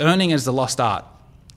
earning 0.00 0.30
is 0.30 0.44
the 0.44 0.52
lost 0.52 0.80
art. 0.80 1.04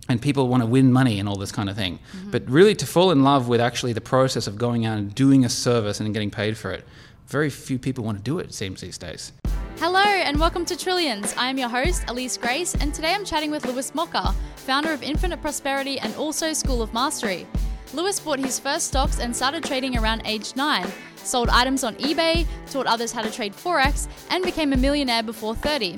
And 0.09 0.21
people 0.21 0.47
want 0.47 0.63
to 0.63 0.67
win 0.67 0.93
money 0.93 1.19
and 1.19 1.27
all 1.27 1.35
this 1.35 1.51
kind 1.51 1.69
of 1.69 1.75
thing. 1.75 1.99
Mm-hmm. 2.15 2.31
But 2.31 2.49
really, 2.49 2.75
to 2.75 2.85
fall 2.85 3.11
in 3.11 3.23
love 3.23 3.49
with 3.49 3.59
actually 3.59 3.91
the 3.91 4.01
process 4.01 4.47
of 4.47 4.57
going 4.57 4.85
out 4.85 4.97
and 4.97 5.13
doing 5.13 5.43
a 5.43 5.49
service 5.49 5.99
and 5.99 6.13
getting 6.13 6.31
paid 6.31 6.57
for 6.57 6.71
it, 6.71 6.85
very 7.25 7.49
few 7.49 7.77
people 7.77 8.05
want 8.05 8.17
to 8.17 8.23
do 8.23 8.39
it, 8.39 8.47
it 8.47 8.53
seems, 8.53 8.79
these 8.79 8.97
days. 8.97 9.33
Hello 9.79 9.99
and 9.99 10.39
welcome 10.39 10.63
to 10.65 10.77
Trillions. 10.77 11.35
I 11.37 11.49
am 11.49 11.57
your 11.57 11.67
host, 11.67 12.03
Alyse 12.07 12.37
Grace, 12.37 12.73
and 12.75 12.93
today 12.93 13.13
I'm 13.13 13.25
chatting 13.25 13.51
with 13.51 13.65
Lewis 13.65 13.93
Mocker, 13.93 14.33
founder 14.55 14.93
of 14.93 15.03
Infinite 15.03 15.41
Prosperity 15.41 15.99
and 15.99 16.15
also 16.15 16.53
School 16.53 16.81
of 16.81 16.93
Mastery. 16.93 17.45
Lewis 17.93 18.19
bought 18.19 18.39
his 18.39 18.59
first 18.59 18.87
stocks 18.87 19.19
and 19.19 19.35
started 19.35 19.63
trading 19.63 19.97
around 19.97 20.21
age 20.25 20.55
9, 20.55 20.87
sold 21.17 21.49
items 21.49 21.83
on 21.83 21.95
eBay, 21.95 22.47
taught 22.71 22.85
others 22.85 23.11
how 23.11 23.21
to 23.21 23.31
trade 23.31 23.53
Forex, 23.53 24.07
and 24.29 24.43
became 24.43 24.73
a 24.73 24.77
millionaire 24.77 25.23
before 25.23 25.53
30. 25.53 25.97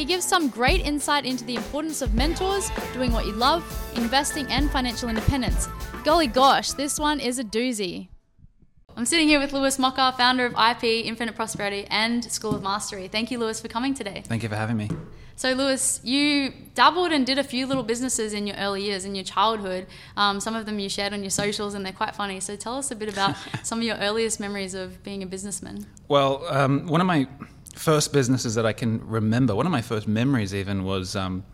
He 0.00 0.06
gives 0.06 0.24
some 0.24 0.48
great 0.48 0.86
insight 0.86 1.26
into 1.26 1.44
the 1.44 1.56
importance 1.56 2.00
of 2.00 2.14
mentors, 2.14 2.70
doing 2.94 3.12
what 3.12 3.26
you 3.26 3.32
love, 3.32 3.62
investing, 3.96 4.46
and 4.46 4.70
financial 4.70 5.10
independence. 5.10 5.68
Golly 6.04 6.26
gosh, 6.26 6.72
this 6.72 6.98
one 6.98 7.20
is 7.20 7.38
a 7.38 7.44
doozy. 7.44 8.08
I'm 8.96 9.04
sitting 9.04 9.28
here 9.28 9.38
with 9.38 9.52
Lewis 9.52 9.78
Mocker, 9.78 10.14
founder 10.16 10.46
of 10.46 10.54
IP, 10.54 11.04
Infinite 11.04 11.36
Prosperity, 11.36 11.86
and 11.90 12.24
School 12.24 12.54
of 12.54 12.62
Mastery. 12.62 13.08
Thank 13.08 13.30
you, 13.30 13.38
Lewis, 13.38 13.60
for 13.60 13.68
coming 13.68 13.92
today. 13.92 14.22
Thank 14.24 14.42
you 14.42 14.48
for 14.48 14.56
having 14.56 14.78
me. 14.78 14.88
So, 15.36 15.52
Lewis, 15.52 16.00
you 16.02 16.54
dabbled 16.74 17.12
and 17.12 17.26
did 17.26 17.38
a 17.38 17.44
few 17.44 17.66
little 17.66 17.82
businesses 17.82 18.32
in 18.32 18.46
your 18.46 18.56
early 18.56 18.82
years, 18.82 19.04
in 19.04 19.14
your 19.14 19.24
childhood. 19.24 19.86
Um, 20.16 20.40
some 20.40 20.56
of 20.56 20.64
them 20.64 20.78
you 20.78 20.88
shared 20.88 21.12
on 21.12 21.22
your 21.22 21.30
socials, 21.30 21.74
and 21.74 21.84
they're 21.84 21.92
quite 21.92 22.14
funny. 22.14 22.40
So, 22.40 22.56
tell 22.56 22.76
us 22.76 22.90
a 22.90 22.96
bit 22.96 23.10
about 23.12 23.36
some 23.62 23.80
of 23.80 23.84
your 23.84 23.96
earliest 23.96 24.40
memories 24.40 24.72
of 24.72 25.02
being 25.02 25.22
a 25.22 25.26
businessman. 25.26 25.84
Well, 26.08 26.46
um, 26.48 26.86
one 26.86 27.02
of 27.02 27.06
my 27.06 27.28
first 27.74 28.12
businesses 28.12 28.54
that 28.54 28.66
I 28.66 28.72
can 28.72 29.06
remember, 29.06 29.54
one 29.54 29.66
of 29.66 29.72
my 29.72 29.82
first 29.82 30.08
memories 30.08 30.54
even 30.54 30.84
was 30.84 31.16
um, 31.16 31.44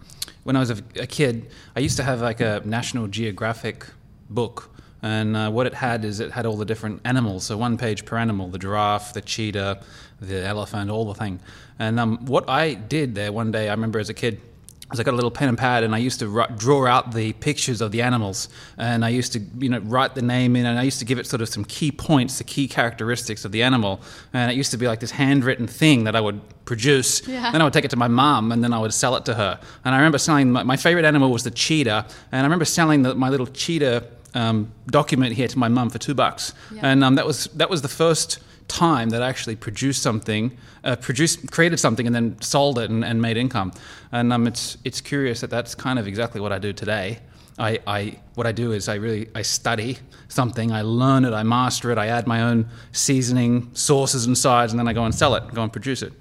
when 0.44 0.56
I 0.56 0.60
was 0.60 0.70
a, 0.70 0.78
a 0.96 1.06
kid. 1.06 1.50
I 1.74 1.80
used 1.80 1.96
to 1.96 2.02
have 2.02 2.20
like 2.20 2.40
a 2.40 2.62
National 2.64 3.06
Geographic 3.06 3.86
book. 4.30 4.70
And 5.02 5.36
uh, 5.36 5.50
what 5.50 5.66
it 5.66 5.74
had 5.74 6.04
is 6.04 6.20
it 6.20 6.32
had 6.32 6.46
all 6.46 6.56
the 6.56 6.64
different 6.64 7.00
animals. 7.04 7.44
So 7.44 7.56
one 7.56 7.76
page 7.76 8.04
per 8.04 8.16
animal: 8.16 8.48
the 8.48 8.58
giraffe, 8.58 9.12
the 9.12 9.20
cheetah, 9.20 9.82
the 10.20 10.44
elephant, 10.44 10.90
all 10.90 11.04
the 11.04 11.14
thing. 11.14 11.38
And 11.78 12.00
um, 12.00 12.24
what 12.24 12.48
I 12.48 12.74
did 12.74 13.14
there 13.14 13.30
one 13.30 13.52
day, 13.52 13.68
I 13.68 13.72
remember 13.72 13.98
as 13.98 14.08
a 14.08 14.14
kid, 14.14 14.40
was 14.90 15.00
I 15.00 15.02
got 15.02 15.14
a 15.14 15.16
little 15.16 15.30
pen 15.32 15.48
and 15.48 15.58
pad, 15.58 15.82
and 15.82 15.94
I 15.94 15.98
used 15.98 16.20
to 16.20 16.46
draw 16.56 16.86
out 16.86 17.12
the 17.12 17.32
pictures 17.34 17.80
of 17.80 17.90
the 17.90 18.02
animals, 18.02 18.48
and 18.78 19.04
I 19.04 19.08
used 19.08 19.32
to, 19.32 19.40
you 19.58 19.68
know, 19.68 19.80
write 19.80 20.14
the 20.14 20.22
name 20.22 20.54
in, 20.54 20.64
and 20.64 20.78
I 20.78 20.82
used 20.84 21.00
to 21.00 21.04
give 21.04 21.18
it 21.18 21.26
sort 21.26 21.42
of 21.42 21.48
some 21.48 21.64
key 21.64 21.90
points, 21.90 22.38
the 22.38 22.44
key 22.44 22.68
characteristics 22.68 23.44
of 23.44 23.50
the 23.52 23.62
animal, 23.64 24.00
and 24.32 24.50
it 24.50 24.56
used 24.56 24.70
to 24.70 24.76
be 24.76 24.86
like 24.86 25.00
this 25.00 25.10
handwritten 25.10 25.66
thing 25.66 26.04
that 26.04 26.14
I 26.14 26.20
would 26.20 26.40
produce. 26.66 27.26
Yeah. 27.26 27.50
Then 27.50 27.60
I 27.60 27.64
would 27.64 27.72
take 27.72 27.84
it 27.84 27.90
to 27.90 27.96
my 27.96 28.08
mum, 28.08 28.52
and 28.52 28.62
then 28.62 28.72
I 28.72 28.78
would 28.78 28.94
sell 28.94 29.16
it 29.16 29.24
to 29.24 29.34
her. 29.34 29.58
And 29.84 29.94
I 29.94 29.98
remember 29.98 30.18
selling 30.18 30.52
my, 30.52 30.62
my 30.62 30.76
favorite 30.76 31.04
animal 31.04 31.30
was 31.32 31.42
the 31.42 31.50
cheetah, 31.50 32.06
and 32.30 32.40
I 32.40 32.44
remember 32.44 32.64
selling 32.64 33.02
the, 33.02 33.14
my 33.14 33.28
little 33.28 33.46
cheetah 33.48 34.06
um, 34.34 34.70
document 34.86 35.32
here 35.32 35.48
to 35.48 35.58
my 35.58 35.68
mum 35.68 35.90
for 35.90 35.98
two 35.98 36.14
bucks, 36.14 36.52
Yeah. 36.72 36.82
and 36.84 37.02
um, 37.02 37.14
that 37.16 37.26
was 37.26 37.46
that 37.54 37.70
was 37.70 37.82
the 37.82 37.88
first 37.88 38.38
time 38.68 39.10
that 39.10 39.22
actually 39.22 39.56
produced 39.56 40.02
something, 40.02 40.56
uh, 40.84 40.96
produced, 40.96 41.50
created 41.50 41.78
something, 41.78 42.06
and 42.06 42.14
then 42.14 42.40
sold 42.40 42.78
it 42.78 42.90
and, 42.90 43.04
and 43.04 43.22
made 43.22 43.36
income. 43.36 43.72
And 44.12 44.32
um, 44.32 44.46
it's 44.46 44.78
it's 44.84 45.00
curious 45.00 45.40
that 45.40 45.50
that's 45.50 45.74
kind 45.74 45.98
of 45.98 46.06
exactly 46.06 46.40
what 46.40 46.52
I 46.52 46.58
do 46.58 46.72
today. 46.72 47.20
I, 47.58 47.78
I 47.86 48.18
what 48.34 48.46
I 48.46 48.52
do 48.52 48.72
is 48.72 48.88
I 48.88 48.96
really 48.96 49.28
I 49.34 49.42
study 49.42 49.98
something, 50.28 50.72
I 50.72 50.82
learn 50.82 51.24
it, 51.24 51.32
I 51.32 51.42
master 51.42 51.90
it, 51.90 51.98
I 51.98 52.08
add 52.08 52.26
my 52.26 52.42
own 52.42 52.68
seasoning, 52.92 53.70
sauces, 53.72 54.26
and 54.26 54.36
sides, 54.36 54.72
and 54.72 54.78
then 54.78 54.88
I 54.88 54.92
go 54.92 55.04
and 55.04 55.14
sell 55.14 55.34
it, 55.34 55.54
go 55.54 55.62
and 55.62 55.72
produce 55.72 56.02
it. 56.02 56.12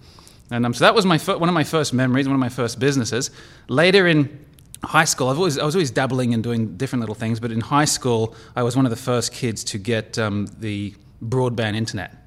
And 0.52 0.66
um, 0.66 0.74
so 0.74 0.86
that 0.86 0.96
was 0.96 1.06
my 1.06 1.18
fir- 1.18 1.38
one 1.38 1.50
of 1.50 1.56
my 1.56 1.64
first 1.64 1.94
memories, 1.94 2.28
one 2.28 2.36
of 2.36 2.40
my 2.40 2.50
first 2.50 2.80
businesses. 2.80 3.32
Later 3.68 4.08
in 4.08 4.46
high 4.84 5.06
school, 5.06 5.28
always, 5.28 5.58
I 5.58 5.66
was 5.66 5.76
always 5.76 5.92
dabbling 5.92 6.34
and 6.34 6.44
doing 6.44 6.78
different 6.78 7.02
little 7.02 7.16
things, 7.16 7.40
but 7.40 7.52
in 7.52 7.62
high 7.62 7.86
school, 7.86 8.36
I 8.56 8.64
was 8.64 8.76
one 8.76 8.86
of 8.86 8.92
the 8.92 8.96
first 8.96 9.34
kids 9.34 9.64
to 9.66 9.78
get 9.78 10.20
um, 10.20 10.48
the 10.60 10.94
broadband 11.24 11.76
internet. 11.76 12.25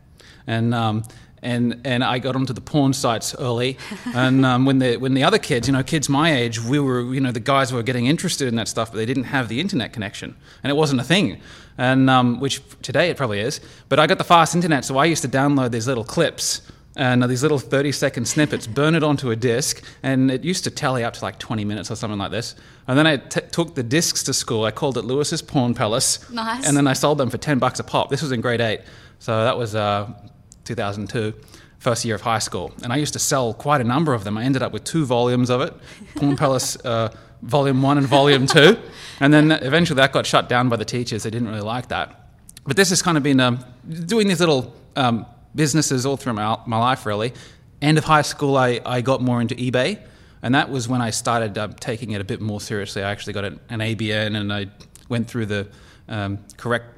And, 0.49 0.75
um, 0.75 1.05
and, 1.43 1.81
and 1.85 2.03
I 2.03 2.19
got 2.19 2.35
onto 2.35 2.53
the 2.53 2.61
porn 2.61 2.93
sites 2.93 3.35
early. 3.37 3.79
And 4.15 4.45
um, 4.45 4.65
when, 4.65 4.81
the, 4.81 4.97
when 4.97 5.15
the 5.15 5.23
other 5.23 5.39
kids, 5.39 5.69
you 5.69 5.73
know, 5.73 5.85
kids 5.85 6.09
my 6.09 6.35
age, 6.35 6.61
we 6.61 6.81
were, 6.81 7.15
you 7.15 7.21
know, 7.21 7.31
the 7.31 7.39
guys 7.39 7.73
were 7.73 7.85
getting 7.85 8.07
interested 8.07 8.49
in 8.49 8.57
that 8.57 8.67
stuff, 8.67 8.91
but 8.91 8.97
they 8.97 9.07
didn't 9.07 9.25
have 9.25 9.49
the 9.49 9.61
internet 9.61 9.93
connection. 9.93 10.35
And 10.65 10.71
it 10.71 10.75
wasn't 10.75 11.01
a 11.01 11.05
thing. 11.05 11.41
And 11.77 12.11
um, 12.11 12.41
which 12.41 12.61
today 12.83 13.11
it 13.11 13.17
probably 13.17 13.39
is. 13.39 13.61
But 13.89 14.01
I 14.01 14.09
got 14.09 14.19
the 14.19 14.25
fast 14.25 14.57
internet, 14.57 14.85
so 14.85 14.99
I 14.99 15.05
used 15.05 15.23
to 15.23 15.29
download 15.29 15.71
these 15.71 15.87
little 15.87 16.03
clips 16.03 16.63
and 16.97 17.23
these 17.31 17.43
little 17.43 17.61
30 17.61 17.93
second 17.93 18.27
snippets, 18.27 18.67
burn 18.67 18.97
it 18.97 19.05
onto 19.05 19.31
a 19.31 19.37
disc, 19.37 19.85
and 20.03 20.33
it 20.33 20.43
used 20.43 20.65
to 20.65 20.71
tally 20.71 21.05
up 21.05 21.15
to 21.15 21.25
like 21.25 21.39
20 21.39 21.65
minutes 21.65 21.93
or 21.93 21.95
something 21.95 22.19
like 22.19 22.33
this. 22.33 22.57
And 22.89 22.99
then 22.99 23.07
I 23.07 23.19
t- 23.19 23.41
took 23.53 23.77
the 23.77 23.85
discs 23.85 24.25
to 24.25 24.35
school. 24.35 24.65
I 24.65 24.73
called 24.73 24.99
it 24.99 25.05
Lewis's 25.05 25.41
Porn 25.41 25.75
Palace. 25.75 26.29
Nice. 26.29 26.67
And 26.67 26.77
then 26.77 26.89
I 26.89 26.95
sold 26.95 27.19
them 27.19 27.31
for 27.31 27.39
10 27.39 27.61
bucks 27.61 27.79
a 27.79 27.85
pop. 27.85 28.11
This 28.11 28.21
was 28.21 28.33
in 28.33 28.41
grade 28.41 28.61
eight. 28.61 28.81
So 29.21 29.45
that 29.45 29.57
was 29.57 29.77
uh, 29.77 30.13
2002, 30.69 31.35
first 31.79 32.05
year 32.05 32.15
of 32.15 32.21
high 32.21 32.39
school. 32.39 32.73
And 32.83 32.93
I 32.93 32.97
used 32.97 33.15
to 33.15 33.19
sell 33.19 33.55
quite 33.55 33.81
a 33.81 33.85
number 33.85 34.15
of 34.15 34.25
them. 34.25 34.39
I 34.39 34.45
ended 34.45 34.63
up 34.63 34.73
with 34.73 34.85
two 34.85 35.05
volumes 35.05 35.51
of 35.51 35.61
it 35.61 35.75
Porn 36.17 36.37
Palace 36.37 36.77
uh, 36.85 37.15
Volume 37.43 37.83
1 37.83 37.99
and 37.99 38.07
Volume 38.07 38.47
2. 38.47 38.77
And 39.21 39.33
then 39.33 39.53
eventually 39.53 39.97
that 39.97 40.13
got 40.13 40.27
shut 40.27 40.49
down 40.49 40.69
by 40.69 40.77
the 40.77 40.85
teachers. 40.85 41.23
They 41.23 41.31
didn't 41.31 41.49
really 41.49 41.61
like 41.61 41.89
that. 41.89 42.31
But 42.65 42.77
this 42.77 42.91
has 42.91 43.01
kind 43.01 43.17
of 43.17 43.23
been 43.23 43.41
um, 43.41 43.65
doing 43.89 44.29
these 44.29 44.41
little 44.41 44.75
um, 44.97 45.25
businesses 45.55 46.05
all 46.05 46.17
through 46.17 46.35
my, 46.35 46.59
my 46.67 46.79
life, 46.79 47.07
really. 47.07 47.33
End 47.81 47.97
of 47.97 48.05
high 48.05 48.23
school, 48.23 48.57
I, 48.57 48.81
I 48.85 49.01
got 49.01 49.23
more 49.23 49.41
into 49.41 49.55
eBay. 49.55 50.01
And 50.43 50.55
that 50.55 50.69
was 50.69 50.89
when 50.89 51.01
I 51.01 51.11
started 51.11 51.57
uh, 51.57 51.69
taking 51.81 52.11
it 52.13 52.21
a 52.21 52.25
bit 52.25 52.41
more 52.41 52.61
seriously. 52.61 53.03
I 53.03 53.11
actually 53.11 53.33
got 53.33 53.45
an, 53.45 53.61
an 53.71 53.81
ABN 53.81 54.37
and 54.37 54.53
I 54.53 54.67
went 55.09 55.29
through 55.29 55.47
the 55.47 55.69
um, 56.09 56.39
correct 56.57 56.98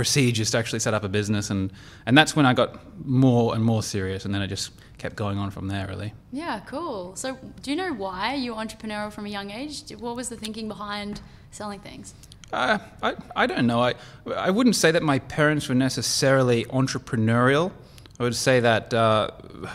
procedures 0.00 0.50
to 0.50 0.56
actually 0.56 0.78
set 0.78 0.94
up 0.94 1.04
a 1.04 1.08
business. 1.10 1.50
And, 1.50 1.70
and 2.06 2.16
that's 2.16 2.34
when 2.34 2.46
I 2.46 2.54
got 2.54 2.70
more 3.06 3.54
and 3.54 3.62
more 3.62 3.82
serious. 3.82 4.24
And 4.24 4.34
then 4.34 4.40
I 4.40 4.46
just 4.46 4.70
kept 4.96 5.14
going 5.14 5.36
on 5.36 5.50
from 5.50 5.68
there, 5.68 5.86
really. 5.88 6.14
Yeah, 6.32 6.60
cool. 6.60 7.14
So, 7.16 7.36
do 7.60 7.70
you 7.70 7.76
know 7.76 7.92
why 7.92 8.32
you 8.32 8.54
were 8.54 8.64
entrepreneurial 8.64 9.12
from 9.12 9.26
a 9.26 9.28
young 9.28 9.50
age? 9.50 9.90
What 9.98 10.16
was 10.16 10.30
the 10.30 10.36
thinking 10.36 10.68
behind 10.68 11.20
selling 11.50 11.80
things? 11.80 12.14
Uh, 12.50 12.78
I, 13.02 13.14
I 13.36 13.46
don't 13.46 13.66
know. 13.66 13.82
I, 13.82 13.92
I 14.34 14.48
wouldn't 14.48 14.76
say 14.76 14.90
that 14.90 15.02
my 15.02 15.18
parents 15.18 15.68
were 15.68 15.74
necessarily 15.74 16.64
entrepreneurial. 16.64 17.70
I 18.18 18.22
would 18.22 18.34
say 18.34 18.60
that 18.60 18.94
uh, 18.94 19.32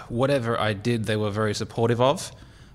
whatever 0.10 0.60
I 0.60 0.74
did, 0.74 1.06
they 1.06 1.18
were 1.18 1.30
very 1.30 1.54
supportive 1.54 2.02
of. 2.02 2.32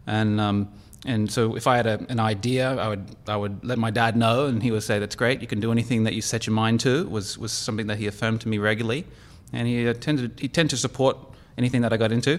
And, 0.07 0.41
um, 0.41 0.69
and 1.07 1.31
so 1.31 1.57
if 1.57 1.67
I 1.67 1.77
had 1.77 1.87
a, 1.87 2.05
an 2.11 2.21
idea, 2.21 2.77
I 2.77 2.89
would, 2.89 3.17
I 3.27 3.37
would 3.37 3.65
let 3.65 3.79
my 3.79 3.91
dad 3.91 4.17
know, 4.17 4.47
and 4.47 4.63
he 4.63 4.71
would 4.71 4.83
say, 4.83 4.99
That's 4.99 5.17
great, 5.17 5.41
you 5.41 5.47
can 5.47 5.61
do 5.61 5.73
anything 5.73 6.05
that 6.05 6.15
you 6.15 6.21
set 6.21 6.47
your 6.47 6.55
mind 6.55 6.81
to, 6.81 7.07
was, 7.09 7.39
was 7.39 7.53
something 7.53 7.87
that 7.87 7.99
he 7.99 8.07
affirmed 8.07 8.43
to 8.43 8.49
me 8.49 8.59
regularly. 8.59 9.07
And 9.53 9.67
he, 9.67 9.93
tended, 9.95 10.39
he 10.39 10.49
tended 10.49 10.71
to 10.71 10.77
support 10.77 11.17
anything 11.59 11.81
that 11.83 11.93
I 11.93 11.97
got 11.97 12.13
into. 12.13 12.39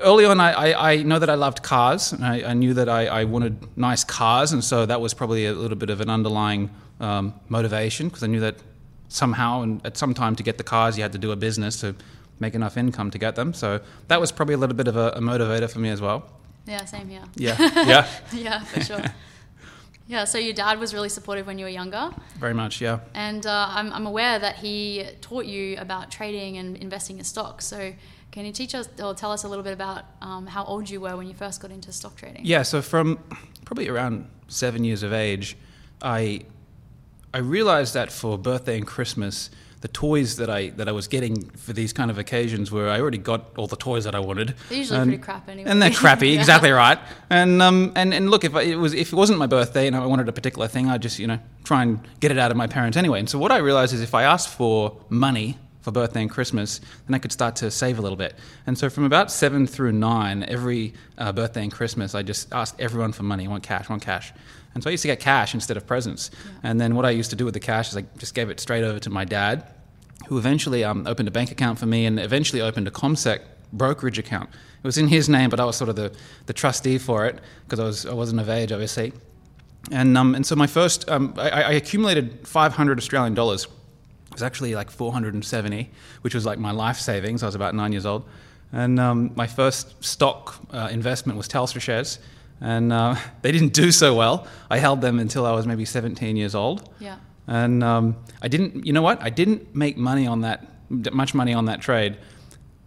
Early 0.00 0.24
on, 0.24 0.40
I, 0.40 0.52
I, 0.52 0.92
I 0.92 1.02
know 1.02 1.18
that 1.18 1.28
I 1.28 1.34
loved 1.34 1.62
cars. 1.62 2.12
And 2.12 2.24
I, 2.24 2.50
I 2.50 2.54
knew 2.54 2.74
that 2.74 2.88
I, 2.88 3.06
I 3.06 3.24
wanted 3.24 3.76
nice 3.76 4.02
cars, 4.02 4.52
and 4.52 4.64
so 4.64 4.86
that 4.86 5.00
was 5.00 5.12
probably 5.12 5.46
a 5.46 5.52
little 5.52 5.76
bit 5.76 5.90
of 5.90 6.00
an 6.00 6.08
underlying 6.08 6.70
um, 7.00 7.34
motivation 7.48 8.08
because 8.08 8.22
I 8.22 8.28
knew 8.28 8.40
that 8.40 8.56
somehow 9.08 9.62
and 9.62 9.84
at 9.84 9.96
some 9.96 10.14
time 10.14 10.36
to 10.36 10.42
get 10.42 10.56
the 10.56 10.64
cars, 10.64 10.96
you 10.96 11.02
had 11.02 11.12
to 11.12 11.18
do 11.18 11.32
a 11.32 11.36
business 11.36 11.80
to 11.80 11.94
make 12.38 12.54
enough 12.54 12.76
income 12.76 13.10
to 13.10 13.18
get 13.18 13.34
them. 13.36 13.52
So 13.52 13.80
that 14.08 14.20
was 14.20 14.32
probably 14.32 14.54
a 14.54 14.58
little 14.58 14.76
bit 14.76 14.88
of 14.88 14.96
a, 14.96 15.08
a 15.10 15.20
motivator 15.20 15.70
for 15.70 15.80
me 15.80 15.90
as 15.90 16.00
well. 16.00 16.24
Yeah, 16.70 16.84
same 16.84 17.08
here. 17.08 17.24
Yeah, 17.34 17.56
yeah, 17.84 18.06
yeah, 18.32 18.60
for 18.60 18.80
sure. 18.80 19.02
yeah, 20.06 20.24
so 20.24 20.38
your 20.38 20.54
dad 20.54 20.78
was 20.78 20.94
really 20.94 21.08
supportive 21.08 21.46
when 21.46 21.58
you 21.58 21.64
were 21.64 21.70
younger, 21.70 22.10
very 22.38 22.54
much. 22.54 22.80
Yeah. 22.80 23.00
and 23.14 23.44
uh, 23.44 23.66
I'm, 23.70 23.92
I'm 23.92 24.06
aware 24.06 24.38
that 24.38 24.56
he 24.56 25.04
taught 25.20 25.46
you 25.46 25.76
about 25.78 26.10
trading 26.10 26.58
and 26.58 26.76
investing 26.76 27.18
in 27.18 27.24
stocks. 27.24 27.66
So, 27.66 27.92
can 28.30 28.46
you 28.46 28.52
teach 28.52 28.74
us 28.76 28.88
or 29.02 29.14
tell 29.14 29.32
us 29.32 29.42
a 29.42 29.48
little 29.48 29.64
bit 29.64 29.72
about 29.72 30.04
um, 30.22 30.46
how 30.46 30.64
old 30.64 30.88
you 30.88 31.00
were 31.00 31.16
when 31.16 31.26
you 31.26 31.34
first 31.34 31.60
got 31.60 31.72
into 31.72 31.90
stock 31.92 32.14
trading? 32.16 32.42
Yeah, 32.44 32.62
so 32.62 32.80
from 32.80 33.18
probably 33.64 33.88
around 33.88 34.28
seven 34.46 34.84
years 34.84 35.02
of 35.02 35.12
age, 35.12 35.56
I 36.00 36.42
I 37.34 37.38
realized 37.38 37.94
that 37.94 38.12
for 38.12 38.38
birthday 38.38 38.76
and 38.76 38.86
Christmas, 38.86 39.50
the 39.82 39.88
toys 39.88 40.36
that 40.36 40.50
I 40.50 40.70
that 40.70 40.88
I 40.88 40.92
was 40.92 41.08
getting 41.08 41.48
for 41.50 41.72
these 41.72 41.92
kind 41.92 42.10
of 42.10 42.18
occasions 42.18 42.70
were 42.70 42.88
I 42.88 43.00
already 43.00 43.18
got 43.18 43.46
all 43.56 43.66
the 43.66 43.76
toys 43.76 44.04
that 44.04 44.14
I 44.14 44.18
wanted. 44.20 44.54
They're 44.68 44.78
usually 44.78 44.98
And- 45.00 45.10
pretty 45.10 45.22
crap 45.22 45.48
anyway. 45.48 45.70
And 45.70 45.80
they're 45.80 45.90
crappy, 45.90 46.28
Yeah. 46.32 46.38
exactly 46.40 46.70
right. 46.70 46.98
And 47.30 47.62
um 47.62 47.92
and, 47.96 48.12
and 48.12 48.30
look, 48.30 48.44
if 48.44 48.54
I, 48.54 48.62
it 48.62 48.76
was 48.76 48.92
if 48.94 49.12
it 49.12 49.16
wasn't 49.16 49.38
my 49.38 49.46
birthday 49.46 49.86
and 49.86 49.96
I 49.96 50.04
wanted 50.04 50.28
a 50.28 50.32
particular 50.32 50.68
thing, 50.68 50.88
I'd 50.90 51.02
just 51.02 51.18
you 51.18 51.26
know 51.26 51.38
try 51.64 51.82
and 51.82 51.98
get 52.20 52.30
it 52.30 52.38
out 52.38 52.50
of 52.50 52.56
my 52.56 52.66
parents 52.66 52.96
anyway. 52.96 53.20
And 53.20 53.28
so 53.30 53.38
what 53.38 53.52
I 53.52 53.58
realized 53.58 53.94
is 53.94 54.02
if 54.02 54.14
I 54.14 54.24
asked 54.24 54.48
for 54.50 54.96
money 55.08 55.58
for 55.80 55.92
birthday 55.92 56.20
and 56.20 56.30
Christmas, 56.30 56.78
then 57.06 57.14
I 57.14 57.18
could 57.18 57.32
start 57.32 57.56
to 57.56 57.70
save 57.70 57.98
a 57.98 58.02
little 58.02 58.18
bit. 58.18 58.34
And 58.66 58.76
so 58.76 58.90
from 58.90 59.04
about 59.04 59.30
seven 59.32 59.66
through 59.66 59.92
nine, 59.92 60.42
every 60.42 60.92
uh, 61.16 61.32
birthday 61.32 61.62
and 61.62 61.72
Christmas, 61.72 62.14
I 62.14 62.20
just 62.22 62.52
asked 62.52 62.78
everyone 62.78 63.12
for 63.12 63.22
money. 63.22 63.46
I 63.46 63.48
want 63.48 63.62
cash, 63.62 63.86
I 63.88 63.92
want 63.94 64.02
cash. 64.02 64.30
And 64.74 64.82
so 64.82 64.90
I 64.90 64.92
used 64.92 65.02
to 65.02 65.08
get 65.08 65.20
cash 65.20 65.54
instead 65.54 65.76
of 65.76 65.86
presents. 65.86 66.30
And 66.62 66.80
then 66.80 66.94
what 66.94 67.04
I 67.04 67.10
used 67.10 67.30
to 67.30 67.36
do 67.36 67.44
with 67.44 67.54
the 67.54 67.60
cash 67.60 67.90
is 67.90 67.96
I 67.96 68.02
just 68.18 68.34
gave 68.34 68.50
it 68.50 68.60
straight 68.60 68.84
over 68.84 68.98
to 69.00 69.10
my 69.10 69.24
dad, 69.24 69.66
who 70.28 70.38
eventually 70.38 70.84
um, 70.84 71.06
opened 71.06 71.28
a 71.28 71.32
bank 71.32 71.50
account 71.50 71.78
for 71.78 71.86
me 71.86 72.06
and 72.06 72.20
eventually 72.20 72.62
opened 72.62 72.86
a 72.86 72.90
CommSec 72.90 73.40
brokerage 73.72 74.18
account. 74.18 74.48
It 74.82 74.86
was 74.86 74.98
in 74.98 75.08
his 75.08 75.28
name, 75.28 75.50
but 75.50 75.60
I 75.60 75.64
was 75.64 75.76
sort 75.76 75.90
of 75.90 75.96
the, 75.96 76.12
the 76.46 76.52
trustee 76.52 76.98
for 76.98 77.26
it 77.26 77.38
because 77.64 77.80
I 77.80 77.84
was 77.84 78.06
I 78.06 78.14
wasn't 78.14 78.40
of 78.40 78.48
age, 78.48 78.72
obviously. 78.72 79.12
And 79.90 80.16
um, 80.16 80.34
and 80.34 80.46
so 80.46 80.56
my 80.56 80.66
first 80.66 81.08
um, 81.10 81.34
I, 81.36 81.50
I 81.50 81.72
accumulated 81.72 82.46
500 82.46 82.98
Australian 82.98 83.34
dollars. 83.34 83.64
It 83.64 84.34
was 84.34 84.42
actually 84.42 84.74
like 84.74 84.90
470, 84.90 85.90
which 86.22 86.34
was 86.34 86.46
like 86.46 86.58
my 86.58 86.70
life 86.70 86.98
savings. 86.98 87.42
I 87.42 87.46
was 87.46 87.54
about 87.54 87.74
nine 87.74 87.92
years 87.92 88.06
old, 88.06 88.24
and 88.72 89.00
um, 89.00 89.32
my 89.34 89.46
first 89.46 90.02
stock 90.04 90.56
uh, 90.70 90.88
investment 90.90 91.36
was 91.36 91.48
Telstra 91.48 91.80
shares 91.80 92.20
and 92.60 92.92
uh, 92.92 93.16
they 93.42 93.52
didn't 93.52 93.72
do 93.72 93.90
so 93.92 94.14
well. 94.14 94.46
I 94.68 94.78
held 94.78 95.00
them 95.00 95.18
until 95.18 95.46
I 95.46 95.52
was 95.52 95.66
maybe 95.66 95.84
17 95.84 96.36
years 96.36 96.54
old. 96.54 96.88
Yeah. 96.98 97.16
And 97.46 97.82
um, 97.82 98.16
I 98.42 98.48
didn't, 98.48 98.86
you 98.86 98.92
know 98.92 99.02
what? 99.02 99.22
I 99.22 99.30
didn't 99.30 99.74
make 99.74 99.96
money 99.96 100.26
on 100.26 100.42
that, 100.42 100.66
much 100.90 101.34
money 101.34 101.52
on 101.52 101.64
that 101.64 101.80
trade. 101.80 102.16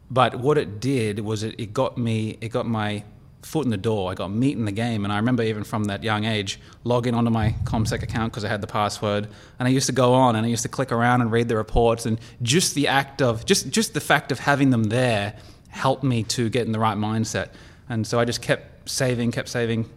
But 0.10 0.36
what 0.36 0.58
it 0.58 0.80
did 0.80 1.20
was 1.20 1.44
it, 1.44 1.56
it 1.60 1.74
got 1.74 1.98
me, 1.98 2.38
it 2.40 2.50
got 2.50 2.66
my 2.66 3.04
foot 3.42 3.66
in 3.66 3.72
the 3.72 3.78
door. 3.78 4.12
I 4.12 4.16
got 4.16 4.30
meat 4.30 4.58
in 4.58 4.66
the 4.66 4.72
game. 4.72 5.04
And 5.04 5.12
I 5.12 5.18
remember 5.18 5.44
even 5.44 5.64
from 5.64 5.86
that 5.86 6.04
young 6.04 6.24
age, 6.24 6.60
logging 6.84 7.14
onto 7.14 7.30
my 7.30 7.56
CommSec 7.66 8.04
account 8.04 8.32
because 8.32 8.46
I 8.46 8.48
had 8.48 8.62
the 8.62 8.68
password. 8.68 9.28
And 9.60 9.68
I 9.68 9.72
used 9.72 9.88
to 9.88 9.92
go 9.92 10.14
on 10.14 10.36
and 10.36 10.46
I 10.46 10.50
used 10.50 10.64
to 10.64 10.70
click 10.70 10.92
around 10.92 11.22
and 11.22 11.32
read 11.32 11.50
the 11.50 11.58
reports. 11.58 12.06
And 12.06 12.20
just 12.42 12.76
the 12.76 12.88
act 12.88 13.22
of, 13.22 13.46
just, 13.46 13.70
just 13.70 13.94
the 13.94 14.02
fact 14.02 14.32
of 14.32 14.40
having 14.40 14.70
them 14.70 14.86
there 14.86 15.36
helped 15.70 16.04
me 16.04 16.24
to 16.24 16.50
get 16.50 16.66
in 16.66 16.72
the 16.72 16.80
right 16.80 16.98
mindset. 16.98 17.50
And 17.94 18.08
so 18.08 18.20
I 18.20 18.26
just 18.26 18.42
kept 18.42 18.90
saving, 18.90 19.32
kept 19.32 19.50
saving 19.50 19.88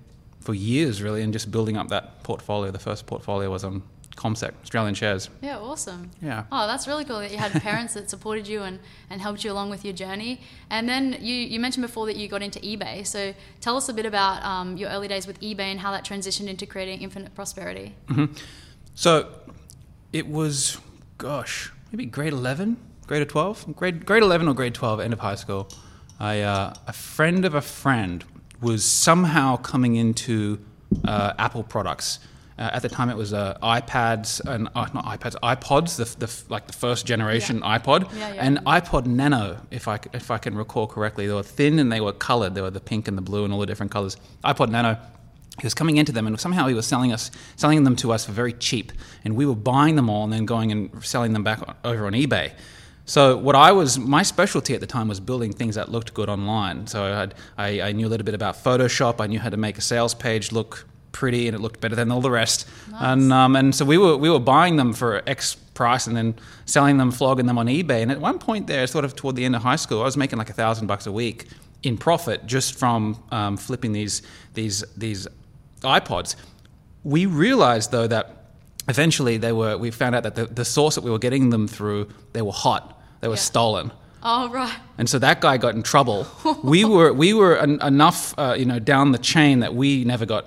for 0.40 0.52
years 0.52 1.00
really, 1.00 1.22
and 1.22 1.32
just 1.32 1.50
building 1.50 1.78
up 1.78 1.88
that 1.88 2.22
portfolio. 2.24 2.70
The 2.70 2.78
first 2.78 3.06
portfolio 3.06 3.50
was 3.50 3.64
on 3.64 3.82
CommSec, 4.16 4.52
Australian 4.62 4.94
shares. 4.94 5.30
Yeah, 5.40 5.58
awesome. 5.58 6.10
Yeah. 6.20 6.44
Oh, 6.52 6.66
that's 6.66 6.86
really 6.86 7.06
cool 7.06 7.20
that 7.20 7.30
you 7.32 7.38
had 7.38 7.52
parents 7.62 7.94
that 7.94 8.10
supported 8.10 8.46
you 8.46 8.64
and, 8.64 8.80
and 9.08 9.22
helped 9.22 9.44
you 9.44 9.50
along 9.50 9.70
with 9.70 9.82
your 9.82 9.94
journey. 9.94 10.42
And 10.68 10.86
then 10.86 11.16
you, 11.20 11.34
you 11.34 11.58
mentioned 11.58 11.86
before 11.86 12.04
that 12.04 12.16
you 12.16 12.28
got 12.28 12.42
into 12.42 12.58
eBay. 12.58 13.06
So 13.06 13.32
tell 13.62 13.78
us 13.78 13.88
a 13.88 13.94
bit 13.94 14.04
about 14.04 14.44
um, 14.44 14.76
your 14.76 14.90
early 14.90 15.08
days 15.08 15.26
with 15.26 15.40
eBay 15.40 15.70
and 15.70 15.80
how 15.80 15.90
that 15.92 16.04
transitioned 16.04 16.48
into 16.48 16.66
creating 16.66 17.00
infinite 17.00 17.34
prosperity. 17.34 17.94
Mm-hmm. 18.08 18.34
So 18.94 19.30
it 20.12 20.28
was, 20.28 20.78
gosh, 21.16 21.72
maybe 21.90 22.04
grade 22.04 22.34
11, 22.34 22.76
grade 23.06 23.26
12, 23.26 23.74
grade, 23.74 24.04
grade 24.04 24.22
11 24.22 24.48
or 24.48 24.52
grade 24.52 24.74
12, 24.74 25.00
end 25.00 25.14
of 25.14 25.20
high 25.20 25.34
school. 25.34 25.70
I, 26.18 26.40
uh, 26.40 26.74
a 26.86 26.92
friend 26.92 27.44
of 27.44 27.54
a 27.54 27.60
friend 27.60 28.24
was 28.60 28.84
somehow 28.84 29.56
coming 29.56 29.96
into 29.96 30.58
uh, 31.06 31.34
Apple 31.38 31.62
products. 31.62 32.18
Uh, 32.58 32.70
at 32.72 32.80
the 32.80 32.88
time, 32.88 33.10
it 33.10 33.16
was 33.16 33.34
uh, 33.34 33.58
iPads 33.62 34.40
and 34.46 34.68
uh, 34.74 34.86
not 34.94 35.04
iPads, 35.04 35.34
iPods, 35.42 35.96
the, 35.96 36.26
the, 36.26 36.32
like 36.48 36.66
the 36.66 36.72
first 36.72 37.04
generation 37.04 37.58
Yeah. 37.58 37.78
iPod, 37.78 38.10
Yeah, 38.18 38.32
yeah. 38.32 38.46
and 38.46 38.58
iPod 38.64 39.04
Nano, 39.04 39.58
if 39.70 39.88
I 39.88 39.98
if 40.14 40.30
I 40.30 40.38
can 40.38 40.56
recall 40.56 40.86
correctly. 40.86 41.26
They 41.26 41.34
were 41.34 41.42
thin 41.42 41.78
and 41.78 41.92
they 41.92 42.00
were 42.00 42.14
colored. 42.14 42.54
They 42.54 42.62
were 42.62 42.70
the 42.70 42.80
pink 42.80 43.08
and 43.08 43.18
the 43.18 43.22
blue 43.22 43.44
and 43.44 43.52
all 43.52 43.60
the 43.60 43.66
different 43.66 43.92
colors. 43.92 44.16
iPod 44.42 44.70
Nano. 44.70 44.96
He 45.60 45.64
was 45.66 45.72
coming 45.74 45.96
into 45.96 46.12
them, 46.12 46.26
and 46.26 46.38
somehow 46.38 46.66
he 46.66 46.74
was 46.74 46.86
selling 46.86 47.12
us, 47.12 47.30
selling 47.56 47.84
them 47.84 47.96
to 47.96 48.12
us 48.12 48.26
for 48.26 48.32
very 48.32 48.52
cheap, 48.52 48.92
and 49.24 49.36
we 49.36 49.44
were 49.46 49.54
buying 49.54 49.96
them 49.96 50.08
all 50.10 50.24
and 50.24 50.32
then 50.32 50.44
going 50.44 50.70
and 50.72 51.02
selling 51.04 51.32
them 51.32 51.42
back 51.44 51.60
over 51.84 52.06
on 52.06 52.12
eBay. 52.12 52.52
So 53.06 53.36
what 53.36 53.54
I 53.54 53.72
was, 53.72 53.98
my 53.98 54.22
specialty 54.24 54.74
at 54.74 54.80
the 54.80 54.86
time 54.86 55.06
was 55.08 55.20
building 55.20 55.52
things 55.52 55.76
that 55.76 55.90
looked 55.90 56.12
good 56.12 56.28
online. 56.28 56.88
So 56.88 57.04
I, 57.04 57.08
had, 57.08 57.34
I, 57.56 57.80
I 57.80 57.92
knew 57.92 58.08
a 58.08 58.10
little 58.10 58.24
bit 58.24 58.34
about 58.34 58.56
Photoshop. 58.56 59.20
I 59.20 59.28
knew 59.28 59.38
how 59.38 59.48
to 59.48 59.56
make 59.56 59.78
a 59.78 59.80
sales 59.80 60.12
page 60.12 60.50
look 60.50 60.86
pretty, 61.12 61.48
and 61.48 61.54
it 61.54 61.60
looked 61.60 61.80
better 61.80 61.94
than 61.94 62.10
all 62.10 62.20
the 62.20 62.30
rest. 62.30 62.68
And 62.92 63.32
um, 63.32 63.56
and 63.56 63.74
so 63.74 63.84
we 63.84 63.96
were 63.96 64.16
we 64.16 64.28
were 64.28 64.38
buying 64.38 64.76
them 64.76 64.92
for 64.92 65.22
X 65.26 65.54
price 65.54 66.06
and 66.06 66.16
then 66.16 66.34
selling 66.66 66.98
them, 66.98 67.10
flogging 67.10 67.46
them 67.46 67.58
on 67.58 67.66
eBay. 67.66 68.02
And 68.02 68.10
at 68.10 68.20
one 68.20 68.38
point 68.38 68.66
there, 68.66 68.86
sort 68.86 69.04
of 69.04 69.14
toward 69.14 69.36
the 69.36 69.44
end 69.44 69.56
of 69.56 69.62
high 69.62 69.76
school, 69.76 70.02
I 70.02 70.04
was 70.04 70.16
making 70.16 70.38
like 70.38 70.50
a 70.50 70.54
thousand 70.54 70.86
bucks 70.88 71.06
a 71.06 71.12
week 71.12 71.46
in 71.82 71.96
profit 71.96 72.46
just 72.46 72.78
from 72.78 73.22
um, 73.30 73.56
flipping 73.56 73.92
these 73.92 74.22
these 74.54 74.84
these 74.96 75.26
iPods. 75.82 76.36
We 77.04 77.26
realized 77.26 77.92
though 77.92 78.06
that 78.08 78.36
eventually 78.88 79.36
they 79.38 79.52
were. 79.52 79.76
We 79.78 79.90
found 79.90 80.14
out 80.14 80.22
that 80.24 80.34
the, 80.34 80.46
the 80.46 80.64
source 80.64 80.96
that 80.96 81.04
we 81.04 81.10
were 81.10 81.18
getting 81.18 81.50
them 81.50 81.66
through, 81.68 82.08
they 82.32 82.42
were 82.42 82.52
hot. 82.52 82.95
They 83.26 83.30
were 83.30 83.34
Yeah. 83.34 83.40
stolen. 83.40 83.90
Oh, 84.22 84.48
right. 84.50 84.72
And 84.98 85.08
so 85.08 85.18
that 85.18 85.40
guy 85.40 85.56
got 85.56 85.74
in 85.74 85.82
trouble. 85.82 86.28
we 86.62 86.84
were 86.84 87.12
we 87.12 87.32
were 87.34 87.56
en- 87.58 87.80
enough, 87.82 88.34
uh, 88.38 88.54
you 88.56 88.64
know, 88.64 88.78
down 88.78 89.10
the 89.10 89.18
chain 89.18 89.58
that 89.60 89.74
we 89.74 90.04
never 90.04 90.24
got 90.26 90.44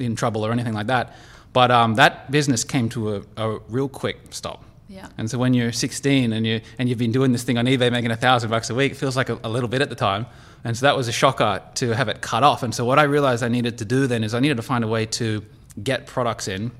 in 0.00 0.16
trouble 0.16 0.44
or 0.44 0.50
anything 0.50 0.74
like 0.74 0.88
that. 0.88 1.14
But 1.52 1.70
um, 1.70 1.94
that 1.94 2.30
business 2.32 2.64
came 2.64 2.88
to 2.90 3.00
a, 3.16 3.22
a 3.36 3.58
real 3.68 3.88
quick 3.88 4.16
stop. 4.30 4.64
Yeah. 4.88 5.06
And 5.18 5.30
so 5.30 5.38
when 5.38 5.54
you're 5.54 5.70
16 5.70 6.32
and 6.32 6.44
you 6.44 6.60
and 6.80 6.88
you've 6.88 6.98
been 6.98 7.12
doing 7.12 7.30
this 7.30 7.44
thing 7.44 7.58
on 7.58 7.66
eBay 7.66 7.92
making 7.92 8.10
a 8.10 8.16
thousand 8.16 8.50
bucks 8.50 8.70
a 8.70 8.74
week, 8.74 8.90
it 8.92 8.96
feels 8.96 9.16
like 9.16 9.28
a, 9.30 9.38
a 9.44 9.48
little 9.48 9.68
bit 9.68 9.82
at 9.82 9.88
the 9.88 9.94
time. 9.96 10.26
And 10.64 10.76
so 10.76 10.86
that 10.86 10.96
was 10.96 11.06
a 11.06 11.12
shocker 11.12 11.62
to 11.74 11.94
have 11.94 12.08
it 12.08 12.20
cut 12.22 12.42
off. 12.42 12.64
And 12.64 12.74
so 12.74 12.84
what 12.84 12.98
I 12.98 13.04
realized 13.04 13.44
I 13.44 13.48
needed 13.48 13.78
to 13.78 13.84
do 13.84 14.08
then 14.08 14.24
is 14.24 14.34
I 14.34 14.40
needed 14.40 14.56
to 14.56 14.62
find 14.64 14.82
a 14.82 14.88
way 14.88 15.06
to 15.20 15.44
get 15.80 16.06
products 16.08 16.48
in 16.48 16.72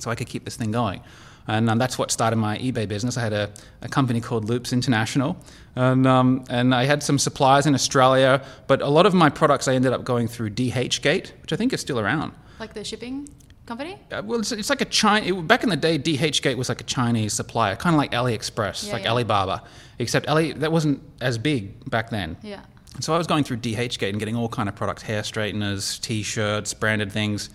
so 0.00 0.10
I 0.10 0.14
could 0.16 0.28
keep 0.28 0.44
this 0.44 0.56
thing 0.56 0.70
going. 0.70 1.00
And 1.48 1.68
um, 1.68 1.78
that's 1.78 1.98
what 1.98 2.10
started 2.10 2.36
my 2.36 2.58
eBay 2.58 2.86
business. 2.86 3.16
I 3.16 3.22
had 3.22 3.32
a, 3.32 3.50
a 3.80 3.88
company 3.88 4.20
called 4.20 4.44
Loops 4.44 4.72
International, 4.72 5.36
and, 5.74 6.06
um, 6.06 6.44
and 6.48 6.74
I 6.74 6.84
had 6.84 7.02
some 7.02 7.18
suppliers 7.18 7.66
in 7.66 7.74
Australia, 7.74 8.42
but 8.66 8.80
a 8.80 8.88
lot 8.88 9.06
of 9.06 9.14
my 9.14 9.28
products 9.28 9.66
I 9.66 9.74
ended 9.74 9.92
up 9.92 10.04
going 10.04 10.28
through 10.28 10.50
DHgate, 10.50 11.32
which 11.42 11.52
I 11.52 11.56
think 11.56 11.72
is 11.72 11.80
still 11.80 11.98
around. 11.98 12.32
Like 12.60 12.74
the 12.74 12.84
shipping 12.84 13.28
company? 13.66 13.98
Uh, 14.10 14.22
well, 14.24 14.40
it's, 14.40 14.52
it's 14.52 14.70
like 14.70 14.80
a 14.80 14.86
China. 14.86 15.42
Back 15.42 15.62
in 15.62 15.70
the 15.70 15.76
day, 15.76 15.98
DHgate 15.98 16.56
was 16.56 16.68
like 16.68 16.80
a 16.80 16.84
Chinese 16.84 17.32
supplier, 17.32 17.76
kind 17.76 17.94
of 17.94 17.98
like 17.98 18.12
AliExpress, 18.12 18.86
Yeah, 18.86 18.92
like 18.92 19.04
yeah. 19.04 19.10
Alibaba, 19.10 19.62
except 19.98 20.28
Ali 20.28 20.52
that 20.52 20.70
wasn't 20.70 21.02
as 21.20 21.38
big 21.38 21.88
back 21.90 22.10
then. 22.10 22.36
Yeah. 22.42 22.60
So 23.00 23.14
I 23.14 23.18
was 23.18 23.26
going 23.26 23.44
through 23.44 23.58
DHgate 23.58 24.10
and 24.10 24.18
getting 24.18 24.36
all 24.36 24.48
kind 24.48 24.68
of 24.68 24.74
products, 24.74 25.02
hair 25.02 25.22
straighteners, 25.22 25.98
T-shirts, 25.98 26.74
branded 26.74 27.10
things, 27.10 27.48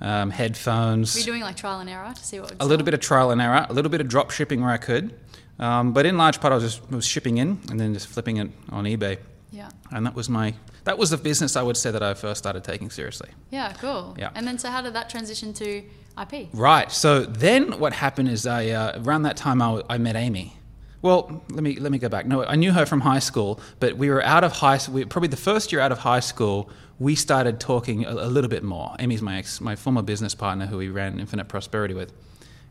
um, 0.00 0.30
headphones 0.30 1.14
Were 1.14 1.20
you 1.20 1.26
doing 1.26 1.42
like 1.42 1.56
trial 1.56 1.80
and 1.80 1.88
error 1.88 2.12
to 2.14 2.24
see 2.24 2.40
what 2.40 2.50
would 2.50 2.62
a 2.62 2.66
little 2.66 2.84
bit 2.84 2.94
of 2.94 3.00
trial 3.00 3.30
and 3.30 3.40
error, 3.40 3.66
a 3.68 3.72
little 3.72 3.90
bit 3.90 4.00
of 4.00 4.08
drop 4.08 4.30
shipping 4.30 4.60
where 4.62 4.70
I 4.70 4.76
could, 4.78 5.14
um, 5.58 5.92
but 5.92 6.04
in 6.06 6.16
large 6.16 6.40
part 6.40 6.52
I 6.52 6.56
was 6.56 6.64
just 6.64 6.90
was 6.90 7.06
shipping 7.06 7.38
in 7.38 7.60
and 7.70 7.78
then 7.80 7.94
just 7.94 8.08
flipping 8.08 8.36
it 8.38 8.50
on 8.70 8.84
eBay, 8.84 9.18
Yeah. 9.50 9.70
and 9.92 10.04
that 10.06 10.14
was 10.14 10.28
my 10.28 10.54
that 10.84 10.98
was 10.98 11.10
the 11.10 11.16
business 11.16 11.56
I 11.56 11.62
would 11.62 11.76
say 11.78 11.90
that 11.90 12.02
I 12.02 12.12
first 12.14 12.38
started 12.38 12.62
taking 12.64 12.90
seriously. 12.90 13.30
Yeah, 13.50 13.72
cool. 13.74 14.14
Yeah. 14.18 14.30
And 14.34 14.46
then 14.46 14.58
so 14.58 14.68
how 14.68 14.82
did 14.82 14.92
that 14.94 15.08
transition 15.08 15.52
to 15.54 15.82
IP? 16.20 16.48
Right. 16.52 16.92
So 16.92 17.20
then 17.24 17.78
what 17.78 17.92
happened 17.94 18.28
is 18.28 18.46
I 18.46 18.68
uh, 18.70 19.00
around 19.02 19.22
that 19.22 19.36
time 19.38 19.62
I, 19.62 19.82
I 19.88 19.96
met 19.98 20.14
Amy. 20.16 20.56
Well, 21.04 21.42
let 21.50 21.62
me 21.62 21.76
let 21.76 21.92
me 21.92 21.98
go 21.98 22.08
back. 22.08 22.24
No, 22.24 22.46
I 22.46 22.56
knew 22.56 22.72
her 22.72 22.86
from 22.86 23.02
high 23.02 23.18
school, 23.18 23.60
but 23.78 23.98
we 23.98 24.08
were 24.08 24.22
out 24.22 24.42
of 24.42 24.52
high 24.52 24.78
school. 24.78 24.94
We, 24.94 25.04
probably 25.04 25.28
the 25.28 25.36
first 25.36 25.70
year 25.70 25.82
out 25.82 25.92
of 25.92 25.98
high 25.98 26.20
school, 26.20 26.70
we 26.98 27.14
started 27.14 27.60
talking 27.60 28.06
a, 28.06 28.10
a 28.12 28.30
little 28.32 28.48
bit 28.48 28.62
more. 28.62 28.96
Amy's 28.98 29.20
my 29.20 29.36
ex, 29.36 29.60
my 29.60 29.76
former 29.76 30.00
business 30.00 30.34
partner, 30.34 30.64
who 30.64 30.78
we 30.78 30.88
ran 30.88 31.20
Infinite 31.20 31.46
Prosperity 31.46 31.92
with, 31.92 32.10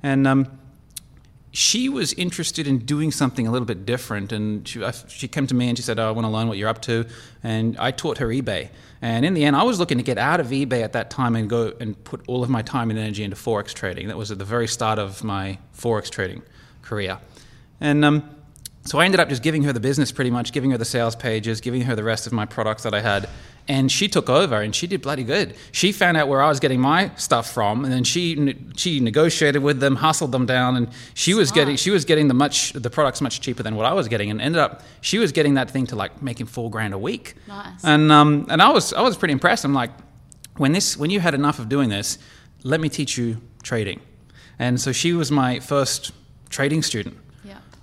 and 0.02 0.26
um, 0.26 0.48
she 1.52 1.88
was 1.88 2.14
interested 2.14 2.66
in 2.66 2.80
doing 2.80 3.12
something 3.12 3.46
a 3.46 3.52
little 3.52 3.68
bit 3.68 3.86
different. 3.86 4.32
And 4.32 4.68
she, 4.68 4.84
I, 4.84 4.90
she 5.08 5.28
came 5.28 5.46
to 5.46 5.54
me 5.54 5.70
and 5.70 5.78
she 5.78 5.84
said, 5.84 6.00
oh, 6.00 6.08
I 6.08 6.12
want 6.12 6.26
to 6.26 6.32
learn 6.32 6.48
what 6.48 6.58
you're 6.58 6.70
up 6.70 6.82
to. 6.84 7.06
And 7.44 7.78
I 7.78 7.92
taught 7.92 8.18
her 8.18 8.30
eBay. 8.30 8.70
And 9.04 9.26
in 9.26 9.36
the 9.36 9.46
end, 9.46 9.56
I 9.56 9.62
was 9.62 9.78
looking 9.78 10.00
to 10.00 10.04
get 10.04 10.18
out 10.18 10.40
of 10.40 10.48
eBay 10.48 10.82
at 10.82 10.94
that 10.94 11.12
time 11.12 11.36
and 11.36 11.48
go 11.48 11.72
and 11.80 12.04
put 12.04 12.24
all 12.28 12.42
of 12.42 12.50
my 12.50 12.64
time 12.64 12.90
and 12.90 12.98
energy 12.98 13.24
into 13.24 13.36
Forex 13.36 13.76
trading. 13.76 14.08
That 14.08 14.18
was 14.18 14.32
at 14.32 14.40
the 14.40 14.46
very 14.46 14.68
start 14.68 14.98
of 14.98 15.24
my 15.24 15.60
Forex 15.78 16.10
trading 16.10 16.42
career. 16.82 17.20
And 17.80 18.06
um, 18.06 18.30
so 18.86 19.00
I 19.00 19.06
ended 19.06 19.20
up 19.20 19.30
just 19.30 19.42
giving 19.44 19.64
her 19.64 19.72
the 19.72 19.80
business 19.80 20.12
pretty 20.12 20.30
much, 20.30 20.52
giving 20.52 20.72
her 20.72 20.78
the 20.78 20.86
sales 20.86 21.16
pages, 21.16 21.62
giving 21.62 21.84
her 21.84 21.96
the 21.96 22.04
rest 22.04 22.28
of 22.28 22.34
my 22.34 22.46
products 22.46 22.84
that 22.84 22.94
I 22.94 23.00
had. 23.02 23.30
And 23.66 23.90
she 23.90 24.10
took 24.10 24.30
over 24.30 24.62
and 24.62 24.76
she 24.76 24.88
did 24.88 25.02
bloody 25.02 25.24
good. 25.24 25.56
She 25.72 25.94
found 25.94 26.18
out 26.18 26.28
where 26.28 26.42
I 26.42 26.50
was 26.50 26.60
getting 26.60 26.82
my 26.82 27.12
stuff 27.16 27.50
from, 27.50 27.86
and 27.86 27.94
then 27.94 28.04
she 28.04 28.58
she 28.76 29.00
negotiated 29.00 29.64
with 29.64 29.80
them, 29.80 29.96
hustled 29.96 30.34
them 30.34 30.46
down, 30.46 30.76
and 30.76 30.90
she 31.14 31.34
was 31.34 31.50
getting 31.54 31.78
she 31.78 31.90
was 31.90 32.04
getting 32.04 32.28
the 32.28 32.34
much 32.34 32.74
the 32.74 32.90
products 32.90 33.22
much 33.22 33.40
cheaper 33.40 33.64
than 33.64 33.78
what 33.78 33.86
I 33.86 33.94
was 33.94 34.10
getting, 34.10 34.30
and 34.32 34.42
ended 34.42 34.60
up 34.60 34.84
she 35.00 35.18
was 35.18 35.32
getting 35.32 35.54
that 35.54 35.72
thing 35.72 35.88
to 35.88 35.96
like 35.96 36.22
making 36.22 36.48
four 36.48 36.70
grand 36.70 36.94
a 36.94 36.98
week. 36.98 37.36
Nice. 37.48 37.86
And 37.86 38.12
um 38.12 38.48
and 38.50 38.62
I 38.62 38.70
was 38.70 38.92
I 38.92 39.02
was 39.02 39.16
pretty 39.16 39.32
impressed. 39.32 39.64
I'm 39.64 39.74
like, 39.74 39.92
when 40.58 40.74
this 40.74 40.98
when 40.98 41.10
you 41.10 41.22
had 41.22 41.34
enough 41.34 41.58
of 41.58 41.70
doing 41.70 41.88
this, 41.88 42.18
let 42.64 42.82
me 42.82 42.90
teach 42.90 43.18
you 43.18 43.38
trading. 43.62 44.02
And 44.60 44.80
so 44.82 44.92
she 44.92 45.14
was 45.14 45.32
my 45.32 45.62
first 45.62 46.12
trading 46.50 46.84
student. 46.84 47.18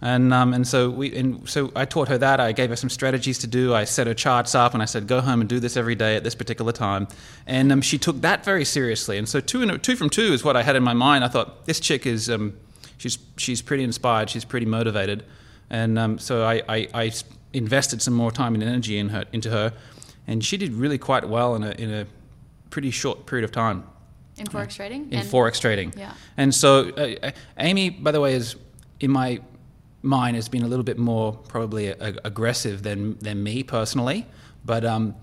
And 0.02 0.32
um, 0.32 0.54
and 0.54 0.66
so 0.66 0.88
we 0.88 1.14
and 1.14 1.46
so 1.48 1.70
I 1.76 1.84
taught 1.84 2.08
her 2.08 2.16
that. 2.18 2.40
I 2.40 2.52
gave 2.52 2.70
her 2.70 2.76
some 2.76 2.88
strategies 2.88 3.38
to 3.40 3.46
do. 3.46 3.74
I 3.74 3.84
set 3.84 4.06
her 4.06 4.14
charts 4.14 4.54
up, 4.54 4.72
and 4.72 4.82
I 4.82 4.86
said, 4.86 5.06
"Go 5.06 5.20
home 5.20 5.40
and 5.40 5.48
do 5.48 5.60
this 5.60 5.76
every 5.76 5.94
day 5.94 6.16
at 6.16 6.24
this 6.24 6.34
particular 6.34 6.72
time." 6.72 7.06
And 7.46 7.70
um, 7.70 7.82
she 7.82 7.98
took 7.98 8.22
that 8.22 8.42
very 8.44 8.64
seriously. 8.64 9.18
And 9.18 9.28
so 9.28 9.40
two 9.40 9.60
and 9.62 9.82
two 9.82 9.96
from 9.96 10.08
two 10.08 10.32
is 10.32 10.42
what 10.42 10.56
I 10.56 10.62
had 10.62 10.74
in 10.74 10.82
my 10.82 10.94
mind. 10.94 11.22
I 11.22 11.28
thought 11.28 11.66
this 11.66 11.80
chick 11.80 12.06
is 12.06 12.30
um, 12.30 12.56
she's 12.96 13.18
she's 13.36 13.60
pretty 13.60 13.84
inspired. 13.84 14.30
She's 14.30 14.44
pretty 14.44 14.64
motivated. 14.66 15.22
And 15.68 15.98
um, 15.98 16.18
so 16.18 16.44
I, 16.44 16.62
I, 16.68 16.88
I 16.94 17.12
invested 17.52 18.00
some 18.02 18.14
more 18.14 18.32
time 18.32 18.54
and 18.54 18.62
energy 18.62 18.96
in 18.98 19.10
her 19.10 19.24
into 19.32 19.50
her, 19.50 19.72
and 20.26 20.42
she 20.42 20.56
did 20.56 20.72
really 20.72 20.96
quite 20.98 21.28
well 21.28 21.54
in 21.54 21.62
a 21.62 21.72
in 21.72 21.92
a 21.92 22.06
pretty 22.70 22.90
short 22.90 23.26
period 23.26 23.44
of 23.44 23.52
time 23.52 23.84
In 24.38 24.46
Forex 24.46 24.76
trading? 24.76 25.12
in 25.12 25.18
And- 25.18 25.28
forex 25.28 25.60
trading. 25.60 25.92
Yeah. 25.96 26.14
And 26.38 26.54
so, 26.54 26.88
uh, 26.90 27.32
Amy, 27.58 27.90
by 27.90 28.12
the 28.12 28.20
way, 28.20 28.34
is 28.34 28.56
in 29.00 29.10
my 29.10 29.40
mine 30.02 30.34
has 30.34 30.48
been 30.48 30.62
a 30.62 30.66
little 30.66 30.84
bit 30.84 30.98
more 30.98 31.34
probably 31.48 31.88
a, 31.88 32.16
aggressive 32.24 32.82
than 32.82 33.18
than 33.18 33.42
me 33.42 33.62
personally, 33.62 34.26
but 34.64 34.84
um, 34.84 35.14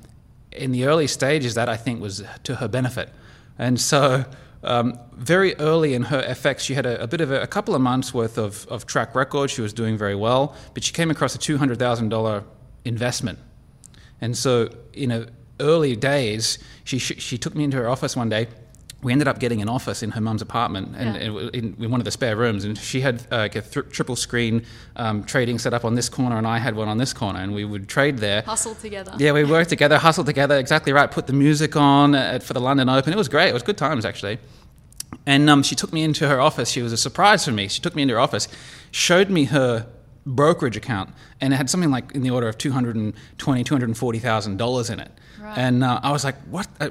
in 0.51 0.71
the 0.71 0.85
early 0.85 1.07
stages, 1.07 1.55
that 1.55 1.69
I 1.69 1.77
think 1.77 2.01
was 2.01 2.23
to 2.43 2.55
her 2.55 2.67
benefit, 2.67 3.09
and 3.57 3.79
so. 3.79 4.25
Um, 4.63 4.99
very 5.13 5.55
early 5.57 5.93
in 5.93 6.01
her 6.01 6.21
FX, 6.23 6.61
she 6.61 6.73
had 6.73 6.87
a, 6.87 7.01
a 7.03 7.07
bit 7.07 7.21
of 7.21 7.31
a, 7.31 7.41
a, 7.41 7.47
couple 7.47 7.75
of 7.75 7.79
months 7.79 8.11
worth 8.11 8.39
of, 8.39 8.67
of 8.69 8.87
track 8.87 9.13
record. 9.13 9.51
She 9.51 9.61
was 9.61 9.71
doing 9.71 9.95
very 9.97 10.15
well, 10.15 10.55
but 10.73 10.83
she 10.83 10.91
came 10.91 11.11
across 11.11 11.35
a 11.35 11.37
two 11.37 11.59
hundred 11.59 11.77
thousand 11.77 12.09
dollar 12.09 12.43
investment, 12.83 13.37
and 14.19 14.35
so 14.35 14.67
in 14.93 15.29
early 15.59 15.95
days, 15.95 16.57
she 16.83 16.97
she 16.97 17.37
took 17.37 17.55
me 17.55 17.65
into 17.65 17.77
her 17.77 17.87
office 17.87 18.15
one 18.15 18.29
day 18.29 18.47
we 19.03 19.11
ended 19.11 19.27
up 19.27 19.39
getting 19.39 19.61
an 19.61 19.69
office 19.69 20.01
in 20.01 20.11
her 20.11 20.21
mum's 20.21 20.41
apartment 20.41 20.95
and 20.97 21.15
yeah. 21.15 21.49
in, 21.53 21.75
in, 21.79 21.91
one 21.91 22.01
of 22.01 22.05
the 22.05 22.11
spare 22.11 22.35
rooms. 22.35 22.65
And 22.65 22.75
she 22.77 23.01
had 23.01 23.27
uh, 23.31 23.37
like 23.37 23.55
a 23.55 23.61
th- 23.61 23.89
triple 23.89 24.15
screen 24.15 24.65
um, 24.95 25.23
trading 25.23 25.59
set 25.59 25.73
up 25.73 25.85
on 25.85 25.93
this 25.93 26.09
corner 26.09 26.37
and 26.37 26.47
i 26.47 26.57
had 26.57 26.75
one 26.75 26.87
on 26.87 26.97
this 26.97 27.13
corner 27.13 27.39
and 27.39 27.53
we 27.53 27.63
would 27.63 27.87
trade 27.87 28.17
there. 28.17 28.41
Hustle 28.41 28.75
together. 28.75 29.13
Yeah 29.17 29.33
we 29.33 29.43
worked 29.43 29.69
together 29.69 29.99
hustled 29.99 30.25
together 30.25 30.57
exactly 30.57 30.93
right 30.93 31.09
put 31.11 31.27
the 31.27 31.33
music 31.33 31.75
on 31.75 32.15
at, 32.15 32.41
for 32.41 32.53
the 32.53 32.61
london 32.61 32.89
open. 32.89 33.13
It 33.13 33.17
was 33.17 33.29
great 33.29 33.49
it 33.49 33.53
was 33.53 33.63
good 33.63 33.77
times 33.77 34.03
actually. 34.03 34.39
And 35.25 35.49
um, 35.49 35.61
she 35.63 35.75
took 35.75 35.93
me 35.93 36.03
into 36.03 36.27
her 36.27 36.39
office. 36.39 36.69
She 36.69 36.81
was 36.81 36.91
a 36.91 36.97
surprise 36.97 37.45
for 37.45 37.51
me. 37.51 37.67
She 37.67 37.81
took 37.81 37.95
me 37.95 38.01
into 38.01 38.15
her 38.15 38.19
office 38.19 38.47
showed 38.91 39.29
me 39.29 39.45
her 39.45 39.85
brokerage 40.25 40.75
account 40.75 41.09
and 41.39 41.53
it 41.53 41.57
had 41.57 41.69
something 41.69 41.91
like 41.91 42.11
in 42.13 42.23
the 42.23 42.31
order 42.31 42.47
of 42.47 42.57
220 42.57 43.63
240000 43.63 44.57
dollars 44.57 44.89
in 44.89 44.99
it. 44.99 45.11
Right. 45.39 45.57
and 45.57 45.83
uh, 45.83 45.99
i 46.01 46.11
was 46.11 46.23
like 46.23 46.35
what 46.49 46.67
uh, 46.79 46.89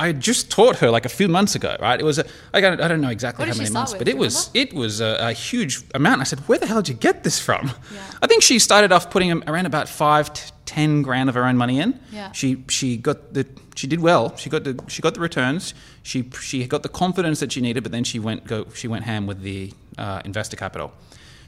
I 0.00 0.06
had 0.06 0.20
just 0.20 0.50
taught 0.50 0.76
her 0.76 0.90
like 0.90 1.04
a 1.04 1.10
few 1.10 1.28
months 1.28 1.54
ago, 1.54 1.76
right? 1.78 2.00
It 2.00 2.04
was 2.04 2.18
a, 2.18 2.24
I 2.54 2.62
don't, 2.62 2.80
I 2.80 2.88
don't 2.88 3.02
know 3.02 3.10
exactly 3.10 3.42
what 3.42 3.54
how 3.54 3.62
many 3.62 3.70
months, 3.70 3.92
with? 3.92 3.98
but 3.98 4.08
it 4.08 4.16
was 4.16 4.48
it 4.54 4.72
was 4.72 5.02
a, 5.02 5.18
a, 5.20 5.32
huge 5.34 5.82
amount. 5.94 6.22
I 6.22 6.24
said, 6.24 6.40
where 6.48 6.58
the 6.58 6.66
hell 6.66 6.80
did 6.80 6.88
you 6.88 6.94
get 6.94 7.22
this 7.22 7.38
from? 7.38 7.66
Yeah. 7.66 8.00
I 8.22 8.26
think 8.26 8.42
she 8.42 8.58
started 8.58 8.92
off 8.92 9.10
putting 9.10 9.30
around 9.46 9.66
about 9.66 9.90
five 9.90 10.32
to 10.32 10.52
ten 10.64 11.02
grand 11.02 11.28
of 11.28 11.34
her 11.34 11.44
own 11.44 11.58
money 11.58 11.80
in. 11.80 12.00
Yeah. 12.12 12.32
She 12.32 12.64
she 12.68 12.96
got 12.96 13.34
the 13.34 13.46
she 13.74 13.86
did 13.86 14.00
well. 14.00 14.34
She 14.36 14.48
got 14.48 14.64
the 14.64 14.82
she 14.88 15.02
got 15.02 15.12
the 15.12 15.20
returns. 15.20 15.74
She 16.02 16.30
she 16.40 16.66
got 16.66 16.82
the 16.82 16.88
confidence 16.88 17.40
that 17.40 17.52
she 17.52 17.60
needed, 17.60 17.82
but 17.82 17.92
then 17.92 18.04
she 18.04 18.18
went 18.18 18.46
go 18.46 18.66
she 18.74 18.88
went 18.88 19.04
ham 19.04 19.26
with 19.26 19.42
the 19.42 19.72
uh, 19.98 20.22
investor 20.24 20.56
capital. 20.56 20.92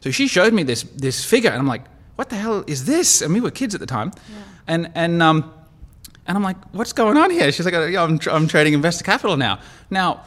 So 0.00 0.10
she 0.10 0.28
showed 0.28 0.52
me 0.52 0.62
this 0.62 0.82
this 0.82 1.24
figure, 1.24 1.50
and 1.50 1.58
I'm 1.58 1.72
like, 1.74 1.84
what 2.16 2.28
the 2.28 2.36
hell 2.36 2.64
is 2.66 2.84
this? 2.84 3.22
And 3.22 3.32
we 3.32 3.40
were 3.40 3.50
kids 3.50 3.74
at 3.74 3.80
the 3.80 3.86
time, 3.86 4.12
yeah. 4.28 4.42
and 4.66 4.90
and 4.94 5.22
um 5.22 5.54
and 6.26 6.36
I'm 6.36 6.42
like, 6.42 6.56
what's 6.72 6.92
going 6.92 7.16
on 7.16 7.30
here? 7.30 7.50
She's 7.50 7.66
like, 7.66 7.74
yeah, 7.74 8.02
I'm, 8.02 8.20
I'm 8.30 8.46
trading 8.46 8.74
investor 8.74 9.04
capital 9.04 9.36
now. 9.36 9.58
Now, 9.90 10.22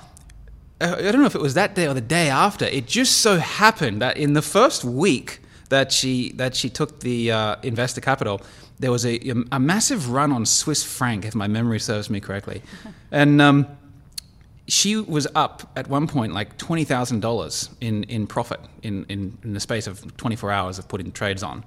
uh, 0.82 0.96
I 0.98 1.04
don't 1.04 1.22
know 1.22 1.26
if 1.26 1.36
it 1.36 1.42
was 1.42 1.54
that 1.54 1.74
day 1.74 1.88
or 1.88 1.94
the 1.94 2.02
day 2.02 2.30
after. 2.30 2.66
It 2.66 2.86
just 2.86 3.20
so 3.20 3.38
happened 3.38 4.02
that 4.02 4.18
in 4.18 4.34
the 4.34 4.42
first 4.42 4.84
week 4.84 5.40
that 5.70 5.92
she 5.92 6.32
that 6.34 6.56
she 6.56 6.70
took 6.70 7.00
the 7.00 7.32
uh, 7.32 7.56
investor 7.64 8.02
capital, 8.02 8.42
there 8.80 8.92
was 8.92 9.06
a, 9.06 9.20
a 9.52 9.60
massive 9.60 10.10
run 10.12 10.32
on 10.32 10.46
Swiss 10.46 10.84
franc, 10.84 11.26
if 11.26 11.34
my 11.34 11.48
memory 11.48 11.80
serves 11.80 12.10
me 12.10 12.20
correctly, 12.20 12.62
and 13.12 13.42
um, 13.42 13.66
she 14.68 14.98
was 14.98 15.28
up 15.34 15.72
at 15.78 15.88
one 15.88 16.08
point 16.08 16.34
like 16.34 16.58
twenty 16.58 16.84
thousand 16.84 17.22
dollars 17.22 17.70
in 17.80 18.04
in 18.04 18.28
profit 18.28 18.60
in, 18.84 19.06
in 19.08 19.38
in 19.44 19.54
the 19.54 19.62
space 19.62 19.88
of 19.88 20.16
twenty 20.18 20.36
four 20.36 20.52
hours 20.52 20.78
of 20.78 20.90
putting 20.90 21.12
trades 21.14 21.42
on, 21.42 21.64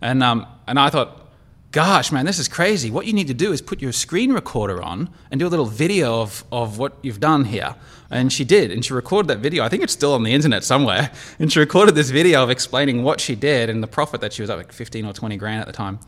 and 0.00 0.20
um, 0.22 0.46
and 0.66 0.80
I 0.80 0.90
thought 0.90 1.27
gosh, 1.72 2.10
man, 2.12 2.24
this 2.24 2.38
is 2.38 2.48
crazy. 2.48 2.90
What 2.90 3.06
you 3.06 3.12
need 3.12 3.26
to 3.28 3.34
do 3.34 3.52
is 3.52 3.60
put 3.60 3.82
your 3.82 3.92
screen 3.92 4.32
recorder 4.32 4.82
on 4.82 5.10
and 5.30 5.38
do 5.38 5.46
a 5.46 5.48
little 5.48 5.66
video 5.66 6.20
of, 6.22 6.44
of 6.50 6.78
what 6.78 6.96
you've 7.02 7.20
done 7.20 7.44
here. 7.44 7.74
And 8.10 8.32
she 8.32 8.44
did, 8.44 8.70
and 8.70 8.84
she 8.84 8.94
recorded 8.94 9.28
that 9.28 9.38
video. 9.38 9.62
I 9.64 9.68
think 9.68 9.82
it's 9.82 9.92
still 9.92 10.14
on 10.14 10.22
the 10.22 10.32
internet 10.32 10.64
somewhere. 10.64 11.10
And 11.38 11.52
she 11.52 11.60
recorded 11.60 11.94
this 11.94 12.10
video 12.10 12.42
of 12.42 12.50
explaining 12.50 13.04
what 13.04 13.20
she 13.20 13.34
did 13.34 13.70
and 13.70 13.82
the 13.82 13.86
profit 13.86 14.20
that 14.22 14.32
she 14.32 14.42
was 14.42 14.50
at, 14.50 14.56
like 14.56 14.72
15 14.72 15.04
or 15.04 15.12
20 15.12 15.36
grand 15.36 15.60
at 15.60 15.66
the 15.66 15.72
time. 15.72 16.00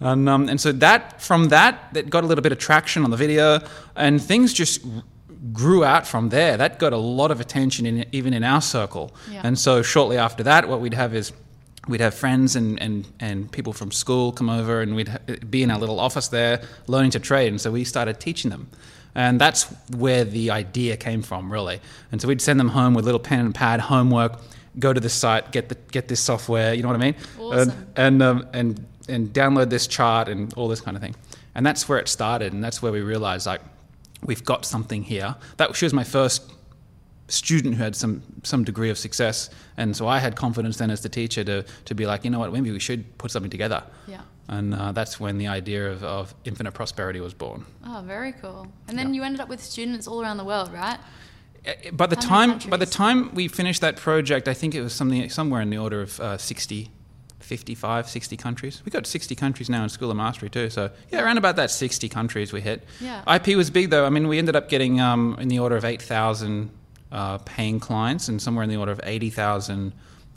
And, 0.00 0.28
um, 0.28 0.48
and 0.48 0.60
so 0.60 0.72
that, 0.72 1.22
from 1.22 1.48
that, 1.48 1.94
that 1.94 2.10
got 2.10 2.24
a 2.24 2.26
little 2.26 2.42
bit 2.42 2.52
of 2.52 2.58
traction 2.58 3.04
on 3.04 3.10
the 3.10 3.16
video, 3.16 3.60
and 3.96 4.20
things 4.20 4.52
just 4.52 4.84
grew 5.52 5.84
out 5.84 6.06
from 6.06 6.30
there. 6.30 6.56
That 6.56 6.78
got 6.78 6.92
a 6.92 6.98
lot 6.98 7.30
of 7.30 7.40
attention, 7.40 7.86
in, 7.86 8.04
even 8.12 8.34
in 8.34 8.42
our 8.42 8.60
circle. 8.60 9.14
Yeah. 9.30 9.42
And 9.44 9.58
so 9.58 9.82
shortly 9.82 10.18
after 10.18 10.42
that, 10.42 10.68
what 10.68 10.80
we'd 10.80 10.94
have 10.94 11.14
is 11.14 11.32
we'd 11.88 12.00
have 12.00 12.14
friends 12.14 12.56
and, 12.56 12.80
and, 12.80 13.06
and 13.20 13.50
people 13.52 13.72
from 13.72 13.90
school 13.90 14.32
come 14.32 14.48
over 14.48 14.80
and 14.80 14.96
we'd 14.96 15.50
be 15.50 15.62
in 15.62 15.70
our 15.70 15.78
little 15.78 16.00
office 16.00 16.28
there 16.28 16.62
learning 16.86 17.10
to 17.10 17.20
trade. 17.20 17.48
And 17.48 17.60
so 17.60 17.70
we 17.70 17.84
started 17.84 18.20
teaching 18.20 18.50
them. 18.50 18.68
And 19.14 19.40
that's 19.40 19.64
where 19.90 20.24
the 20.24 20.50
idea 20.50 20.96
came 20.96 21.22
from, 21.22 21.52
really. 21.52 21.80
And 22.10 22.20
so 22.20 22.26
we'd 22.26 22.40
send 22.40 22.58
them 22.58 22.70
home 22.70 22.94
with 22.94 23.04
little 23.04 23.20
pen 23.20 23.40
and 23.40 23.54
pad 23.54 23.80
homework, 23.80 24.40
go 24.78 24.92
to 24.92 25.00
the 25.00 25.08
site, 25.08 25.52
get, 25.52 25.68
the, 25.68 25.76
get 25.92 26.08
this 26.08 26.20
software, 26.20 26.74
you 26.74 26.82
know 26.82 26.88
what 26.88 26.96
I 26.96 27.00
mean? 27.00 27.14
Awesome. 27.38 27.70
And, 27.70 27.86
and, 27.96 28.22
um, 28.22 28.48
and, 28.52 28.86
and 29.08 29.32
download 29.32 29.70
this 29.70 29.86
chart 29.86 30.28
and 30.28 30.52
all 30.54 30.68
this 30.68 30.80
kind 30.80 30.96
of 30.96 31.02
thing. 31.02 31.14
And 31.54 31.64
that's 31.64 31.88
where 31.88 31.98
it 31.98 32.08
started. 32.08 32.52
And 32.52 32.64
that's 32.64 32.82
where 32.82 32.90
we 32.90 33.02
realized, 33.02 33.46
like, 33.46 33.60
we've 34.24 34.44
got 34.44 34.64
something 34.64 35.04
here. 35.04 35.36
That 35.58 35.76
she 35.76 35.84
was 35.84 35.92
my 35.92 36.02
first 36.02 36.50
student 37.34 37.74
who 37.74 37.82
had 37.82 37.96
some 37.96 38.22
some 38.42 38.64
degree 38.64 38.90
of 38.90 38.98
success, 38.98 39.50
and 39.76 39.96
so 39.96 40.06
I 40.06 40.18
had 40.18 40.36
confidence 40.36 40.78
then 40.78 40.90
as 40.90 41.00
the 41.00 41.08
teacher 41.08 41.44
to 41.44 41.64
to 41.84 41.94
be 41.94 42.06
like, 42.06 42.24
you 42.24 42.30
know 42.30 42.38
what, 42.38 42.52
maybe 42.52 42.70
we 42.70 42.80
should 42.80 43.18
put 43.18 43.30
something 43.30 43.50
together. 43.50 43.82
Yeah. 44.06 44.20
And 44.48 44.74
uh, 44.74 44.92
that's 44.92 45.18
when 45.18 45.38
the 45.38 45.46
idea 45.46 45.90
of, 45.90 46.04
of 46.04 46.34
infinite 46.44 46.72
prosperity 46.72 47.20
was 47.20 47.32
born. 47.32 47.64
Oh, 47.86 48.02
very 48.06 48.32
cool. 48.32 48.68
And 48.88 48.98
then 48.98 49.08
yeah. 49.08 49.20
you 49.20 49.22
ended 49.22 49.40
up 49.40 49.48
with 49.48 49.62
students 49.62 50.06
all 50.06 50.20
around 50.20 50.36
the 50.36 50.44
world, 50.44 50.72
right? 50.72 50.98
Uh, 51.66 51.72
by 51.92 52.06
the 52.06 52.16
How 52.16 52.28
time 52.28 52.58
by 52.68 52.76
the 52.76 52.86
time 52.86 53.34
we 53.34 53.48
finished 53.48 53.80
that 53.80 53.96
project, 53.96 54.48
I 54.48 54.54
think 54.54 54.74
it 54.74 54.82
was 54.82 54.92
something 54.92 55.28
somewhere 55.30 55.62
in 55.62 55.70
the 55.70 55.78
order 55.78 56.02
of 56.02 56.20
uh, 56.20 56.36
60, 56.36 56.90
55, 57.40 58.08
60 58.08 58.36
countries. 58.36 58.82
We 58.84 58.90
got 58.90 59.06
60 59.06 59.34
countries 59.34 59.70
now 59.70 59.82
in 59.82 59.88
School 59.88 60.10
of 60.10 60.16
Mastery 60.16 60.50
too. 60.50 60.68
So 60.68 60.90
yeah, 61.10 61.22
around 61.22 61.38
about 61.38 61.56
that 61.56 61.70
60 61.70 62.08
countries 62.08 62.52
we 62.52 62.60
hit. 62.60 62.84
Yeah. 63.00 63.34
IP 63.34 63.56
was 63.56 63.70
big 63.70 63.90
though. 63.90 64.04
I 64.04 64.10
mean, 64.10 64.28
we 64.28 64.38
ended 64.38 64.56
up 64.56 64.68
getting 64.68 65.00
um, 65.00 65.36
in 65.40 65.48
the 65.48 65.58
order 65.58 65.76
of 65.76 65.84
8,000 65.84 66.70
uh, 67.14 67.38
paying 67.38 67.78
clients 67.78 68.28
and 68.28 68.42
somewhere 68.42 68.64
in 68.64 68.68
the 68.68 68.76
order 68.76 68.90
of 68.90 69.00
80,000 69.04 69.92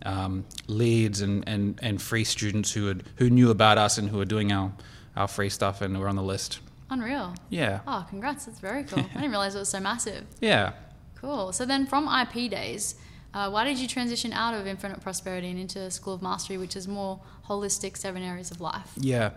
um, 0.06 0.46
leads 0.68 1.22
and, 1.22 1.44
and, 1.48 1.80
and 1.82 2.00
free 2.00 2.24
students 2.24 2.72
who, 2.72 2.86
had, 2.86 3.04
who 3.16 3.30
knew 3.32 3.50
about 3.50 3.80
us 3.80 3.98
and 3.98 4.08
who 4.08 4.18
were 4.18 4.26
doing 4.26 4.52
our, 4.52 4.72
our 5.16 5.28
free 5.28 5.50
stuff 5.50 5.82
and 5.82 6.00
were 6.00 6.08
on 6.08 6.16
the 6.16 6.24
list. 6.24 6.60
Unreal. 6.92 7.34
Yeah. 7.50 7.80
Oh, 7.88 8.06
congrats. 8.08 8.46
That's 8.46 8.60
very 8.60 8.84
cool. 8.84 9.00
I 9.00 9.14
didn't 9.16 9.32
realize 9.32 9.56
it 9.56 9.60
was 9.60 9.70
so 9.70 9.80
massive. 9.80 10.26
Yeah. 10.40 10.74
Cool. 11.16 11.52
So 11.52 11.66
then 11.66 11.88
from 11.88 12.08
IP 12.08 12.52
days, 12.52 12.94
uh, 13.34 13.50
why 13.50 13.66
did 13.66 13.80
you 13.80 13.88
transition 13.88 14.32
out 14.34 14.54
of 14.54 14.68
Infinite 14.68 15.02
Prosperity 15.02 15.50
and 15.50 15.60
into 15.60 15.90
School 15.90 16.14
of 16.14 16.22
Mastery, 16.22 16.60
which 16.60 16.76
is 16.76 16.88
more 16.88 17.20
holistic 17.48 17.98
seven 17.98 18.22
areas 18.22 18.52
of 18.52 18.62
life? 18.62 18.92
Yeah. 18.98 19.32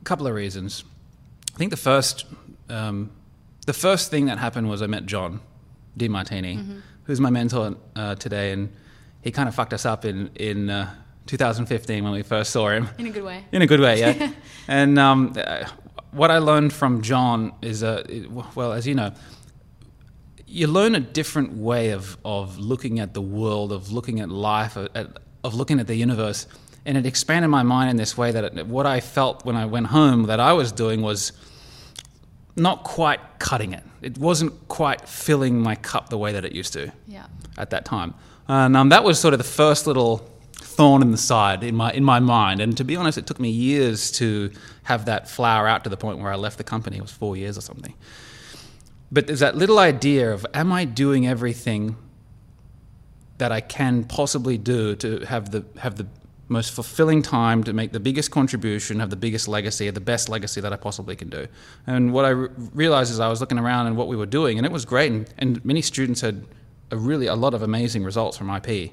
A 0.00 0.04
couple 0.04 0.26
of 0.26 0.34
reasons. 0.34 0.84
I 1.54 1.58
think 1.58 1.70
the 1.70 1.76
first, 1.76 2.24
um, 2.70 3.10
the 3.66 3.74
first 3.74 4.10
thing 4.10 4.24
that 4.24 4.38
happened 4.38 4.70
was 4.70 4.80
I 4.80 4.86
met 4.86 5.04
John 5.04 5.40
Demartini, 5.98 6.58
mm-hmm. 6.58 6.78
who's 7.04 7.20
my 7.20 7.30
mentor 7.30 7.76
uh, 7.96 8.14
today, 8.14 8.52
and 8.52 8.72
he 9.22 9.30
kind 9.30 9.48
of 9.48 9.54
fucked 9.54 9.72
us 9.72 9.86
up 9.86 10.04
in 10.04 10.30
in 10.36 10.70
uh, 10.70 10.90
2015 11.26 12.04
when 12.04 12.12
we 12.12 12.22
first 12.22 12.50
saw 12.50 12.68
him. 12.68 12.88
In 12.98 13.06
a 13.06 13.10
good 13.10 13.24
way. 13.24 13.44
In 13.52 13.62
a 13.62 13.66
good 13.66 13.80
way, 13.80 14.00
yeah. 14.00 14.32
and 14.68 14.98
um, 14.98 15.34
uh, 15.36 15.64
what 16.10 16.30
I 16.30 16.38
learned 16.38 16.72
from 16.72 17.02
John 17.02 17.52
is, 17.62 17.82
uh, 17.82 18.04
well, 18.54 18.72
as 18.72 18.86
you 18.86 18.94
know, 18.94 19.12
you 20.46 20.66
learn 20.66 20.94
a 20.94 21.00
different 21.00 21.54
way 21.56 21.90
of 21.90 22.16
of 22.24 22.58
looking 22.58 23.00
at 23.00 23.14
the 23.14 23.22
world, 23.22 23.72
of 23.72 23.92
looking 23.92 24.20
at 24.20 24.28
life, 24.28 24.76
uh, 24.76 24.88
at, 24.94 25.18
of 25.44 25.54
looking 25.54 25.80
at 25.80 25.86
the 25.86 25.96
universe, 25.96 26.46
and 26.84 26.98
it 26.98 27.06
expanded 27.06 27.50
my 27.50 27.62
mind 27.62 27.90
in 27.90 27.96
this 27.96 28.16
way 28.16 28.32
that 28.32 28.44
it, 28.44 28.66
what 28.66 28.86
I 28.86 29.00
felt 29.00 29.44
when 29.44 29.56
I 29.56 29.66
went 29.66 29.86
home 29.86 30.24
that 30.24 30.40
I 30.40 30.52
was 30.52 30.72
doing 30.72 31.02
was 31.02 31.32
not 32.56 32.84
quite 32.84 33.20
cutting 33.38 33.72
it. 33.72 33.82
It 34.02 34.18
wasn't 34.18 34.68
quite 34.68 35.08
filling 35.08 35.58
my 35.60 35.74
cup 35.76 36.08
the 36.08 36.18
way 36.18 36.32
that 36.32 36.44
it 36.44 36.52
used 36.52 36.72
to 36.74 36.92
yeah. 37.06 37.26
at 37.56 37.70
that 37.70 37.84
time. 37.84 38.14
And 38.48 38.76
um, 38.76 38.88
that 38.90 39.04
was 39.04 39.18
sort 39.18 39.34
of 39.34 39.38
the 39.38 39.44
first 39.44 39.86
little 39.86 40.28
thorn 40.52 41.02
in 41.02 41.10
the 41.10 41.18
side 41.18 41.62
in 41.62 41.74
my 41.74 41.92
in 41.92 42.04
my 42.04 42.18
mind. 42.18 42.60
And 42.60 42.76
to 42.76 42.84
be 42.84 42.96
honest, 42.96 43.18
it 43.18 43.26
took 43.26 43.40
me 43.40 43.50
years 43.50 44.10
to 44.12 44.50
have 44.84 45.04
that 45.06 45.28
flower 45.28 45.68
out 45.68 45.84
to 45.84 45.90
the 45.90 45.96
point 45.96 46.18
where 46.18 46.32
I 46.32 46.36
left 46.36 46.58
the 46.58 46.64
company. 46.64 46.98
It 46.98 47.02
was 47.02 47.12
four 47.12 47.36
years 47.36 47.56
or 47.56 47.60
something. 47.60 47.94
But 49.10 49.26
there's 49.26 49.40
that 49.40 49.56
little 49.56 49.78
idea 49.78 50.32
of 50.32 50.46
am 50.54 50.72
I 50.72 50.84
doing 50.84 51.26
everything 51.26 51.96
that 53.38 53.52
I 53.52 53.60
can 53.60 54.04
possibly 54.04 54.58
do 54.58 54.94
to 54.96 55.20
have 55.20 55.50
the 55.50 55.64
have 55.78 55.96
the 55.96 56.06
most 56.52 56.72
fulfilling 56.72 57.22
time 57.22 57.64
to 57.64 57.72
make 57.72 57.92
the 57.92 58.00
biggest 58.00 58.30
contribution, 58.30 59.00
have 59.00 59.10
the 59.10 59.16
biggest 59.16 59.48
legacy, 59.48 59.88
the 59.90 60.00
best 60.00 60.28
legacy 60.28 60.60
that 60.60 60.72
I 60.72 60.76
possibly 60.76 61.16
can 61.16 61.28
do. 61.28 61.48
And 61.86 62.12
what 62.12 62.24
I 62.24 62.28
re- 62.28 62.48
realized 62.74 63.10
is 63.10 63.18
I 63.18 63.28
was 63.28 63.40
looking 63.40 63.58
around 63.58 63.86
and 63.86 63.96
what 63.96 64.08
we 64.08 64.16
were 64.16 64.26
doing, 64.26 64.58
and 64.58 64.66
it 64.66 64.72
was 64.72 64.84
great. 64.84 65.10
And, 65.10 65.34
and 65.38 65.64
many 65.64 65.82
students 65.82 66.20
had 66.20 66.44
a 66.90 66.96
really 66.96 67.26
a 67.26 67.34
lot 67.34 67.54
of 67.54 67.62
amazing 67.62 68.04
results 68.04 68.36
from 68.36 68.50
IP, 68.50 68.92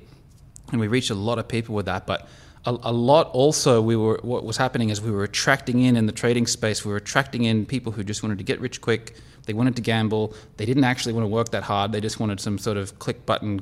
and 0.72 0.80
we 0.80 0.88
reached 0.88 1.12
a 1.12 1.16
lot 1.16 1.38
of 1.38 1.48
people 1.48 1.76
with 1.76 1.86
that. 1.86 2.08
But 2.08 2.28
a, 2.66 2.72
a 2.84 2.94
lot 2.94 3.30
also, 3.32 3.82
we 3.82 3.96
were 3.96 4.20
what 4.24 4.44
was 4.46 4.58
happening 4.58 4.90
is 4.90 5.02
we 5.02 5.12
were 5.12 5.24
attracting 5.24 5.82
in 5.82 5.96
in 5.98 6.06
the 6.06 6.12
trading 6.12 6.48
space. 6.48 6.86
We 6.86 6.92
were 6.92 6.98
attracting 6.98 7.44
in 7.44 7.66
people 7.66 7.92
who 7.92 8.04
just 8.04 8.24
wanted 8.24 8.38
to 8.38 8.44
get 8.44 8.60
rich 8.60 8.82
quick. 8.82 9.16
They 9.46 9.54
wanted 9.54 9.76
to 9.78 9.82
gamble. 9.82 10.34
They 10.58 10.66
didn't 10.66 10.84
actually 10.84 11.14
want 11.14 11.24
to 11.24 11.30
work 11.30 11.50
that 11.50 11.64
hard. 11.64 11.92
They 11.92 12.02
just 12.02 12.20
wanted 12.20 12.40
some 12.40 12.58
sort 12.58 12.78
of 12.78 13.00
click 13.00 13.26
button, 13.26 13.62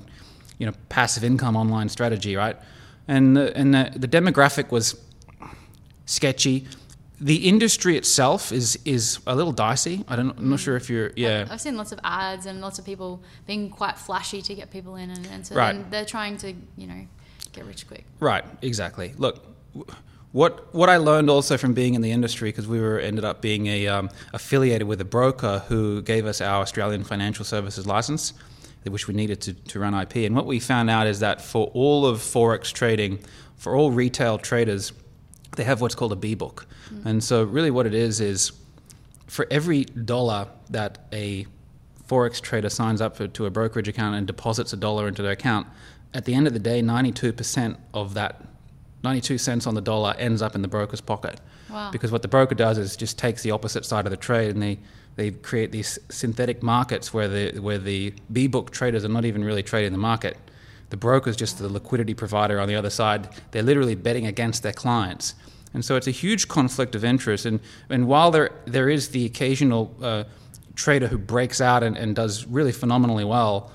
you 0.57 0.65
know, 0.65 0.73
passive 0.89 1.23
income 1.23 1.55
online 1.55 1.89
strategy, 1.89 2.35
right? 2.35 2.57
And 3.07 3.35
the, 3.37 3.55
and 3.57 3.73
the, 3.73 3.91
the 3.95 4.07
demographic 4.07 4.71
was 4.71 4.95
sketchy. 6.05 6.65
The 7.19 7.47
industry 7.47 7.97
itself 7.97 8.51
is 8.51 8.77
is 8.85 9.19
a 9.25 9.35
little 9.35 9.51
dicey. 9.51 10.03
I 10.07 10.15
don't, 10.15 10.37
I'm 10.37 10.49
not 10.51 10.59
sure 10.59 10.75
if 10.75 10.87
you're 10.89 11.11
yeah. 11.15 11.47
I've 11.49 11.59
seen 11.61 11.75
lots 11.75 11.91
of 11.91 11.99
ads 12.03 12.45
and 12.45 12.61
lots 12.61 12.77
of 12.77 12.85
people 12.85 13.21
being 13.47 13.69
quite 13.71 13.97
flashy 13.97 14.41
to 14.43 14.53
get 14.53 14.69
people 14.69 14.95
in, 14.97 15.09
and, 15.09 15.25
and 15.27 15.45
so 15.45 15.55
Right. 15.55 15.89
they're 15.89 16.05
trying 16.05 16.37
to, 16.37 16.53
you 16.77 16.85
know, 16.87 17.07
get 17.53 17.65
rich 17.65 17.87
quick. 17.87 18.05
Right, 18.19 18.45
exactly. 18.61 19.13
Look, 19.17 19.43
w- 19.73 19.91
what 20.31 20.71
what 20.75 20.89
I 20.89 20.97
learned 20.97 21.31
also 21.31 21.57
from 21.57 21.73
being 21.73 21.95
in 21.95 22.01
the 22.01 22.11
industry 22.11 22.49
because 22.49 22.67
we 22.67 22.79
were 22.79 22.99
ended 22.99 23.25
up 23.25 23.41
being 23.41 23.65
a 23.65 23.87
um, 23.87 24.11
affiliated 24.33 24.87
with 24.87 25.01
a 25.01 25.05
broker 25.05 25.63
who 25.69 26.03
gave 26.03 26.27
us 26.27 26.39
our 26.39 26.61
Australian 26.61 27.03
financial 27.03 27.45
services 27.45 27.87
license, 27.87 28.33
which 28.89 29.07
we 29.07 29.13
needed 29.13 29.41
to, 29.41 29.53
to 29.53 29.79
run 29.79 29.93
IP. 29.93 30.17
And 30.17 30.35
what 30.35 30.45
we 30.45 30.59
found 30.59 30.89
out 30.89 31.07
is 31.07 31.19
that 31.19 31.41
for 31.41 31.67
all 31.73 32.05
of 32.05 32.19
forex 32.19 32.71
trading, 32.71 33.19
for 33.55 33.75
all 33.75 33.91
retail 33.91 34.37
traders, 34.37 34.93
they 35.55 35.63
have 35.63 35.81
what's 35.81 35.95
called 35.95 36.13
a 36.13 36.17
B 36.17 36.35
book. 36.35 36.67
Mm. 36.93 37.05
And 37.05 37.23
so 37.23 37.43
really, 37.43 37.71
what 37.71 37.85
it 37.85 37.93
is 37.93 38.21
is 38.21 38.51
for 39.27 39.47
every 39.51 39.83
dollar 39.83 40.47
that 40.69 41.07
a 41.11 41.45
forex 42.07 42.41
trader 42.41 42.69
signs 42.69 43.01
up 43.01 43.17
for, 43.17 43.27
to 43.27 43.45
a 43.45 43.49
brokerage 43.49 43.87
account 43.87 44.15
and 44.15 44.25
deposits 44.25 44.73
a 44.73 44.77
dollar 44.77 45.07
into 45.07 45.21
their 45.21 45.31
account, 45.31 45.67
at 46.13 46.25
the 46.25 46.33
end 46.33 46.47
of 46.47 46.53
the 46.53 46.59
day, 46.59 46.81
92% 46.81 47.77
of 47.93 48.13
that 48.13 48.41
92 49.03 49.37
cents 49.37 49.67
on 49.67 49.75
the 49.75 49.81
dollar 49.81 50.15
ends 50.17 50.41
up 50.41 50.55
in 50.55 50.61
the 50.61 50.67
broker's 50.67 51.01
pocket. 51.01 51.39
Wow. 51.69 51.91
Because 51.91 52.11
what 52.11 52.21
the 52.21 52.27
broker 52.27 52.55
does 52.55 52.77
is 52.77 52.95
just 52.95 53.17
takes 53.17 53.43
the 53.43 53.51
opposite 53.51 53.85
side 53.85 54.05
of 54.05 54.11
the 54.11 54.17
trade 54.17 54.51
and 54.51 54.61
they, 54.61 54.79
they 55.17 55.31
create 55.31 55.71
these 55.71 55.99
synthetic 56.09 56.63
markets 56.63 57.13
where 57.13 57.27
the, 57.27 57.59
where 57.59 57.79
the 57.79 58.13
B 58.31 58.47
book 58.47 58.71
traders 58.71 59.03
are 59.03 59.09
not 59.09 59.25
even 59.25 59.43
really 59.43 59.63
trading 59.63 59.91
the 59.91 59.97
market. 59.97 60.37
The 60.89 60.97
broker 60.97 61.29
is 61.29 61.35
just 61.35 61.57
the 61.57 61.67
liquidity 61.67 62.13
provider 62.13 62.59
on 62.59 62.69
the 62.69 62.75
other 62.75 62.91
side. 62.91 63.29
They're 63.51 63.63
literally 63.63 63.95
betting 63.95 64.27
against 64.27 64.63
their 64.63 64.73
clients. 64.73 65.33
And 65.73 65.83
so 65.83 65.95
it's 65.95 66.07
a 66.07 66.11
huge 66.11 66.47
conflict 66.47 66.95
of 66.95 67.03
interest. 67.03 67.45
And, 67.45 67.59
and 67.89 68.07
while 68.07 68.31
there, 68.31 68.51
there 68.65 68.89
is 68.89 69.09
the 69.09 69.25
occasional 69.25 69.93
uh, 70.01 70.23
trader 70.75 71.07
who 71.07 71.17
breaks 71.17 71.59
out 71.59 71.83
and, 71.83 71.97
and 71.97 72.15
does 72.15 72.45
really 72.45 72.71
phenomenally 72.71 73.25
well, 73.25 73.71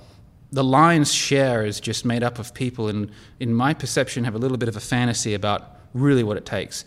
the 0.53 0.63
lion's 0.63 1.13
share 1.13 1.67
is 1.67 1.81
just 1.81 2.05
made 2.05 2.23
up 2.23 2.39
of 2.39 2.53
people, 2.53 2.89
and 2.89 3.11
in 3.41 3.55
my 3.55 3.73
perception, 3.73 4.25
have 4.25 4.35
a 4.35 4.39
little 4.39 4.59
bit 4.59 4.69
of 4.69 4.77
a 4.77 4.81
fantasy 4.81 5.33
about 5.33 5.77
really 5.95 6.23
what 6.23 6.37
it 6.37 6.45
takes. 6.45 6.85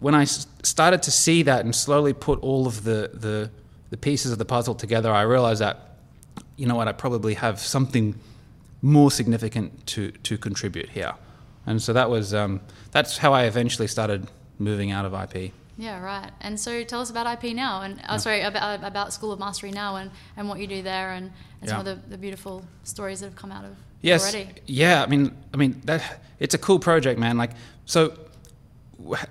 When 0.00 0.16
I 0.16 0.24
started 0.24 1.02
to 1.04 1.12
see 1.12 1.44
that 1.44 1.64
and 1.64 1.74
slowly 1.74 2.12
put 2.12 2.40
all 2.40 2.66
of 2.66 2.82
the, 2.82 3.10
the, 3.14 3.50
the 3.94 3.98
pieces 3.98 4.32
of 4.32 4.38
the 4.38 4.44
puzzle 4.44 4.74
together, 4.74 5.12
I 5.12 5.22
realized 5.22 5.60
that, 5.60 5.90
you 6.56 6.66
know 6.66 6.74
what, 6.74 6.88
I 6.88 6.92
probably 6.92 7.34
have 7.34 7.60
something 7.60 8.16
more 8.82 9.08
significant 9.08 9.86
to, 9.86 10.10
to 10.10 10.36
contribute 10.36 10.88
here. 10.88 11.12
And 11.64 11.80
so 11.80 11.92
that 11.92 12.10
was, 12.10 12.34
um, 12.34 12.60
that's 12.90 13.18
how 13.18 13.32
I 13.32 13.44
eventually 13.44 13.86
started 13.86 14.26
moving 14.58 14.90
out 14.90 15.04
of 15.04 15.14
IP. 15.14 15.52
Yeah, 15.78 16.02
right. 16.02 16.32
And 16.40 16.58
so 16.58 16.82
tell 16.82 17.00
us 17.00 17.10
about 17.10 17.44
IP 17.44 17.54
now, 17.54 17.82
and 17.82 18.00
uh, 18.08 18.18
sorry 18.18 18.40
about 18.40 18.82
about 18.82 19.12
School 19.12 19.30
of 19.30 19.38
Mastery 19.38 19.70
now, 19.70 19.94
and, 19.96 20.10
and 20.36 20.48
what 20.48 20.58
you 20.58 20.66
do 20.66 20.82
there, 20.82 21.12
and, 21.12 21.30
and 21.60 21.70
some 21.70 21.78
of 21.78 21.84
the, 21.84 21.96
the 22.08 22.18
beautiful 22.18 22.64
stories 22.82 23.20
that 23.20 23.26
have 23.26 23.36
come 23.36 23.52
out 23.52 23.64
of 23.64 23.76
Yes. 24.02 24.22
already. 24.22 24.50
Yeah. 24.66 25.04
I 25.04 25.06
mean, 25.06 25.36
I 25.52 25.56
mean 25.56 25.80
that 25.84 26.20
it's 26.40 26.54
a 26.54 26.58
cool 26.58 26.80
project, 26.80 27.20
man. 27.20 27.38
Like 27.38 27.52
so. 27.86 28.18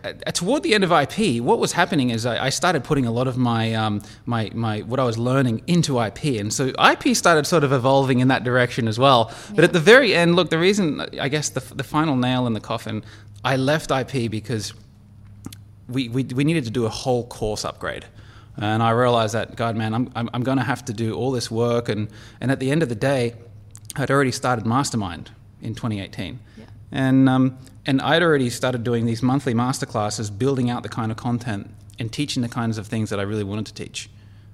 Uh, 0.03 0.13
Toward 0.31 0.63
the 0.63 0.73
end 0.73 0.83
of 0.83 0.91
IP, 0.91 1.41
what 1.41 1.59
was 1.59 1.73
happening 1.73 2.09
is 2.09 2.25
I, 2.25 2.45
I 2.45 2.49
started 2.49 2.83
putting 2.83 3.05
a 3.05 3.11
lot 3.11 3.27
of 3.27 3.37
my, 3.37 3.73
um, 3.73 4.01
my, 4.25 4.51
my 4.53 4.81
what 4.81 4.99
I 4.99 5.03
was 5.03 5.17
learning 5.17 5.63
into 5.67 6.01
IP, 6.01 6.23
and 6.39 6.53
so 6.53 6.67
IP 6.67 7.15
started 7.15 7.45
sort 7.47 7.63
of 7.63 7.71
evolving 7.71 8.19
in 8.19 8.27
that 8.27 8.43
direction 8.43 8.87
as 8.87 8.99
well. 8.99 9.31
But 9.55 9.63
at 9.63 9.73
the 9.73 9.79
very 9.79 10.13
end, 10.13 10.35
look, 10.35 10.49
the 10.49 10.59
reason 10.59 11.01
I 11.19 11.29
guess 11.29 11.49
the, 11.49 11.61
the 11.75 11.83
final 11.83 12.15
nail 12.15 12.47
in 12.47 12.53
the 12.53 12.59
coffin, 12.59 13.03
I 13.43 13.55
left 13.55 13.91
IP 13.91 14.29
because 14.29 14.73
we, 15.87 16.09
we, 16.09 16.23
we 16.23 16.43
needed 16.43 16.65
to 16.65 16.71
do 16.71 16.85
a 16.85 16.89
whole 16.89 17.27
course 17.27 17.65
upgrade. 17.65 18.05
And 18.57 18.83
I 18.83 18.91
realized 18.91 19.33
that, 19.33 19.55
God, 19.55 19.75
man, 19.75 19.93
I'm, 19.93 20.11
I'm, 20.15 20.29
I'm 20.33 20.43
going 20.43 20.57
to 20.57 20.63
have 20.63 20.85
to 20.85 20.93
do 20.93 21.15
all 21.15 21.31
this 21.31 21.49
work. 21.49 21.89
And, 21.89 22.07
and 22.39 22.51
at 22.51 22.59
the 22.59 22.69
end 22.71 22.83
of 22.83 22.89
the 22.89 22.95
day, 22.95 23.33
I'd 23.95 24.11
already 24.11 24.31
started 24.31 24.65
Mastermind 24.65 25.31
in 25.61 25.73
2018. 25.73 26.39
And, 26.93 27.27
um, 27.27 27.57
and 27.85 27.99
I'd 28.01 28.21
already 28.21 28.49
started 28.51 28.83
doing 28.83 29.05
these 29.05 29.23
monthly 29.23 29.53
masterclasses, 29.53 30.35
building 30.35 30.69
out 30.69 30.83
the 30.83 30.89
kind 30.89 31.11
of 31.11 31.17
content 31.17 31.69
and 31.99 32.13
teaching 32.13 32.43
the 32.43 32.49
kinds 32.49 32.77
of 32.77 32.87
things 32.87 33.09
that 33.09 33.19
I 33.19 33.23
really 33.23 33.43
wanted 33.43 33.65
to 33.65 33.73
teach. 33.73 34.09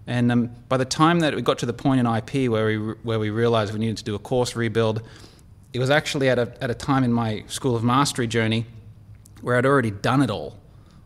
And 0.08 0.32
um, 0.32 0.49
by 0.69 0.78
the 0.78 0.86
time 0.86 1.19
that 1.19 1.36
we 1.36 1.41
got 1.41 1.60
to 1.60 1.65
the 1.65 1.73
point 1.73 1.99
in 1.99 2.08
IP 2.08 2.49
where 2.49 2.65
we, 2.65 2.78
where 3.04 3.19
we 3.19 3.30
realized 3.30 3.73
we 3.73 3.80
needed 3.80 3.97
to 3.97 4.04
do 4.06 4.15
a 4.15 4.19
course 4.19 4.56
rebuild, 4.56 5.04
it 5.73 5.80
was 5.80 5.89
actually 5.89 6.30
at 6.30 6.39
a, 6.39 6.52
at 6.63 6.71
a 6.71 6.73
time 6.73 7.04
in 7.04 7.12
my 7.12 7.43
School 7.47 7.75
of 7.75 7.84
Mastery 7.84 8.25
journey 8.25 8.65
where 9.41 9.58
I'd 9.58 9.65
already 9.65 9.91
done 9.91 10.21
it 10.21 10.32
all. 10.32 10.58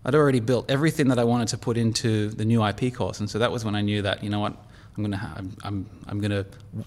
I'd 0.06 0.16
already 0.16 0.40
built 0.40 0.70
everything 0.70 1.08
that 1.08 1.18
I 1.18 1.24
wanted 1.24 1.48
to 1.50 1.58
put 1.58 1.78
into 1.78 2.30
the 2.30 2.46
new 2.46 2.64
IP 2.66 2.94
course, 2.94 3.20
and 3.20 3.30
so 3.30 3.40
that 3.40 3.52
was 3.52 3.66
when 3.66 3.74
I 3.74 3.82
knew 3.82 4.02
that 4.02 4.24
you 4.24 4.30
know 4.30 4.42
what 4.42 4.54
I'm 4.96 5.04
gonna 5.04 5.18
ha- 5.18 5.34
I'm, 5.38 5.56
I'm 5.64 5.90
I'm 6.08 6.20
gonna 6.20 6.46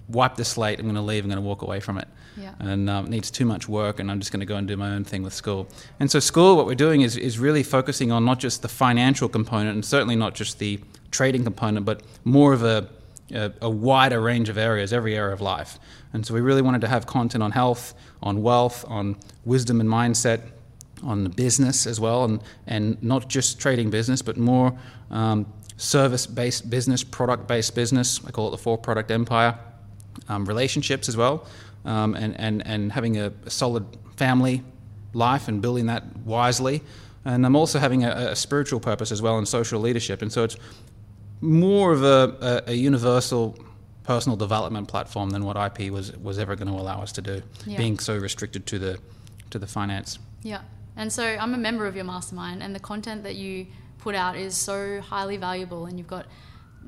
wipe 0.09 0.37
the 0.37 0.45
slate. 0.45 0.79
I'm 0.79 0.87
gonna 0.87 1.03
leave. 1.03 1.25
I'm 1.25 1.31
gonna 1.31 1.41
walk 1.41 1.63
away 1.63 1.81
from 1.81 1.99
it. 1.99 2.09
Yeah. 2.37 2.55
And 2.59 2.89
um, 2.91 3.07
it 3.07 3.11
needs 3.11 3.31
too 3.31 3.47
much 3.47 3.69
work, 3.69 3.99
and 3.99 4.11
I'm 4.11 4.21
just 4.21 4.31
gonna 4.33 4.45
go 4.45 4.57
and 4.57 4.69
do 4.69 4.77
my 4.77 4.91
own 4.91 5.05
thing 5.05 5.23
with 5.23 5.33
school. 5.33 5.67
And 5.99 6.11
so 6.11 6.21
school, 6.21 6.57
what 6.57 6.67
we're 6.67 6.75
doing 6.75 7.01
is 7.01 7.17
is 7.17 7.39
really 7.39 7.63
focusing 7.63 8.13
on 8.13 8.25
not 8.25 8.39
just 8.39 8.63
the 8.63 8.69
financial 8.69 9.29
component, 9.29 9.75
and 9.75 9.85
certainly 9.85 10.17
not 10.17 10.35
just 10.35 10.59
the 10.59 10.79
trading 11.11 11.45
component, 11.45 11.85
but 11.87 12.03
more 12.25 12.53
of 12.53 12.63
a 12.63 12.89
a, 13.33 13.53
a 13.61 13.71
wider 13.71 14.21
range 14.21 14.49
of 14.49 14.59
areas, 14.59 14.93
every 14.93 15.17
area 15.17 15.33
of 15.33 15.41
life. 15.41 15.79
And 16.13 16.25
so 16.25 16.33
we 16.35 16.41
really 16.41 16.63
wanted 16.63 16.81
to 16.83 16.89
have 16.89 17.07
content 17.07 17.43
on 17.43 17.51
health, 17.51 17.95
on 18.23 18.43
wealth, 18.43 18.85
on 18.89 19.17
wisdom 19.45 19.81
and 19.81 19.89
mindset, 19.89 20.41
on 21.03 21.29
business 21.31 21.87
as 21.87 22.01
well, 22.01 22.25
and, 22.25 22.41
and 22.67 23.03
not 23.03 23.29
just 23.29 23.59
trading 23.59 23.91
business, 23.91 24.23
but 24.23 24.37
more 24.37 24.79
um, 25.11 25.53
service 25.77 26.27
based 26.27 26.69
business, 26.71 27.05
product 27.05 27.47
based 27.47 27.75
business. 27.75 28.21
I 28.27 28.31
call 28.31 28.49
it 28.49 28.51
the 28.53 28.59
four 28.59 28.79
product 28.79 29.11
empire. 29.11 29.59
Um, 30.29 30.47
relationships 30.47 31.09
as 31.09 31.17
well, 31.17 31.47
um, 31.85 32.15
and, 32.15 32.41
and, 32.41 32.67
and 32.67 32.91
having 32.91 33.19
a, 33.19 33.33
a 33.45 33.51
solid 33.51 33.85
family 34.17 34.63
life 35.13 35.47
and 35.47 35.61
building 35.61 35.87
that 35.87 36.05
wisely. 36.25 36.83
And 37.25 37.45
I'm 37.45 37.55
also 37.55 37.79
having 37.79 38.05
a, 38.05 38.31
a 38.31 38.37
spiritual 38.37 38.81
purpose 38.81 39.13
as 39.13 39.21
well 39.21 39.39
and 39.39 39.47
social 39.47 39.81
leadership. 39.81 40.23
And 40.23 40.33
so 40.33 40.45
it's 40.45 40.57
more 41.41 41.93
of 41.93 42.03
a, 42.03 42.65
a, 42.67 42.73
universal 42.73 43.59
personal 44.05 44.37
development 44.37 44.89
platform 44.89 45.31
than 45.31 45.45
what 45.45 45.57
IP 45.57 45.93
was, 45.93 46.17
was 46.17 46.39
ever 46.39 46.57
going 46.57 46.69
to 46.69 46.75
allow 46.75 47.03
us 47.03 47.13
to 47.13 47.23
do, 47.23 47.43
Yeah. 47.67 47.77
being 47.77 47.99
so 47.99 48.17
restricted 48.17 48.67
to 48.67 48.79
the, 48.79 48.99
to 49.51 49.59
the 49.59 49.67
finance. 49.67 50.19
Yeah. 50.43 50.61
And 50.97 51.13
so 51.13 51.25
I'm 51.25 51.53
a 51.53 51.59
member 51.59 51.87
of 51.87 51.95
your 51.95 52.05
mastermind, 52.05 52.63
and 52.63 52.75
the 52.75 52.81
content 52.81 53.23
that 53.25 53.35
you 53.35 53.67
put 54.07 54.15
out 54.15 54.37
is 54.37 54.57
so 54.57 55.01
highly 55.01 55.37
valuable, 55.37 55.87
and 55.87 55.99
you've 55.99 56.07
got 56.07 56.27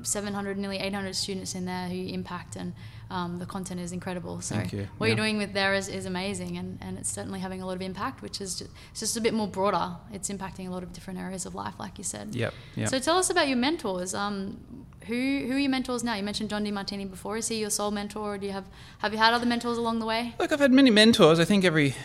700, 0.03 0.57
nearly 0.57 0.77
800 0.77 1.13
students 1.13 1.53
in 1.53 1.65
there 1.65 1.89
who 1.89 2.01
impact, 2.07 2.55
and 2.55 2.73
um, 3.09 3.39
the 3.39 3.45
content 3.45 3.81
is 3.81 3.91
incredible. 3.91 4.39
So 4.39 4.55
Thank 4.55 4.71
you. 4.71 4.87
what 4.97 5.07
Yeah. 5.07 5.15
you're 5.15 5.23
doing 5.25 5.37
with 5.37 5.51
there 5.51 5.73
is, 5.73 5.89
is 5.89 6.05
amazing, 6.05 6.57
and, 6.57 6.77
and 6.79 6.97
it's 6.97 7.11
certainly 7.11 7.41
having 7.41 7.61
a 7.61 7.65
lot 7.65 7.73
of 7.75 7.81
impact, 7.81 8.21
which 8.21 8.39
is 8.39 8.55
just, 8.59 8.71
it's 8.91 9.01
just 9.01 9.17
a 9.17 9.21
bit 9.21 9.33
more 9.33 9.49
broader. 9.49 9.97
It's 10.13 10.29
impacting 10.29 10.67
a 10.69 10.71
lot 10.71 10.81
of 10.81 10.93
different 10.93 11.19
areas 11.19 11.45
of 11.45 11.53
life, 11.55 11.73
like 11.77 11.97
you 11.97 12.05
said. 12.05 12.33
Yep. 12.33 12.53
Yep. 12.77 12.87
So 12.89 12.99
tell 12.99 13.17
us 13.17 13.29
about 13.29 13.49
your 13.49 13.57
mentors. 13.57 14.13
Um, 14.15 14.85
who 15.07 15.15
who 15.47 15.53
are 15.55 15.59
your 15.59 15.71
mentors 15.71 16.03
now? 16.05 16.15
You 16.15 16.23
mentioned 16.23 16.49
John 16.51 16.63
Demartini 16.63 17.09
before. 17.09 17.35
Is 17.35 17.47
he 17.49 17.55
your 17.59 17.69
sole 17.71 17.91
mentor, 17.91 18.35
or 18.35 18.37
do 18.37 18.45
you 18.45 18.53
have 18.53 18.65
have 18.99 19.11
you 19.11 19.17
had 19.17 19.33
other 19.33 19.45
mentors 19.45 19.77
along 19.77 19.99
the 19.99 20.05
way? 20.05 20.35
Look, 20.39 20.51
I've 20.53 20.59
had 20.59 20.71
many 20.71 20.91
mentors. 20.91 21.39
I 21.39 21.45
think 21.45 21.65
every 21.65 21.95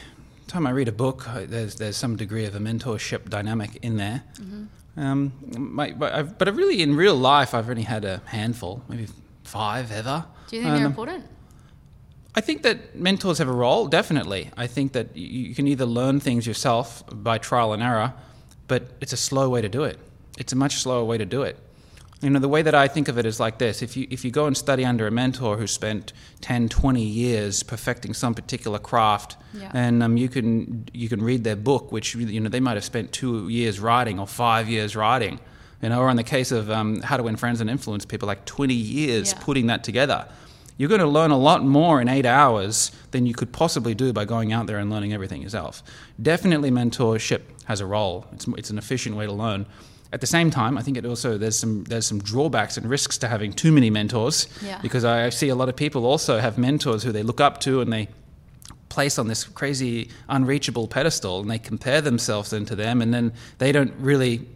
time 0.48 0.66
I 0.66 0.70
read 0.70 0.88
a 0.88 0.92
book, 0.92 1.28
there's 1.54 1.74
there's 1.76 1.96
some 1.96 2.16
degree 2.16 2.46
of 2.46 2.54
a 2.54 2.60
mentorship 2.60 3.28
dynamic 3.28 3.76
in 3.82 3.98
there. 3.98 4.22
Um, 4.96 5.32
my, 5.56 5.92
but, 5.92 6.12
I've, 6.12 6.38
but 6.38 6.46
I 6.48 6.52
really, 6.52 6.80
in 6.82 6.94
real 6.94 7.16
life, 7.16 7.52
I've 7.54 7.68
only 7.68 7.82
had 7.82 8.04
a 8.04 8.22
handful, 8.26 8.82
maybe 8.88 9.08
five 9.42 9.90
ever. 9.90 10.24
Do 10.48 10.56
you 10.56 10.62
think 10.62 10.74
they're 10.74 10.86
Um, 10.86 10.92
important? 10.92 11.24
I 12.36 12.40
think 12.40 12.62
that 12.62 12.96
mentors 12.96 13.38
have 13.38 13.48
a 13.48 13.52
role, 13.52 13.86
definitely. 13.86 14.50
I 14.56 14.66
think 14.66 14.92
that 14.92 15.16
you 15.16 15.54
can 15.54 15.66
either 15.68 15.86
learn 15.86 16.20
things 16.20 16.46
yourself 16.46 17.02
by 17.12 17.38
trial 17.38 17.72
and 17.72 17.82
error, 17.82 18.12
but 18.68 18.82
it's 19.00 19.12
a 19.12 19.16
slow 19.16 19.48
way 19.48 19.60
to 19.62 19.68
do 19.68 19.84
it. 19.84 19.98
It's 20.38 20.52
a 20.52 20.56
much 20.56 20.76
slower 20.76 21.04
way 21.04 21.18
to 21.18 21.24
do 21.24 21.42
it. 21.42 21.56
You 22.24 22.30
know, 22.30 22.38
the 22.38 22.48
way 22.48 22.62
that 22.62 22.74
I 22.74 22.88
think 22.88 23.08
of 23.08 23.18
it 23.18 23.26
is 23.26 23.38
like 23.38 23.58
this. 23.58 23.82
If 23.82 23.98
you, 23.98 24.06
if 24.10 24.24
you 24.24 24.30
go 24.30 24.46
and 24.46 24.56
study 24.56 24.82
under 24.82 25.06
a 25.06 25.10
mentor 25.10 25.58
who 25.58 25.66
spent 25.66 26.14
10, 26.40 26.70
20 26.70 27.02
years 27.02 27.62
perfecting 27.62 28.14
some 28.14 28.34
particular 28.34 28.78
craft, 28.78 29.36
Yeah. 29.52 29.70
and 29.74 30.02
um, 30.02 30.16
you, 30.16 30.30
can, 30.30 30.88
you 30.94 31.10
can 31.10 31.20
read 31.22 31.44
their 31.44 31.54
book, 31.54 31.92
which 31.92 32.14
you 32.14 32.40
know, 32.40 32.48
they 32.48 32.60
might 32.60 32.74
have 32.76 32.84
spent 32.84 33.12
two 33.12 33.50
years 33.50 33.78
writing 33.78 34.18
or 34.18 34.26
five 34.26 34.70
years 34.70 34.96
writing, 34.96 35.38
you 35.82 35.90
know, 35.90 36.00
or 36.00 36.08
in 36.08 36.16
the 36.16 36.22
case 36.24 36.50
of 36.50 36.70
um, 36.70 37.02
How 37.02 37.18
to 37.18 37.22
Win 37.22 37.36
Friends 37.36 37.60
and 37.60 37.68
Influence 37.68 38.06
People, 38.06 38.26
like 38.26 38.46
20 38.46 38.72
years 38.72 39.32
Yeah. 39.34 39.40
putting 39.42 39.66
that 39.66 39.84
together 39.84 40.26
you're 40.76 40.88
going 40.88 41.00
to 41.00 41.06
learn 41.06 41.30
a 41.30 41.38
lot 41.38 41.64
more 41.64 42.00
in 42.00 42.08
eight 42.08 42.26
hours 42.26 42.90
than 43.12 43.26
you 43.26 43.32
could 43.32 43.52
possibly 43.52 43.94
do 43.94 44.12
by 44.12 44.24
going 44.24 44.52
out 44.52 44.66
there 44.66 44.78
and 44.78 44.90
learning 44.90 45.12
everything 45.12 45.40
yourself. 45.40 45.84
Definitely, 46.20 46.72
mentorship 46.72 47.42
has 47.66 47.80
a 47.80 47.86
role. 47.86 48.26
It's, 48.32 48.48
it's 48.58 48.70
an 48.70 48.78
efficient 48.78 49.14
way 49.14 49.24
to 49.24 49.30
learn. 49.32 49.66
At 50.14 50.20
the 50.20 50.26
same 50.28 50.50
time, 50.50 50.78
I 50.78 50.82
think 50.82 50.96
it 50.96 51.04
also 51.04 51.36
there's 51.38 51.58
some 51.58 51.84
there's 51.84 52.06
some 52.06 52.20
drawbacks 52.20 52.76
and 52.78 52.88
risks 52.88 53.18
to 53.18 53.26
having 53.28 53.52
too 53.52 53.72
many 53.72 53.90
mentors 53.90 54.46
Yeah. 54.62 54.78
because 54.80 55.04
I 55.04 55.30
see 55.30 55.48
a 55.50 55.54
lot 55.56 55.68
of 55.68 55.74
people 55.76 56.06
also 56.06 56.38
have 56.38 56.56
mentors 56.56 57.02
who 57.02 57.10
they 57.12 57.24
look 57.24 57.40
up 57.40 57.58
to 57.60 57.80
and 57.80 57.92
they 57.92 58.06
place 58.88 59.18
on 59.18 59.26
this 59.26 59.42
crazy 59.44 60.08
unreachable 60.28 60.86
pedestal 60.86 61.40
and 61.40 61.50
they 61.50 61.58
compare 61.58 62.00
themselves 62.00 62.52
into 62.52 62.76
them 62.76 63.02
and 63.02 63.12
then 63.12 63.32
they 63.58 63.72
don't 63.72 63.92
really 63.98 64.46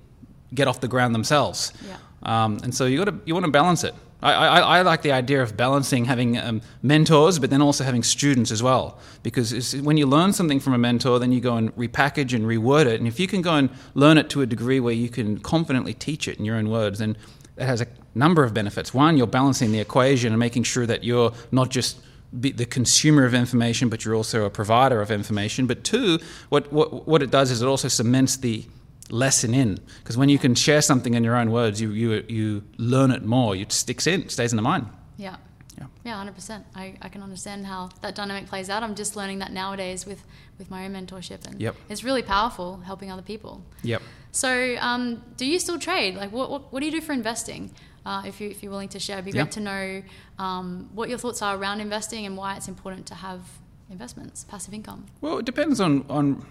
get 0.55 0.69
off 0.69 0.79
the 0.81 0.89
ground 0.89 1.13
themselves. 1.15 1.73
Yeah. 1.85 1.97
Um, 2.23 2.59
and 2.63 2.73
so 2.73 2.85
you 2.87 2.99
got 3.05 3.11
to 3.11 3.19
you 3.27 3.35
want 3.35 3.47
to 3.47 3.53
balance 3.53 3.83
it. 3.83 3.95
I, 4.21 4.33
I, 4.33 4.61
I 4.79 4.83
like 4.83 5.03
the 5.03 5.13
idea 5.13 5.43
of 5.43 5.57
balancing 5.57 6.07
having 6.07 6.39
um, 6.39 6.61
mentors, 6.83 7.39
but 7.39 7.51
then 7.51 7.63
also 7.63 7.85
having 7.85 8.03
students 8.03 8.51
as 8.51 8.63
well. 8.63 8.99
Because 9.23 9.77
when 9.77 9.97
you 9.97 10.07
learn 10.07 10.33
something 10.33 10.59
from 10.59 10.73
a 10.73 10.79
mentor, 10.79 11.19
then 11.19 11.31
you 11.31 11.41
go 11.41 11.57
and 11.57 11.75
repackage 11.77 12.35
and 12.35 12.45
reword 12.45 12.87
it. 12.87 12.99
And 12.99 13.07
if 13.07 13.21
you 13.21 13.29
can 13.29 13.43
go 13.43 13.55
and 13.55 13.71
learn 13.95 14.19
it 14.19 14.29
to 14.31 14.43
a 14.43 14.47
degree 14.47 14.81
where 14.81 14.95
you 14.95 15.09
can 15.09 15.39
confidently 15.39 15.95
teach 15.95 16.27
it 16.27 16.39
in 16.39 16.45
your 16.45 16.57
own 16.57 16.69
words, 16.69 16.99
then 16.99 17.17
it 17.57 17.65
has 17.65 17.81
a 17.81 17.87
number 18.15 18.43
of 18.43 18.53
benefits. 18.53 18.93
One, 18.93 19.17
you're 19.17 19.27
balancing 19.27 19.71
the 19.71 19.81
equation 19.81 20.33
and 20.33 20.39
making 20.39 20.65
sure 20.65 20.87
that 20.87 21.05
you're 21.05 21.33
not 21.53 21.71
just 21.71 22.01
the 22.33 22.67
consumer 22.67 23.25
of 23.25 23.33
information, 23.33 23.89
but 23.89 24.05
you're 24.05 24.15
also 24.15 24.45
a 24.45 24.51
provider 24.51 25.01
of 25.01 25.11
information. 25.11 25.67
But 25.67 25.83
two, 25.83 26.19
what, 26.51 26.71
what, 26.73 27.09
what 27.09 27.23
it 27.23 27.31
does 27.31 27.51
is 27.51 27.63
it 27.63 27.67
also 27.67 27.89
cements 27.89 28.37
the 28.37 28.67
lesson 29.11 29.55
in 29.55 29.79
because 30.03 30.17
when 30.17 30.29
you 30.29 30.39
can 30.39 30.55
share 30.55 30.83
something 30.83 31.15
in 31.15 31.25
your 31.25 31.37
own 31.37 31.51
words 31.51 31.81
you 31.81 31.91
you 31.93 32.25
you 32.29 32.63
learn 32.77 33.11
it 33.11 33.23
more 33.25 33.57
it 33.57 33.73
sticks 33.73 34.07
in 34.07 34.23
it 34.23 34.31
stays 34.31 34.53
in 34.53 34.57
the 34.57 34.63
mind 34.63 34.87
Yeah. 35.17 35.37
Yeah. 35.79 35.87
Yeah, 36.05 36.25
100%. 36.25 36.65
I, 36.75 36.95
I 37.01 37.09
can 37.09 37.23
understand 37.23 37.65
how 37.67 37.91
that 38.03 38.17
dynamic 38.17 38.47
plays 38.47 38.69
out. 38.69 38.83
I'm 38.83 38.97
just 38.97 39.15
learning 39.15 39.39
that 39.39 39.53
nowadays 39.53 40.05
with, 40.07 40.21
with 40.59 40.69
my 40.73 40.85
own 40.85 40.93
mentorship. 40.93 41.47
And 41.47 41.61
Yep. 41.61 41.77
it's 41.89 42.03
really 42.03 42.23
powerful 42.23 42.79
helping 42.85 43.13
other 43.13 43.23
people. 43.23 43.63
yep 43.85 44.03
So, 44.33 44.51
um, 44.81 45.23
do 45.37 45.45
you 45.47 45.59
still 45.61 45.79
trade? 45.79 46.17
Like, 46.17 46.33
what, 46.33 46.51
what, 46.51 46.73
what 46.73 46.81
do 46.81 46.87
you 46.87 46.91
do 46.91 47.01
for 47.01 47.13
investing? 47.13 47.71
Uh, 48.05 48.23
if, 48.27 48.41
you, 48.41 48.49
if 48.51 48.61
you're 48.63 48.73
willing 48.73 48.89
to 48.89 48.99
share, 48.99 49.17
it'd 49.19 49.25
be 49.27 49.31
great 49.31 49.53
to 49.53 49.61
know 49.61 50.03
um, 50.41 50.89
what 50.95 51.09
your 51.09 51.19
thoughts 51.19 51.43
are 51.43 51.57
around 51.57 51.81
investing 51.81 52.27
and 52.27 52.37
why 52.37 52.57
it's 52.57 52.67
important 52.69 53.07
to 53.07 53.15
have 53.15 53.41
investments, 53.89 54.45
passive 54.45 54.75
income. 54.75 55.07
well 55.21 55.39
it 55.39 55.45
depends 55.47 55.81
on 55.81 56.05
on 56.11 56.45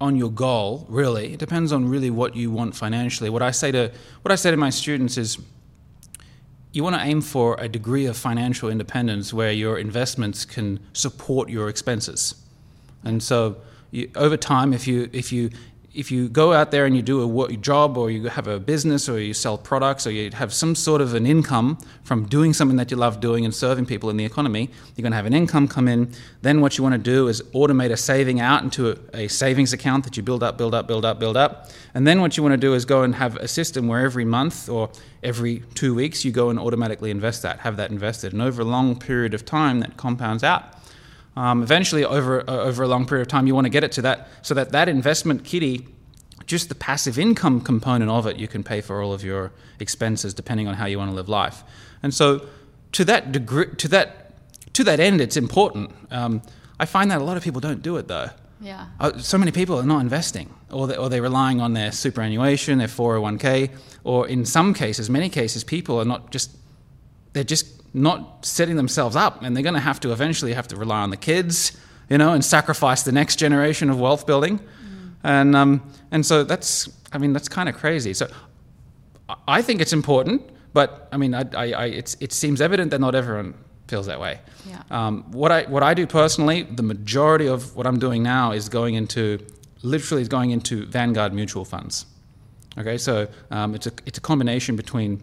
on 0.00 0.16
your 0.16 0.30
goal 0.30 0.86
really 0.88 1.32
it 1.32 1.38
depends 1.38 1.72
on 1.72 1.88
really 1.88 2.10
what 2.10 2.36
you 2.36 2.50
want 2.50 2.74
financially 2.74 3.28
what 3.30 3.42
i 3.42 3.50
say 3.50 3.72
to 3.72 3.90
what 4.22 4.30
i 4.30 4.34
say 4.36 4.50
to 4.50 4.56
my 4.56 4.70
students 4.70 5.16
is 5.16 5.38
you 6.72 6.84
want 6.84 6.96
to 6.96 7.02
aim 7.02 7.20
for 7.20 7.56
a 7.58 7.68
degree 7.68 8.06
of 8.06 8.16
financial 8.16 8.68
independence 8.68 9.32
where 9.32 9.52
your 9.52 9.78
investments 9.78 10.44
can 10.44 10.78
support 10.92 11.48
your 11.48 11.68
expenses. 11.68 12.34
And 13.04 13.22
so, 13.22 13.56
you, 13.90 14.10
over 14.14 14.36
time, 14.36 14.72
if 14.72 14.86
you 14.86 15.08
if 15.12 15.32
you 15.32 15.50
if 15.98 16.12
you 16.12 16.28
go 16.28 16.52
out 16.52 16.70
there 16.70 16.86
and 16.86 16.94
you 16.94 17.02
do 17.02 17.20
a 17.20 17.26
work, 17.26 17.60
job, 17.60 17.98
or 17.98 18.08
you 18.08 18.28
have 18.28 18.46
a 18.46 18.60
business, 18.60 19.08
or 19.08 19.18
you 19.18 19.34
sell 19.34 19.58
products, 19.58 20.06
or 20.06 20.12
you 20.12 20.30
have 20.30 20.54
some 20.54 20.76
sort 20.76 21.00
of 21.00 21.12
an 21.14 21.26
income 21.26 21.76
from 22.04 22.24
doing 22.26 22.52
something 22.52 22.76
that 22.76 22.92
you 22.92 22.96
love 22.96 23.18
doing 23.18 23.44
and 23.44 23.52
serving 23.52 23.84
people 23.84 24.08
in 24.08 24.16
the 24.16 24.24
economy, 24.24 24.70
you're 24.94 25.02
going 25.02 25.10
to 25.10 25.16
have 25.16 25.26
an 25.26 25.34
income 25.34 25.66
come 25.66 25.88
in. 25.88 26.08
Then 26.42 26.60
what 26.60 26.78
you 26.78 26.84
want 26.84 26.92
to 26.92 26.98
do 26.98 27.26
is 27.26 27.42
automate 27.52 27.90
a 27.90 27.96
saving 27.96 28.38
out 28.38 28.62
into 28.62 28.92
a, 29.12 29.24
a 29.24 29.28
savings 29.28 29.72
account 29.72 30.04
that 30.04 30.16
you 30.16 30.22
build 30.22 30.44
up, 30.44 30.56
build 30.56 30.72
up, 30.72 30.86
build 30.86 31.04
up, 31.04 31.18
build 31.18 31.36
up. 31.36 31.68
And 31.94 32.06
then 32.06 32.20
what 32.20 32.36
you 32.36 32.44
want 32.44 32.52
to 32.52 32.58
do 32.58 32.74
is 32.74 32.84
go 32.84 33.02
and 33.02 33.16
have 33.16 33.34
a 33.34 33.48
system 33.48 33.88
where 33.88 34.04
every 34.04 34.24
month 34.24 34.68
or 34.68 34.90
every 35.24 35.64
two 35.74 35.96
weeks 35.96 36.24
you 36.24 36.30
go 36.30 36.48
and 36.48 36.60
automatically 36.60 37.10
invest 37.10 37.42
that, 37.42 37.58
have 37.60 37.76
that 37.76 37.90
invested, 37.90 38.32
and 38.32 38.40
over 38.40 38.62
a 38.62 38.64
long 38.64 38.96
period 38.96 39.34
of 39.34 39.44
time 39.44 39.80
that 39.80 39.96
compounds 39.96 40.44
out. 40.44 40.77
Um, 41.38 41.62
eventually, 41.62 42.04
over 42.04 42.40
uh, 42.50 42.68
over 42.68 42.82
a 42.82 42.88
long 42.88 43.06
period 43.06 43.22
of 43.22 43.28
time, 43.28 43.46
you 43.46 43.54
want 43.54 43.66
to 43.66 43.70
get 43.70 43.84
it 43.84 43.92
to 43.92 44.02
that 44.02 44.28
so 44.42 44.54
that 44.54 44.72
that 44.72 44.88
investment 44.88 45.44
kitty, 45.44 45.86
just 46.46 46.68
the 46.68 46.74
passive 46.74 47.16
income 47.16 47.60
component 47.60 48.10
of 48.10 48.26
it, 48.26 48.38
you 48.38 48.48
can 48.48 48.64
pay 48.64 48.80
for 48.80 49.00
all 49.00 49.12
of 49.12 49.22
your 49.22 49.52
expenses 49.78 50.34
depending 50.34 50.66
on 50.66 50.74
how 50.74 50.86
you 50.86 50.98
want 50.98 51.12
to 51.12 51.14
live 51.14 51.28
life. 51.28 51.62
And 52.02 52.12
so, 52.12 52.44
to 52.90 53.04
that 53.04 53.30
degree, 53.30 53.66
to 53.76 53.86
that 53.86 54.32
to 54.72 54.82
that 54.82 54.98
end, 54.98 55.20
it's 55.20 55.36
important. 55.36 55.92
Um, 56.10 56.42
I 56.80 56.86
find 56.86 57.08
that 57.12 57.20
a 57.20 57.24
lot 57.24 57.36
of 57.36 57.44
people 57.44 57.60
don't 57.60 57.82
do 57.82 57.98
it 57.98 58.08
though. 58.08 58.30
Yeah. 58.60 58.86
Uh, 58.98 59.18
so 59.18 59.38
many 59.38 59.52
people 59.52 59.78
are 59.78 59.86
not 59.86 60.00
investing, 60.00 60.52
or, 60.72 60.88
they, 60.88 60.96
or 60.96 61.08
they're 61.08 61.22
relying 61.22 61.60
on 61.60 61.74
their 61.74 61.92
superannuation, 61.92 62.78
their 62.78 62.88
401k, 62.88 63.70
or 64.02 64.26
in 64.26 64.44
some 64.44 64.74
cases, 64.74 65.08
many 65.08 65.28
cases, 65.28 65.62
people 65.62 66.00
are 66.00 66.04
not 66.04 66.32
just, 66.32 66.56
they're 67.34 67.44
just 67.44 67.77
not 67.94 68.44
setting 68.44 68.76
themselves 68.76 69.16
up, 69.16 69.42
and 69.42 69.56
they're 69.56 69.62
going 69.62 69.74
to 69.74 69.80
have 69.80 70.00
to 70.00 70.12
eventually 70.12 70.52
have 70.54 70.68
to 70.68 70.76
rely 70.76 71.00
on 71.00 71.10
the 71.10 71.16
kids, 71.16 71.78
you 72.10 72.18
know, 72.18 72.32
and 72.32 72.44
sacrifice 72.44 73.02
the 73.02 73.12
next 73.12 73.36
generation 73.36 73.90
of 73.90 73.98
wealth 74.00 74.26
building. 74.26 74.60
And, 75.24 75.56
um, 75.56 75.82
and 76.10 76.24
so 76.24 76.44
that's, 76.44 76.88
I 77.12 77.18
mean, 77.18 77.32
that's 77.32 77.48
kind 77.48 77.68
of 77.68 77.76
crazy. 77.76 78.14
So 78.14 78.26
I- 79.28 79.34
I 79.58 79.62
think 79.62 79.80
it's 79.80 79.92
important, 79.92 80.42
but 80.72 81.08
I 81.12 81.16
mean, 81.16 81.34
I, 81.34 81.44
I, 81.54 81.72
I, 81.72 81.84
it's, 81.86 82.16
it 82.20 82.32
seems 82.32 82.60
evident 82.60 82.90
that 82.92 83.00
not 83.00 83.14
everyone 83.14 83.54
feels 83.88 84.06
that 84.06 84.20
way. 84.20 84.40
Yeah. 84.66 84.82
Um, 84.90 85.24
what 85.32 85.50
I 85.50 85.62
what 85.64 85.82
I 85.82 85.94
do 85.94 86.06
personally, 86.06 86.62
the 86.62 86.82
majority 86.82 87.46
of 87.48 87.74
what 87.76 87.86
I'm 87.86 87.98
doing 87.98 88.22
now 88.22 88.52
is 88.52 88.68
going 88.68 88.94
into 88.94 89.38
literally 89.82 90.22
is 90.22 90.28
going 90.28 90.50
into 90.50 90.86
Vanguard 90.86 91.32
mutual 91.32 91.64
funds. 91.64 92.06
Okay, 92.76 92.98
so 92.98 93.28
um, 93.50 93.74
it's 93.74 93.86
a 93.86 93.92
it's 94.06 94.18
a 94.18 94.20
combination 94.20 94.76
between 94.76 95.20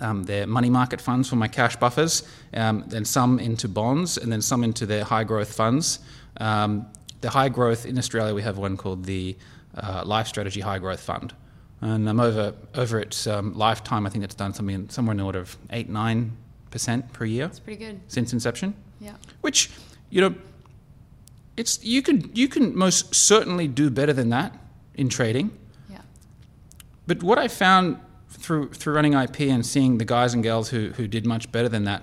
um, 0.00 0.24
their 0.24 0.46
money 0.46 0.70
market 0.70 1.00
funds 1.00 1.28
for 1.28 1.36
my 1.36 1.48
cash 1.48 1.76
buffers, 1.76 2.22
um, 2.54 2.84
then 2.88 3.04
some 3.04 3.38
into 3.38 3.68
bonds, 3.68 4.16
and 4.18 4.30
then 4.32 4.42
some 4.42 4.64
into 4.64 4.86
their 4.86 5.04
high 5.04 5.24
growth 5.24 5.52
funds. 5.54 5.98
Um, 6.38 6.86
the 7.20 7.30
high 7.30 7.48
growth 7.48 7.84
in 7.86 7.98
Australia, 7.98 8.34
we 8.34 8.42
have 8.42 8.58
one 8.58 8.76
called 8.76 9.04
the 9.04 9.36
uh, 9.76 10.04
LifeStrategy 10.04 10.62
High 10.62 10.78
Growth 10.78 11.00
Fund, 11.00 11.34
and 11.80 12.08
I'm 12.08 12.20
over 12.20 12.54
over 12.74 13.00
its 13.00 13.26
um, 13.26 13.54
lifetime. 13.56 14.06
I 14.06 14.10
think 14.10 14.24
it's 14.24 14.34
done 14.34 14.54
something 14.54 14.88
somewhere 14.88 15.12
in 15.12 15.18
the 15.18 15.24
order 15.24 15.40
of 15.40 15.56
eight 15.70 15.88
nine 15.88 16.32
percent 16.70 17.12
per 17.12 17.24
year 17.24 17.46
It's 17.46 17.60
pretty 17.60 17.84
good. 17.84 18.00
since 18.08 18.32
inception 18.32 18.74
Yeah. 19.00 19.14
which 19.40 19.70
you 20.10 20.20
know 20.20 20.34
it's 21.56 21.82
you 21.84 22.02
can 22.02 22.30
you 22.34 22.46
can 22.48 22.76
most 22.76 23.14
certainly 23.14 23.66
do 23.68 23.90
better 23.90 24.12
than 24.12 24.28
that 24.30 24.52
in 24.94 25.08
trading 25.08 25.50
Yeah. 25.90 26.02
but 27.06 27.22
what 27.22 27.38
i 27.38 27.48
found 27.48 27.96
through 28.38 28.70
through 28.70 28.94
running 28.94 29.14
ip 29.14 29.40
and 29.40 29.64
seeing 29.66 29.98
the 29.98 30.04
guys 30.04 30.34
and 30.34 30.42
girls 30.42 30.68
who, 30.70 30.90
who 30.90 31.06
did 31.08 31.26
much 31.26 31.50
better 31.52 31.68
than 31.68 31.84
that 31.84 32.02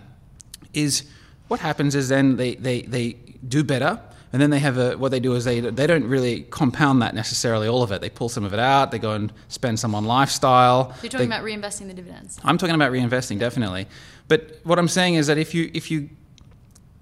is 0.74 1.04
what 1.48 1.60
happens 1.60 1.96
is 1.96 2.10
then 2.10 2.38
they, 2.38 2.56
they, 2.56 2.82
they 2.82 3.14
do 3.48 3.64
better 3.64 4.00
and 4.34 4.42
then 4.42 4.50
they 4.50 4.60
have 4.60 4.78
a 4.78 4.98
what 4.98 5.12
they 5.12 5.20
do 5.20 5.34
is 5.34 5.46
they 5.46 5.60
they 5.62 5.88
don't 5.88 6.04
really 6.06 6.42
compound 6.50 7.02
that 7.02 7.14
necessarily 7.16 7.68
all 7.68 7.84
of 7.84 7.92
it 7.92 8.02
they 8.02 8.10
pull 8.10 8.28
some 8.30 8.44
of 8.44 8.54
it 8.54 8.60
out 8.60 8.92
they 8.92 9.00
go 9.00 9.12
and 9.14 9.32
spend 9.48 9.80
some 9.80 9.96
on 9.96 10.04
lifestyle 10.06 10.92
So 10.96 11.04
you're 11.04 11.10
talking 11.12 11.30
They- 11.30 11.36
about 11.36 11.46
reinvesting 11.46 11.88
the 11.88 11.94
dividends. 11.94 12.40
I'm 12.44 12.58
talking 12.58 12.76
about 12.76 12.92
reinvesting, 12.92 13.40
definitely. 13.40 13.88
But 14.28 14.60
what 14.64 14.78
I'm 14.80 14.88
saying 14.90 15.14
is 15.16 15.28
that 15.28 15.38
if 15.38 15.54
you 15.54 15.70
if 15.74 15.90
you 15.92 16.10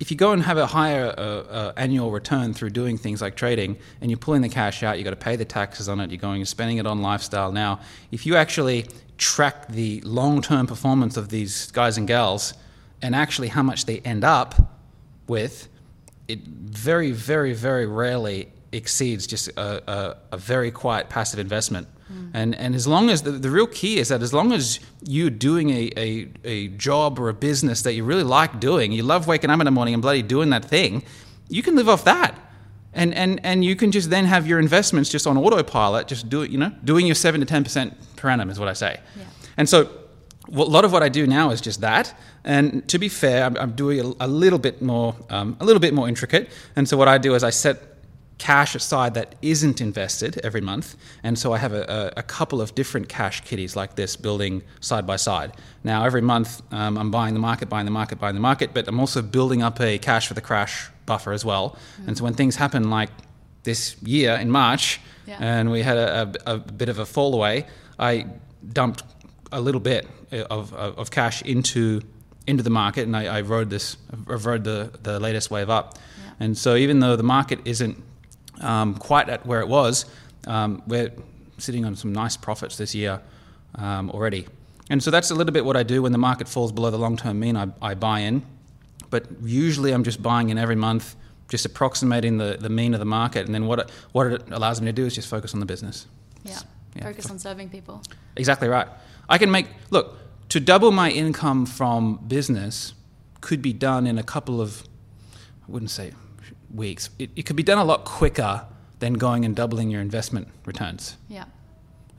if 0.04 0.12
you 0.12 0.18
go 0.18 0.34
and 0.34 0.44
have 0.44 0.58
a 0.58 0.68
higher 0.68 1.16
uh, 1.18 1.22
uh, 1.22 1.74
annual 1.78 2.12
return 2.12 2.54
through 2.54 2.72
doing 2.72 2.98
things 2.98 3.22
like 3.22 3.38
trading, 3.38 3.78
and 4.02 4.12
you're 4.12 4.18
pulling 4.18 4.42
the 4.42 4.50
cash 4.50 4.84
out, 4.84 4.98
you've 4.98 5.06
got 5.06 5.12
to 5.12 5.16
pay 5.16 5.38
the 5.38 5.46
taxes 5.46 5.88
on 5.88 6.02
it. 6.02 6.12
You're 6.12 6.18
going 6.18 6.42
and 6.42 6.48
spending 6.48 6.76
it 6.76 6.86
on 6.86 7.02
lifestyle. 7.02 7.54
Now, 7.54 7.80
if 8.12 8.26
you 8.26 8.36
actually 8.36 8.86
track 9.18 9.70
the 9.70 10.02
long-term 10.02 10.68
performance 10.68 11.16
of 11.16 11.30
these 11.30 11.72
guys 11.72 11.98
and 11.98 12.06
gals, 12.06 12.54
and 13.02 13.16
actually 13.16 13.48
how 13.48 13.64
much 13.64 13.86
they 13.86 14.00
end 14.00 14.26
up 14.26 14.56
with, 15.28 15.70
it 16.28 16.42
very, 16.42 17.14
very, 17.14 17.54
very 17.54 17.86
rarely 17.86 18.52
exceeds 18.74 19.28
just 19.28 19.50
a, 19.50 19.92
a, 19.92 20.18
a 20.32 20.38
very 20.38 20.72
quiet 20.72 21.10
passive 21.10 21.40
investment. 21.40 21.88
And, 22.34 22.56
and 22.56 22.76
as 22.76 22.88
long 22.88 23.10
as 23.10 23.24
the, 23.24 23.32
the 23.32 23.50
real 23.50 23.68
key 23.68 23.98
is 23.98 24.10
that 24.10 24.22
as 24.22 24.34
long 24.34 24.52
as 24.52 24.80
you're 25.04 25.30
doing 25.30 25.70
a, 25.70 25.92
a, 25.98 26.30
a 26.44 26.68
job 26.70 27.20
or 27.20 27.30
a 27.30 27.34
business 27.34 27.82
that 27.84 27.94
you 27.94 28.04
really 28.04 28.24
like 28.24 28.60
doing, 28.60 28.92
you 28.92 29.04
love 29.04 29.28
waking 29.28 29.50
up 29.50 29.60
in 29.60 29.66
the 29.66 29.72
morning 29.72 29.94
and 29.94 30.02
bloody 30.02 30.22
doing 30.22 30.50
that 30.52 30.66
thing, 30.66 31.04
you 31.50 31.64
can 31.64 31.76
live 31.76 31.90
off 31.90 32.04
that. 32.06 32.40
And, 32.94 33.14
and, 33.16 33.44
and 33.44 33.66
you 33.66 33.76
can 33.76 33.92
just 33.92 34.10
then 34.10 34.26
have 34.26 34.48
your 34.48 34.60
investments 34.60 35.10
just 35.10 35.26
on 35.26 35.38
autopilot, 35.38 36.08
just 36.08 36.30
do 36.30 36.44
it, 36.44 36.52
you 36.52 36.58
know, 36.58 36.72
doing 36.84 37.08
your 37.08 37.16
7 37.16 37.44
to 37.44 37.48
10% 37.48 37.96
per 38.16 38.30
annum 38.30 38.50
is 38.50 38.60
what 38.60 38.68
I 38.68 38.74
say. 38.74 39.00
Yeah. 39.18 39.24
And 39.58 39.68
so 39.68 39.90
a 40.52 40.58
lot 40.58 40.86
of 40.86 40.92
what 40.92 41.02
I 41.02 41.10
do 41.10 41.26
now 41.26 41.50
is 41.50 41.62
just 41.62 41.82
that. 41.82 42.16
And 42.44 42.88
to 42.90 43.00
be 43.00 43.10
fair, 43.10 43.46
I'm, 43.46 43.58
I'm 43.58 43.72
doing 43.72 44.00
a, 44.00 44.26
a 44.26 44.28
little 44.28 44.60
bit 44.60 44.82
more, 44.82 45.16
um, 45.30 45.58
a 45.60 45.66
little 45.66 45.80
bit 45.80 45.94
more 45.94 46.08
intricate. 46.08 46.50
And 46.76 46.88
so 46.88 46.96
what 46.96 47.08
I 47.08 47.18
do 47.18 47.34
is 47.34 47.44
I 47.44 47.50
set 47.50 47.93
cash 48.38 48.76
aside 48.76 49.14
that 49.14 49.36
isn't 49.42 49.80
invested 49.80 50.40
every 50.44 50.62
month. 50.62 50.96
And 51.24 51.38
so 51.38 51.54
I 51.54 51.58
have 51.60 51.74
a, 51.74 52.12
a, 52.16 52.20
a 52.20 52.24
couple 52.24 52.62
of 52.62 52.76
different 52.76 53.08
cash 53.10 53.42
kitties 53.42 53.76
like 53.76 53.96
this 53.96 54.16
building 54.16 54.64
side 54.80 55.06
by 55.08 55.16
side. 55.18 55.54
Now, 55.84 56.04
every 56.04 56.22
month 56.22 56.62
um, 56.72 56.98
I'm 56.98 57.12
buying 57.12 57.34
the 57.34 57.40
market, 57.40 57.70
buying 57.70 57.86
the 57.86 57.92
market, 57.92 58.20
buying 58.20 58.36
the 58.36 58.42
market, 58.42 58.74
but 58.74 58.88
I'm 58.88 59.00
also 59.00 59.22
building 59.22 59.62
up 59.62 59.80
a 59.80 59.98
cash 59.98 60.28
for 60.28 60.34
the 60.34 60.42
crash 60.42 60.90
buffer 61.06 61.32
as 61.32 61.46
well. 61.46 61.78
And 62.08 62.18
so 62.18 62.24
when 62.24 62.34
things 62.34 62.56
happen 62.56 62.90
like 62.90 63.10
this 63.64 63.96
year 64.04 64.36
in 64.36 64.50
March, 64.52 65.00
Yeah. 65.26 65.38
and 65.40 65.72
we 65.72 65.84
had 65.84 65.98
a, 65.98 66.34
a, 66.46 66.56
a 66.56 66.58
bit 66.58 66.90
of 66.90 67.00
a 67.00 67.06
fall 67.06 67.34
away, 67.34 67.66
I 67.98 68.26
dumped 68.74 69.04
a 69.52 69.62
little 69.62 69.82
bit 69.82 70.08
of, 70.32 70.74
of, 70.74 70.98
of 70.98 71.12
cash 71.12 71.42
into 71.44 72.02
into 72.46 72.62
the 72.64 72.70
market, 72.70 73.04
and 73.04 73.16
I, 73.16 73.38
I 73.38 73.42
rode 73.42 73.70
this, 73.70 73.96
I 74.28 74.34
rode 74.34 74.66
the, 74.66 74.92
the 75.02 75.18
latest 75.18 75.50
wave 75.50 75.70
up. 75.70 75.98
Yeah. 75.98 76.34
And 76.46 76.58
so, 76.58 76.76
even 76.76 77.00
though 77.00 77.16
the 77.16 77.24
market 77.24 77.60
isn't 77.64 78.04
um, 78.62 78.96
quite 78.96 79.30
at 79.30 79.46
where 79.46 79.62
it 79.62 79.68
was, 79.68 80.06
um, 80.48 80.82
we're 80.88 81.12
sitting 81.58 81.86
on 81.86 81.96
some 81.96 82.14
nice 82.14 82.38
profits 82.38 82.78
this 82.78 82.94
year 82.94 83.22
um, 83.76 84.10
already. 84.12 84.48
And 84.90 85.02
so 85.02 85.12
that's 85.12 85.32
a 85.32 85.36
little 85.36 85.54
bit 85.54 85.66
what 85.66 85.78
I 85.78 85.84
do 85.84 86.02
when 86.02 86.12
the 86.12 86.18
market 86.18 86.48
falls 86.48 86.72
below 86.72 86.92
the 86.92 86.98
long 86.98 87.18
term 87.18 87.40
mean. 87.40 87.56
I, 87.56 87.68
I 87.82 87.94
buy 87.94 88.20
in, 88.20 88.44
but 89.10 89.26
usually 89.42 89.92
I'm 89.92 90.04
just 90.04 90.22
buying 90.22 90.50
in 90.50 90.58
every 90.58 90.76
month, 90.76 91.16
just 91.50 91.66
approximating 91.66 92.38
the, 92.38 92.58
the 92.60 92.70
mean 92.70 92.94
of 92.94 93.00
the 93.00 93.06
market, 93.06 93.46
and 93.46 93.56
then 93.56 93.66
what 93.66 93.80
it, 93.80 93.90
what 94.12 94.28
it 94.28 94.44
allows 94.52 94.82
me 94.82 94.88
to 94.88 94.94
do 94.94 95.06
is 95.06 95.16
just 95.16 95.28
focus 95.28 95.54
on 95.54 95.60
the 95.60 95.66
business. 95.66 96.06
Yeah. 96.44 96.60
Yeah. 96.96 97.04
Focus 97.06 97.30
on 97.32 97.40
serving 97.40 97.70
people. 97.70 98.04
Exactly 98.36 98.68
right. 98.68 98.88
I 99.30 99.38
can 99.38 99.50
make 99.50 99.68
look 99.90 100.18
to 100.50 100.60
double 100.60 100.92
my 100.92 101.10
income 101.10 101.66
from 101.66 102.18
business 102.28 102.94
could 103.42 103.62
be 103.62 103.74
done 103.74 104.06
in 104.06 104.18
a 104.18 104.24
couple 104.24 104.62
of 104.62 104.84
I 105.68 105.72
wouldn't 105.72 105.92
say 105.92 106.12
weeks. 106.74 107.10
It, 107.20 107.30
it 107.36 107.46
could 107.46 107.56
be 107.56 107.64
done 107.64 107.78
a 107.78 107.86
lot 107.86 108.06
quicker 108.06 108.66
than 109.00 109.14
going 109.14 109.46
and 109.46 109.56
doubling 109.56 109.90
your 109.90 110.02
investment 110.02 110.48
returns. 110.66 111.18
Yeah. 111.28 111.46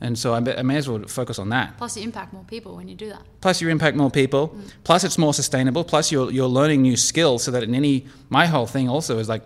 And 0.00 0.18
so 0.18 0.34
I, 0.34 0.40
may- 0.40 0.56
I 0.56 0.62
may 0.62 0.76
as 0.76 0.88
well 0.88 1.02
focus 1.04 1.38
on 1.38 1.48
that. 1.50 1.78
Plus, 1.78 1.96
you 1.96 2.02
impact 2.02 2.32
more 2.32 2.44
people 2.44 2.76
when 2.76 2.88
you 2.88 2.94
do 2.94 3.08
that. 3.08 3.22
Plus, 3.40 3.60
you 3.60 3.68
impact 3.68 3.96
more 3.96 4.10
people. 4.10 4.48
Mm. 4.48 4.72
Plus, 4.84 5.04
it's 5.04 5.16
more 5.16 5.32
sustainable. 5.32 5.84
Plus, 5.84 6.12
you're 6.12 6.30
you're 6.30 6.48
learning 6.48 6.82
new 6.82 6.96
skills 6.96 7.42
so 7.42 7.50
that 7.50 7.62
in 7.62 7.74
any 7.74 8.06
my 8.28 8.46
whole 8.46 8.66
thing 8.66 8.88
also 8.88 9.18
is 9.18 9.28
like, 9.28 9.42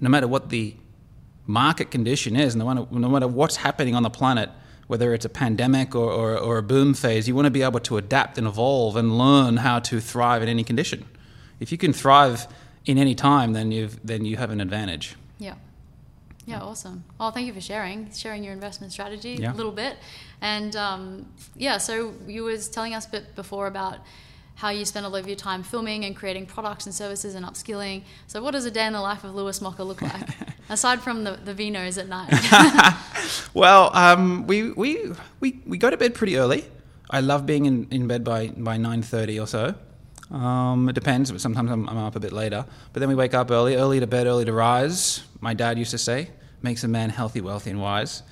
no 0.00 0.08
matter 0.08 0.26
what 0.26 0.48
the 0.48 0.74
market 1.46 1.90
condition 1.90 2.36
is, 2.36 2.56
no 2.56 2.66
matter, 2.66 2.86
no 2.90 3.08
matter 3.08 3.28
what's 3.28 3.56
happening 3.56 3.94
on 3.94 4.02
the 4.02 4.10
planet, 4.10 4.50
whether 4.86 5.14
it's 5.14 5.24
a 5.24 5.28
pandemic 5.28 5.94
or, 5.94 6.10
or, 6.10 6.36
or 6.36 6.58
a 6.58 6.62
boom 6.62 6.94
phase, 6.94 7.28
you 7.28 7.34
want 7.34 7.46
to 7.46 7.50
be 7.50 7.62
able 7.62 7.80
to 7.80 7.96
adapt 7.96 8.38
and 8.38 8.46
evolve 8.46 8.96
and 8.96 9.16
learn 9.16 9.58
how 9.58 9.78
to 9.78 10.00
thrive 10.00 10.42
in 10.42 10.48
any 10.48 10.64
condition. 10.64 11.04
If 11.60 11.70
you 11.70 11.78
can 11.78 11.92
thrive 11.92 12.48
in 12.86 12.98
any 12.98 13.14
time, 13.14 13.52
then 13.52 13.72
you've 13.72 13.98
then 14.06 14.24
you 14.24 14.36
have 14.36 14.50
an 14.50 14.60
advantage. 14.60 15.16
Yeah. 15.38 15.54
Yeah, 16.46 16.60
awesome. 16.62 17.04
Well, 17.18 17.30
thank 17.30 17.46
you 17.46 17.52
for 17.52 17.60
sharing, 17.60 18.10
sharing 18.12 18.42
your 18.42 18.52
investment 18.52 18.92
strategy 18.92 19.36
Yeah. 19.40 19.52
a 19.52 19.54
little 19.54 19.72
bit. 19.72 19.96
And 20.40 20.74
um, 20.74 21.26
yeah, 21.54 21.76
so 21.78 22.14
you 22.26 22.44
was 22.44 22.68
telling 22.68 22.94
us 22.94 23.06
a 23.06 23.10
bit 23.10 23.36
before 23.36 23.66
about 23.66 23.98
how 24.56 24.70
you 24.70 24.84
spend 24.84 25.06
a 25.06 25.08
lot 25.08 25.20
of 25.20 25.26
your 25.26 25.36
time 25.36 25.62
filming 25.62 26.04
and 26.04 26.16
creating 26.16 26.46
products 26.46 26.86
and 26.86 26.94
services 26.94 27.34
and 27.34 27.46
upskilling. 27.46 28.02
So 28.26 28.42
what 28.42 28.50
does 28.52 28.64
a 28.64 28.70
day 28.70 28.86
in 28.86 28.92
the 28.94 29.00
life 29.00 29.22
of 29.22 29.34
Lewis 29.34 29.60
Mocker 29.60 29.84
look 29.84 30.02
like? 30.02 30.28
Aside 30.68 31.00
from 31.00 31.24
the, 31.24 31.32
the 31.44 31.54
vinos 31.54 31.98
at 31.98 32.08
night. 32.08 32.32
Well, 33.54 33.94
um, 33.96 34.46
we, 34.46 34.70
we, 34.72 35.12
we, 35.40 35.60
we 35.66 35.78
go 35.78 35.88
to 35.90 35.96
bed 35.96 36.14
pretty 36.14 36.36
early. 36.36 36.64
I 37.10 37.20
love 37.20 37.46
being 37.46 37.66
in, 37.66 37.86
in 37.90 38.06
bed 38.08 38.24
by, 38.24 38.48
by 38.48 38.76
9.30 38.76 39.42
or 39.42 39.46
so. 39.46 39.74
Um, 40.30 40.88
it 40.88 40.94
depends, 40.94 41.32
but 41.32 41.40
sometimes 41.40 41.70
I'm, 41.70 41.88
I'm 41.88 41.98
up 41.98 42.16
a 42.16 42.20
bit 42.20 42.32
later. 42.32 42.64
But 42.92 43.00
then 43.00 43.08
we 43.08 43.14
wake 43.14 43.34
up 43.34 43.50
early, 43.50 43.74
early 43.76 44.00
to 44.00 44.06
bed, 44.06 44.26
early 44.26 44.44
to 44.44 44.52
rise. 44.52 45.24
My 45.40 45.54
dad 45.54 45.78
used 45.78 45.90
to 45.90 45.98
say, 45.98 46.30
makes 46.62 46.84
a 46.84 46.88
man 46.88 47.10
healthy, 47.10 47.40
wealthy, 47.40 47.70
and 47.70 47.80
wise. 47.80 48.22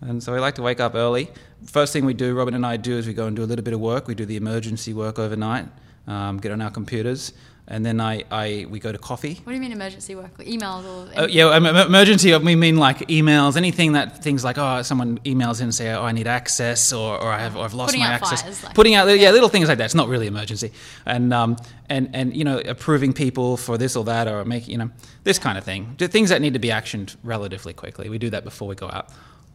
And 0.00 0.22
so 0.22 0.32
we 0.32 0.38
like 0.38 0.54
to 0.56 0.62
wake 0.62 0.78
up 0.78 0.94
early. 0.94 1.28
First 1.64 1.92
thing 1.92 2.04
we 2.04 2.14
do, 2.14 2.34
Robin 2.34 2.54
and 2.54 2.64
I 2.64 2.76
do, 2.76 2.96
is 2.96 3.06
we 3.06 3.14
go 3.14 3.26
and 3.26 3.34
do 3.34 3.42
a 3.42 3.46
little 3.46 3.64
bit 3.64 3.74
of 3.74 3.80
work. 3.80 4.06
We 4.06 4.14
do 4.14 4.24
the 4.24 4.36
emergency 4.36 4.94
work 4.94 5.18
overnight, 5.18 5.66
um, 6.06 6.38
get 6.38 6.52
on 6.52 6.60
our 6.60 6.70
computers, 6.70 7.32
and 7.70 7.84
then 7.84 8.00
I, 8.00 8.24
I, 8.30 8.66
we 8.70 8.80
go 8.80 8.90
to 8.92 8.98
coffee. 8.98 9.34
what 9.44 9.52
do 9.52 9.54
you 9.54 9.60
mean 9.60 9.72
emergency 9.72 10.14
work? 10.14 10.36
Emails 10.38 10.84
or 10.84 11.08
Oh, 11.16 11.26
yeah, 11.26 11.44
um, 11.50 11.66
em- 11.66 11.76
emergency. 11.76 12.34
We 12.36 12.56
mean 12.56 12.78
like 12.78 13.00
emails, 13.08 13.56
anything 13.56 13.92
that 13.92 14.22
things 14.24 14.42
like 14.42 14.56
oh, 14.58 14.80
someone 14.82 15.18
emails 15.18 15.58
in 15.60 15.64
and 15.64 15.74
say 15.74 15.92
oh, 15.92 16.02
I 16.02 16.12
need 16.12 16.26
access 16.26 16.92
or, 16.92 17.20
or 17.20 17.30
I 17.30 17.38
have 17.38 17.56
or 17.56 17.64
I've 17.66 17.74
lost 17.74 17.88
Putting 17.90 18.00
my 18.00 18.06
out 18.14 18.22
access. 18.22 18.42
fires, 18.42 18.64
like- 18.64 18.74
Putting 18.74 18.94
out 18.94 19.06
yeah. 19.18 19.30
little 19.30 19.48
things 19.50 19.68
like 19.68 19.78
that. 19.78 19.84
It's 19.84 19.94
not 19.94 20.08
really 20.08 20.26
emergency, 20.26 20.72
and 21.06 21.32
um 21.34 21.56
and 21.88 22.08
and 22.14 22.34
you 22.36 22.44
know 22.44 22.58
approving 22.60 23.12
people 23.12 23.56
for 23.56 23.76
this 23.78 23.96
or 23.96 24.04
that 24.04 24.26
or 24.28 24.44
making 24.44 24.72
you 24.72 24.78
know 24.78 24.90
this 25.24 25.38
kind 25.38 25.58
of 25.58 25.64
thing. 25.64 25.94
The 25.98 26.08
things 26.08 26.30
that 26.30 26.40
need 26.40 26.54
to 26.54 26.58
be 26.58 26.68
actioned 26.68 27.16
relatively 27.22 27.72
quickly. 27.74 28.08
We 28.08 28.18
do 28.18 28.30
that 28.30 28.44
before 28.44 28.66
we 28.66 28.74
go 28.76 28.88
out. 28.90 29.08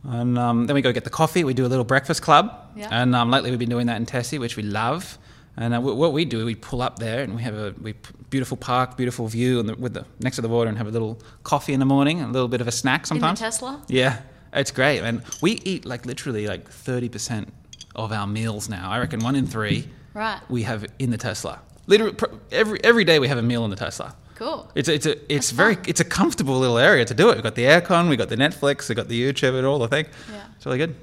And 0.06 0.38
um, 0.38 0.68
then 0.68 0.74
we 0.76 0.82
go 0.82 0.92
get 0.92 1.06
the 1.06 1.10
coffee. 1.10 1.44
We 1.46 1.54
do 1.54 1.66
a 1.66 1.72
little 1.72 1.86
breakfast 1.86 2.22
club. 2.22 2.52
Yeah. 2.76 2.90
And 2.92 3.16
um, 3.16 3.32
lately 3.32 3.50
we've 3.52 3.60
been 3.60 3.70
doing 3.70 3.88
that 3.88 3.96
in 3.98 4.06
Tessie, 4.06 4.38
which 4.38 4.58
we 4.58 4.64
love. 4.64 5.18
And 5.56 5.74
uh, 5.76 5.82
what 5.82 6.14
we 6.14 6.26
do, 6.26 6.46
we 6.46 6.56
pull 6.56 6.82
up 6.82 6.98
there 6.98 7.22
and 7.22 7.36
we 7.36 7.44
have 7.44 7.54
a 7.54 7.76
we, 7.80 7.94
beautiful 8.32 8.58
park, 8.58 8.98
beautiful 8.98 9.28
view, 9.28 9.60
and 9.60 9.70
the, 9.70 9.76
with 9.76 9.94
the 9.94 10.06
next 10.20 10.38
to 10.38 10.42
the 10.42 10.50
water, 10.50 10.68
and 10.68 10.78
have 10.80 10.88
a 10.88 10.92
little 10.92 11.22
coffee 11.44 11.74
in 11.74 11.80
the 11.80 11.86
morning, 11.86 12.22
a 12.22 12.28
little 12.28 12.48
bit 12.48 12.60
of 12.62 12.68
a 12.68 12.72
snack 12.72 13.06
sometimes. 13.06 13.40
in. 13.40 13.46
Tesla? 13.46 13.84
Yeah, 13.88 14.22
it's 14.52 14.72
great, 14.72 15.00
and 15.02 15.22
we 15.42 15.52
eat 15.64 15.86
like 15.86 16.06
literally 16.08 16.48
like 16.48 16.68
thirty 16.70 17.08
percent 17.08 17.54
of 17.96 18.12
our 18.12 18.26
meals 18.26 18.68
now. 18.68 18.90
I 18.90 18.98
reckon 19.00 19.20
one 19.20 19.36
in 19.36 19.46
three 19.46 19.88
Right. 20.16 20.40
we 20.50 20.64
have 20.64 20.86
in 20.98 21.12
the 21.12 21.18
Tesla. 21.18 21.60
Literally, 21.86 22.14
pr- 22.14 22.26
every 22.52 22.84
every 22.84 23.04
day 23.04 23.20
we 23.20 23.28
have 23.28 23.38
a 23.38 23.44
meal 23.44 23.64
in 23.64 23.70
the 23.70 23.76
Tesla. 23.76 24.16
Cool. 24.34 24.72
It's 24.74 24.90
a, 24.90 24.94
it's 24.96 25.06
a, 25.06 25.12
it's 25.12 25.28
That's 25.30 25.52
very 25.52 25.76
fun. 25.76 25.84
it's 25.88 26.00
a 26.00 26.04
comfortable 26.06 26.58
little 26.58 26.80
area 26.80 27.06
to 27.06 27.14
do 27.14 27.30
it. 27.30 27.36
We've 27.36 27.44
got 27.44 27.54
the 27.54 27.66
aircon, 27.66 28.10
we've 28.10 28.18
got 28.18 28.30
the 28.30 28.36
Netflix, 28.36 28.90
we've 28.90 28.96
got 28.96 29.08
the 29.08 29.22
YouTube 29.32 29.56
and 29.56 29.68
all 29.68 29.78
the 29.78 29.88
thing. 29.88 30.08
Yeah. 30.32 30.42
It's 30.58 30.66
really 30.66 30.80
good. 30.80 30.96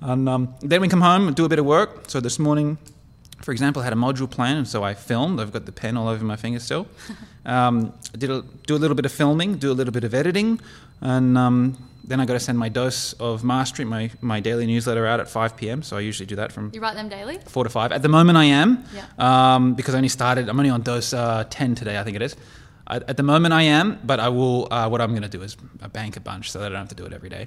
And 0.00 0.26
um, 0.28 0.54
then 0.60 0.80
we 0.80 0.88
come 0.88 1.02
home 1.02 1.26
and 1.26 1.36
do 1.36 1.44
a 1.44 1.48
bit 1.50 1.58
of 1.58 1.66
work. 1.66 2.04
So 2.08 2.20
this 2.20 2.38
morning, 2.38 2.78
for 3.42 3.52
example, 3.52 3.80
I 3.82 3.84
had 3.84 3.92
a 3.92 3.96
module 3.96 4.28
plan, 4.28 4.56
and 4.56 4.66
so 4.68 4.82
I 4.82 4.94
filmed. 4.94 5.40
I've 5.40 5.52
got 5.52 5.64
the 5.66 5.72
pen 5.72 5.96
all 5.96 6.08
over 6.08 6.24
my 6.24 6.36
finger 6.36 6.58
still. 6.60 6.86
um, 7.46 7.92
I 8.14 8.16
did 8.18 8.30
a, 8.30 8.42
do 8.66 8.74
a 8.74 8.78
little 8.78 8.94
bit 8.96 9.06
of 9.06 9.12
filming, 9.12 9.56
do 9.58 9.70
a 9.70 9.74
little 9.74 9.92
bit 9.92 10.04
of 10.04 10.12
editing, 10.14 10.60
and 11.00 11.38
um, 11.38 11.76
then 12.04 12.20
I 12.20 12.24
got 12.26 12.32
to 12.34 12.40
send 12.40 12.58
my 12.58 12.68
dose 12.68 13.12
of 13.14 13.44
mastery, 13.44 13.84
my, 13.84 14.10
my 14.20 14.40
daily 14.40 14.66
newsletter 14.66 15.06
out 15.06 15.20
at 15.20 15.28
5 15.28 15.56
p.m. 15.56 15.82
So 15.82 15.96
I 15.96 16.00
usually 16.00 16.26
do 16.26 16.36
that 16.36 16.50
from 16.52 16.70
You 16.74 16.80
write 16.80 16.94
them 16.96 17.08
daily? 17.08 17.38
four 17.46 17.64
to 17.64 17.70
five. 17.70 17.92
At 17.92 18.02
the 18.02 18.08
moment, 18.08 18.38
I 18.38 18.44
am, 18.44 18.84
Yeah. 18.94 19.04
um, 19.54 19.74
because 19.74 19.94
I 19.94 19.98
only 19.98 20.08
started. 20.08 20.48
I'm 20.48 20.58
only 20.58 20.70
on 20.70 20.82
dose 20.82 21.12
uh, 21.12 21.44
ten 21.48 21.74
today, 21.74 21.98
I 21.98 22.04
think 22.04 22.16
it 22.16 22.22
is. 22.22 22.34
At, 22.90 23.08
at 23.10 23.16
the 23.18 23.22
moment, 23.22 23.52
I 23.54 23.62
am, 23.62 23.98
but 24.04 24.18
I 24.20 24.30
will. 24.30 24.66
Uh, 24.70 24.88
what 24.88 25.00
I'm 25.00 25.10
going 25.10 25.22
to 25.22 25.28
do 25.28 25.42
is 25.42 25.54
bank 25.92 26.16
a 26.16 26.20
bunch 26.20 26.50
so 26.50 26.58
that 26.58 26.66
I 26.66 26.68
don't 26.70 26.78
have 26.78 26.88
to 26.88 26.94
do 26.94 27.04
it 27.04 27.12
every 27.12 27.28
day. 27.28 27.46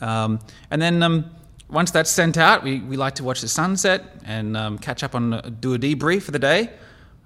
Um, 0.00 0.40
and 0.70 0.80
then 0.82 1.02
um, 1.02 1.30
once 1.68 1.90
that's 1.90 2.10
sent 2.10 2.36
out, 2.36 2.62
we, 2.62 2.80
we 2.80 2.96
like 2.96 3.14
to 3.16 3.24
watch 3.24 3.40
the 3.40 3.48
sunset 3.48 4.04
and 4.24 4.56
um, 4.56 4.78
catch 4.78 5.02
up 5.02 5.14
on 5.14 5.34
uh, 5.34 5.50
do 5.60 5.74
a 5.74 5.78
debrief 5.78 6.22
for 6.22 6.30
the 6.30 6.38
day, 6.38 6.70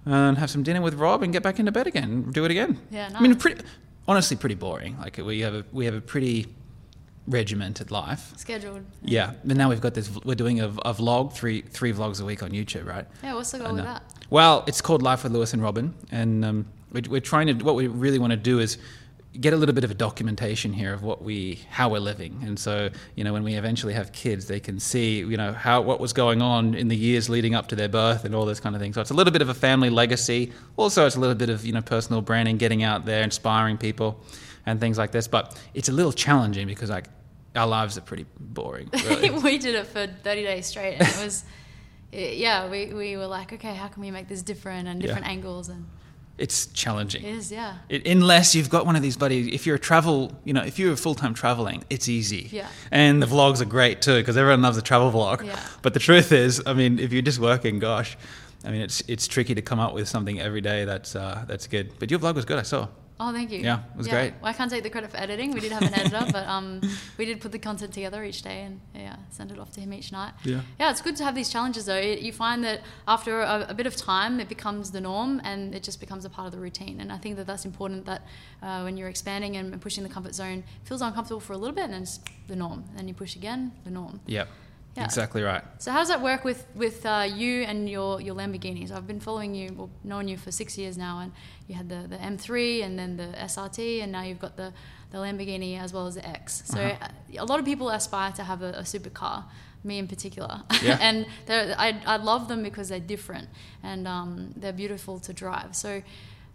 and 0.05 0.38
have 0.38 0.50
some 0.50 0.62
dinner 0.62 0.81
with 0.81 0.94
Rob 0.94 1.22
and 1.22 1.33
get 1.33 1.42
back 1.42 1.59
into 1.59 1.72
bed 1.72 1.87
again. 1.87 2.31
Do 2.31 2.44
it 2.44 2.50
again. 2.50 2.79
Yeah, 2.90 3.09
nice. 3.09 3.16
I 3.16 3.20
mean, 3.22 3.37
pretty, 3.37 3.62
honestly, 4.09 4.37
pretty 4.37 4.55
boring. 4.55 4.96
Like 4.98 5.18
we 5.18 5.40
have 5.40 5.55
a 5.55 5.64
we 5.72 5.85
have 5.85 5.94
a 5.94 6.00
pretty 6.00 6.46
regimented 7.26 7.90
life. 7.90 8.33
Scheduled. 8.37 8.85
Yeah, 9.03 9.33
but 9.44 9.57
now 9.57 9.68
we've 9.68 9.81
got 9.81 9.94
this. 9.94 10.11
We're 10.24 10.35
doing 10.35 10.61
a, 10.61 10.68
a 10.68 10.94
vlog, 10.94 11.33
three 11.33 11.62
three 11.62 11.92
vlogs 11.92 12.20
a 12.20 12.24
week 12.24 12.42
on 12.42 12.50
YouTube, 12.50 12.87
right? 12.87 13.07
Yeah, 13.22 13.35
what's 13.35 13.50
the 13.50 13.59
goal 13.59 13.68
And, 13.68 13.76
with 13.76 13.87
uh, 13.87 13.92
that? 13.94 14.03
Well, 14.31 14.64
it's 14.66 14.81
called 14.81 15.03
Life 15.03 15.24
with 15.24 15.33
Lewis 15.33 15.53
and 15.53 15.62
Robin, 15.62 15.94
and 16.11 16.44
um, 16.44 16.66
we, 16.92 17.03
we're 17.09 17.20
trying 17.20 17.46
to. 17.48 17.64
What 17.64 17.74
we 17.74 17.88
really 17.88 18.18
want 18.18 18.31
to 18.31 18.37
do 18.37 18.59
is 18.59 18.79
get 19.38 19.52
a 19.52 19.56
little 19.56 19.74
bit 19.74 19.84
of 19.84 19.90
a 19.90 19.94
documentation 19.94 20.72
here 20.72 20.92
of 20.92 21.02
what 21.02 21.22
we, 21.22 21.60
how 21.70 21.88
we're 21.88 22.00
living, 22.00 22.42
and 22.44 22.58
so 22.58 22.90
you 23.14 23.22
know, 23.24 23.32
when 23.32 23.44
we 23.44 23.54
eventually 23.54 23.92
have 23.94 24.12
kids, 24.12 24.46
they 24.46 24.58
can 24.60 24.80
see 24.80 25.18
you 25.18 25.36
know 25.36 25.52
how 25.52 25.80
what 25.82 26.00
was 26.00 26.12
going 26.12 26.42
on 26.42 26.74
in 26.74 26.88
the 26.88 26.96
years 26.96 27.28
leading 27.28 27.54
up 27.54 27.68
to 27.68 27.76
their 27.76 27.88
birth 27.88 28.24
and 28.24 28.34
all 28.34 28.44
this 28.44 28.60
kind 28.60 28.74
of 28.74 28.80
thing. 28.82 28.92
So 28.92 29.00
it's 29.00 29.10
a 29.10 29.14
little 29.14 29.32
bit 29.32 29.42
of 29.42 29.48
a 29.48 29.54
family 29.54 29.90
legacy. 29.90 30.52
Also, 30.76 31.06
it's 31.06 31.16
a 31.16 31.20
little 31.20 31.36
bit 31.36 31.50
of 31.50 31.64
you 31.64 31.72
know 31.72 31.82
personal 31.82 32.22
branding, 32.22 32.56
getting 32.56 32.82
out 32.82 33.04
there, 33.04 33.22
inspiring 33.22 33.78
people, 33.78 34.20
and 34.66 34.80
things 34.80 34.98
like 34.98 35.12
this. 35.12 35.28
But 35.28 35.60
it's 35.74 35.88
a 35.88 35.92
little 35.92 36.12
challenging 36.12 36.66
because 36.66 36.90
like 36.90 37.06
our 37.54 37.66
lives 37.66 37.96
are 37.98 38.02
pretty 38.02 38.26
boring. 38.38 38.88
Really. 39.04 39.30
we 39.30 39.58
did 39.58 39.74
it 39.74 39.86
for 39.86 40.06
30 40.06 40.42
days 40.42 40.66
straight 40.66 40.94
and 40.94 41.02
it 41.08 41.24
was 41.24 41.44
yeah 42.12 42.68
we, 42.68 42.92
we 42.92 43.16
were 43.16 43.26
like 43.26 43.52
okay 43.52 43.74
how 43.74 43.88
can 43.88 44.02
we 44.02 44.10
make 44.10 44.26
this 44.28 44.42
different 44.42 44.88
and 44.88 45.00
Yeah. 45.00 45.06
different 45.08 45.28
angles 45.28 45.68
and 45.68 45.86
it's 46.40 46.66
challenging. 46.66 47.22
it 47.22 47.35
is 47.35 47.53
yeah 47.53 47.76
It, 47.88 48.07
unless 48.07 48.55
you've 48.55 48.70
got 48.70 48.87
one 48.87 48.96
of 48.96 49.03
these 49.03 49.16
buddies, 49.16 49.53
if 49.53 49.66
you're 49.66 49.76
a 49.76 49.85
travel, 49.90 50.33
you 50.44 50.53
know, 50.53 50.62
if 50.62 50.79
you're 50.79 50.96
full 50.96 51.14
time 51.14 51.35
traveling, 51.35 51.85
it's 51.90 52.09
easy. 52.09 52.48
Yeah. 52.50 52.68
And 52.90 53.22
the 53.22 53.26
vlogs 53.26 53.61
are 53.61 53.70
great 53.79 54.00
too 54.03 54.18
because 54.20 54.37
everyone 54.37 54.62
loves 54.62 54.79
a 54.79 54.83
travel 54.83 55.11
vlog. 55.12 55.44
Yeah. 55.44 55.59
But 55.83 55.92
the 55.94 56.00
truth 56.00 56.33
is, 56.33 56.62
I 56.66 56.72
mean, 56.72 56.98
if 56.98 57.12
you're 57.12 57.22
just 57.31 57.38
working, 57.38 57.79
gosh, 57.79 58.16
I 58.64 58.70
mean, 58.70 58.83
it's 58.83 59.03
it's 59.09 59.26
tricky 59.29 59.55
to 59.55 59.62
come 59.62 59.81
up 59.81 59.92
with 59.94 60.09
something 60.09 60.40
every 60.40 60.61
day 60.61 60.85
that's 60.85 61.14
uh, 61.14 61.44
that's 61.46 61.66
good. 61.66 61.92
But 61.98 62.11
your 62.11 62.20
vlog 62.20 62.35
was 62.35 62.44
good, 62.44 62.59
I 62.59 62.62
saw. 62.62 62.88
Oh 63.22 63.33
thank 63.33 63.50
you. 63.52 63.61
Yeah, 63.61 63.80
it 63.94 63.96
was 63.98 64.09
great. 64.09 64.33
well, 64.40 64.50
i 64.50 64.52
can't 64.52 64.70
take 64.70 64.83
the 64.83 64.90
credit 64.90 65.11
for 65.12 65.18
editing. 65.18 65.52
We 65.52 65.61
did 65.61 65.72
have 65.72 65.83
an 65.83 65.94
editor 65.94 66.24
but 66.33 66.46
um, 66.48 66.80
we 67.18 67.24
did 67.26 67.40
put 67.40 67.52
the 67.52 67.59
content 67.59 67.92
together 67.92 68.24
each 68.24 68.42
day 68.42 68.59
and 68.62 68.80
yeah 68.94 69.16
send 69.30 69.52
it 69.52 69.59
off 69.59 69.70
to 69.72 69.80
him 69.80 69.92
each 69.92 70.11
night. 70.11 70.33
Yeah. 70.44 70.61
yeah 70.80 70.90
it's 70.90 71.02
good 71.02 71.16
to 71.16 71.24
have 71.24 71.35
these 71.35 71.50
challenges 71.50 71.85
though. 71.87 71.94
It- 72.11 72.20
you 72.20 72.33
find 72.33 72.64
that 72.64 72.80
after 73.06 73.40
a, 73.40 73.66
a 73.68 73.74
bit 73.74 73.87
of 73.87 73.94
time 73.96 74.40
it 74.40 74.48
becomes 74.48 74.90
the 74.90 75.00
norm 75.00 75.40
and 75.44 75.74
it 75.74 75.83
just 75.83 76.00
becomes 76.00 76.24
a 76.24 76.30
part 76.30 76.46
of 76.46 76.52
the 76.52 76.61
routine. 76.66 76.96
And 77.00 77.12
i 77.12 77.18
think 77.22 77.37
that 77.37 77.46
that's 77.46 77.64
important 77.64 78.06
that 78.06 78.22
uh, 78.62 78.80
when 78.87 78.96
you're 78.96 79.09
expanding 79.16 79.56
and 79.59 79.80
pushing 79.80 80.02
the 80.02 80.11
comfort 80.16 80.35
zone 80.35 80.59
it 80.83 80.88
feels 80.88 81.02
uncomfortable 81.02 81.40
for 81.40 81.52
a 81.52 81.59
little 81.59 81.74
bit 81.74 81.85
and 81.85 81.94
then 81.94 82.02
it's 82.02 82.20
the 82.48 82.56
norm. 82.56 82.85
Then 82.96 83.06
you 83.09 83.14
push 83.14 83.37
again 83.37 83.72
the 83.85 83.90
norm. 83.90 84.20
Yep. 84.26 84.48
Yeah. 84.96 85.05
Exactly 85.05 85.42
right. 85.42 85.62
So 85.79 85.92
how 85.92 85.98
does 85.98 86.09
that 86.09 86.20
work 86.20 86.44
with 86.44 86.66
with 86.74 87.07
uh, 87.07 87.26
you 87.33 87.62
and 87.62 87.88
your 87.88 88.20
your 88.20 88.35
Lamborghinis? 88.35 88.90
I've 88.90 89.07
been 89.07 89.20
following 89.20 89.55
you, 89.55 89.72
well, 89.76 89.90
known 90.03 90.26
you 90.29 90.37
for 90.37 90.50
six 90.50 90.76
years 90.76 90.96
now, 90.98 91.20
and 91.20 91.33
you 91.68 91.74
had 91.76 91.88
the, 91.88 92.07
the 92.09 92.16
M3 92.16 92.83
and 92.85 92.98
then 92.98 93.16
the 93.16 93.29
SRT, 93.38 94.03
and 94.03 94.11
now 94.12 94.22
you've 94.22 94.40
got 94.40 94.57
the 94.57 94.72
the 95.12 95.18
Lamborghini 95.18 95.79
as 95.81 95.92
well 95.92 96.07
as 96.07 96.14
the 96.16 96.26
X. 96.29 96.62
So 96.66 96.81
Uh-huh. 96.81 97.07
uh, 97.38 97.42
a 97.44 97.46
lot 97.46 97.59
of 97.61 97.64
people 97.64 97.88
aspire 97.90 98.33
to 98.33 98.42
have 98.44 98.62
a, 98.62 98.70
a 98.79 98.83
supercar. 98.83 99.44
Me 99.83 99.96
in 99.98 100.07
particular, 100.09 100.61
Yeah. 100.83 100.98
and 101.09 101.24
I, 101.48 101.98
I 102.05 102.16
love 102.18 102.48
them 102.48 102.62
because 102.62 102.90
they're 102.90 103.00
different 103.14 103.48
and 103.83 104.07
um, 104.07 104.53
they're 104.55 104.74
beautiful 104.74 105.18
to 105.20 105.33
drive. 105.33 105.74
So, 105.74 106.03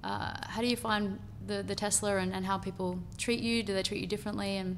uh, 0.04 0.34
how 0.48 0.62
do 0.62 0.68
you 0.68 0.78
find 0.78 1.18
the, 1.48 1.64
the 1.64 1.74
Tesla 1.74 2.18
and, 2.18 2.32
and 2.36 2.46
how 2.46 2.60
people 2.60 3.00
treat 3.18 3.40
you? 3.40 3.64
Do 3.64 3.74
they 3.74 3.82
treat 3.82 4.00
you 4.02 4.06
differently? 4.06 4.58
And 4.58 4.78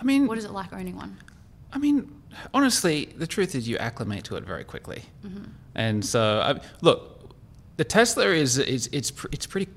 I 0.00 0.02
mean, 0.02 0.26
what 0.26 0.36
is 0.36 0.44
it 0.44 0.50
like 0.50 0.72
owning 0.72 0.96
one? 0.96 1.18
I 1.72 1.78
mean, 1.78 2.10
honestly, 2.54 3.06
the 3.16 3.26
truth 3.26 3.54
is 3.54 3.68
you 3.68 3.76
acclimate 3.78 4.24
to 4.24 4.36
it 4.36 4.44
very 4.44 4.64
quickly. 4.64 5.02
Mm-hmm. 5.24 5.44
And 5.74 6.04
so, 6.04 6.40
I, 6.40 6.60
look, 6.82 7.34
the 7.76 7.84
Tesla 7.84 8.26
is, 8.26 8.58
is 8.58 8.88
it's, 8.92 9.10
pr- 9.10 9.28
it's 9.32 9.46
pretty 9.46 9.68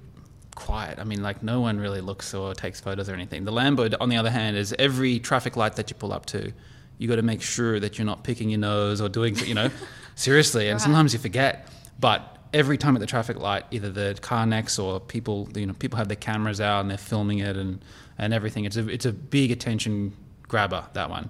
quiet. 0.56 1.00
I 1.00 1.04
mean, 1.04 1.22
like 1.24 1.44
no 1.44 1.62
one 1.62 1.80
really 1.80 2.02
looks 2.02 2.34
or 2.34 2.54
takes 2.54 2.80
photos 2.80 3.10
or 3.10 3.14
anything. 3.14 3.46
The 3.46 3.52
Lambo, 3.52 3.94
on 4.00 4.10
the 4.10 4.18
other 4.18 4.30
hand, 4.32 4.58
is 4.58 4.74
every 4.80 5.20
traffic 5.20 5.56
light 5.56 5.76
that 5.76 5.90
you 5.90 5.96
pull 5.96 6.14
up 6.14 6.26
to, 6.28 6.52
you 6.98 7.08
got 7.08 7.16
to 7.16 7.22
make 7.22 7.42
sure 7.42 7.80
that 7.80 7.98
you're 7.98 8.06
not 8.06 8.24
picking 8.24 8.50
your 8.50 8.60
nose 8.60 9.02
or 9.02 9.10
doing, 9.10 9.36
you 9.40 9.54
know, 9.56 9.70
seriously. 10.16 10.68
And 10.70 10.76
Right. 10.76 10.82
sometimes 10.84 11.14
you 11.14 11.20
forget. 11.20 11.68
But 12.00 12.38
every 12.54 12.78
time 12.78 12.96
at 12.96 13.00
the 13.00 13.08
traffic 13.08 13.38
light, 13.40 13.66
either 13.72 13.90
the 13.90 14.18
car 14.22 14.46
next 14.46 14.78
or 14.80 15.00
people, 15.00 15.50
you 15.56 15.66
know, 15.66 15.74
people 15.74 15.98
have 15.98 16.08
their 16.08 16.16
cameras 16.18 16.62
out 16.62 16.82
and 16.82 16.90
they're 16.90 16.98
filming 16.98 17.40
it 17.40 17.58
and, 17.58 17.84
and 18.18 18.34
everything. 18.34 18.66
It's 18.66 18.78
a 18.78 18.88
it's 18.90 19.06
a 19.06 19.12
big 19.14 19.52
attention 19.52 20.14
grabber 20.48 20.86
that 20.94 21.10
one. 21.10 21.30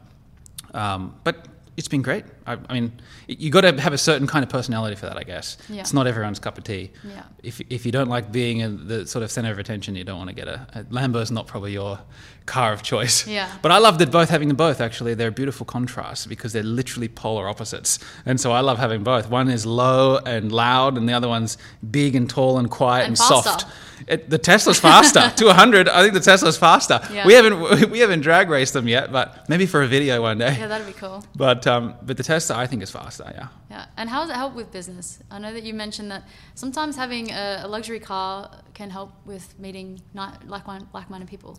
Um, 0.74 1.16
but 1.24 1.48
it's 1.78 1.88
been 1.88 2.02
great. 2.02 2.26
I, 2.46 2.58
I 2.70 2.74
mean, 2.74 2.92
you 3.28 3.50
got 3.50 3.62
to 3.62 3.80
have 3.80 3.94
a 3.94 3.98
certain 3.98 4.28
kind 4.28 4.44
of 4.44 4.50
personality 4.50 4.96
for 4.96 5.06
that, 5.06 5.18
I 5.18 5.24
guess. 5.24 5.58
Yeah. 5.70 5.82
It's 5.82 5.94
not 5.94 6.08
everyone's 6.08 6.40
cup 6.40 6.58
of 6.58 6.64
tea. 6.64 6.92
Yeah. 7.04 7.24
If, 7.42 7.62
if 7.70 7.86
you 7.86 7.92
don't 7.92 8.10
like 8.10 8.32
being 8.32 8.60
in 8.60 8.88
the 8.88 9.08
sort 9.08 9.24
of 9.24 9.32
center 9.32 9.52
of 9.52 9.60
attention, 9.60 9.96
you 9.96 10.04
don't 10.04 10.18
want 10.18 10.30
to 10.30 10.36
get 10.36 10.48
a, 10.48 10.68
a 10.74 10.86
Lambo's 10.90 11.32
not 11.32 11.48
probably 11.48 11.74
your 11.74 12.00
car 12.46 12.74
of 12.74 12.84
choice. 12.84 13.26
Yeah. 13.28 13.50
But 13.62 13.72
I 13.72 13.78
love 13.78 13.98
that 14.00 14.12
both 14.12 14.30
having 14.30 14.48
them 14.48 14.58
both. 14.58 14.82
Actually, 14.82 15.14
they're 15.14 15.32
beautiful 15.32 15.66
contrasts 15.66 16.26
because 16.26 16.54
they're 16.54 16.64
literally 16.64 17.08
polar 17.08 17.48
opposites, 17.48 18.00
and 18.26 18.40
so 18.40 18.52
I 18.52 18.60
love 18.60 18.78
having 18.78 19.04
both. 19.04 19.30
One 19.30 19.50
is 19.50 19.66
low 19.66 20.18
and 20.18 20.52
loud, 20.52 20.98
and 20.98 21.08
the 21.08 21.14
other 21.14 21.28
one's 21.28 21.58
big 21.90 22.16
and 22.16 22.30
tall 22.30 22.58
and 22.58 22.70
quiet 22.70 23.04
And 23.04 23.10
and, 23.10 23.18
soft. 23.18 23.66
It, 24.08 24.30
the 24.30 24.38
Tesla's 24.38 24.80
faster 24.80 25.30
to 25.38 25.46
100. 25.46 25.88
I 25.88 26.02
think 26.02 26.14
the 26.14 26.20
Tesla's 26.20 26.58
faster. 26.58 27.00
Yeah. 27.12 27.26
We 27.26 27.34
haven't 27.34 27.90
we 27.92 28.00
haven't 28.00 28.22
drag 28.22 28.50
raced 28.50 28.74
them 28.74 28.88
yet, 28.88 29.12
but 29.12 29.48
maybe 29.50 29.66
for 29.66 29.82
a 29.82 29.88
video 29.88 30.22
one 30.22 30.38
day. 30.38 30.58
Yeah, 30.58 30.68
that'd 30.68 30.88
be 30.88 30.94
cool. 30.94 31.24
But 31.36 31.66
um, 31.68 31.96
but 32.04 32.18
the 32.18 32.24
Tesla 32.34 32.58
I 32.58 32.68
think 32.68 32.82
is 32.82 32.92
faster. 32.92 33.26
Yeah. 33.36 33.48
Yeah. 33.70 33.86
And 33.98 34.10
how 34.10 34.22
does 34.22 34.30
it 34.30 34.36
help 34.36 34.54
with 34.56 34.72
business? 34.72 35.20
I 35.30 35.40
know 35.40 35.54
that 35.54 35.64
you 35.64 35.74
mentioned 35.74 36.10
that 36.12 36.24
sometimes 36.56 36.96
having 36.96 37.32
a, 37.32 37.62
a 37.64 37.68
luxury 37.68 38.00
car 38.00 38.50
can 38.74 38.90
help 38.90 39.12
with 39.26 39.46
meeting 39.60 40.02
ni- 40.14 40.40
like 40.48 40.66
like-minded 40.94 41.30
people. 41.30 41.58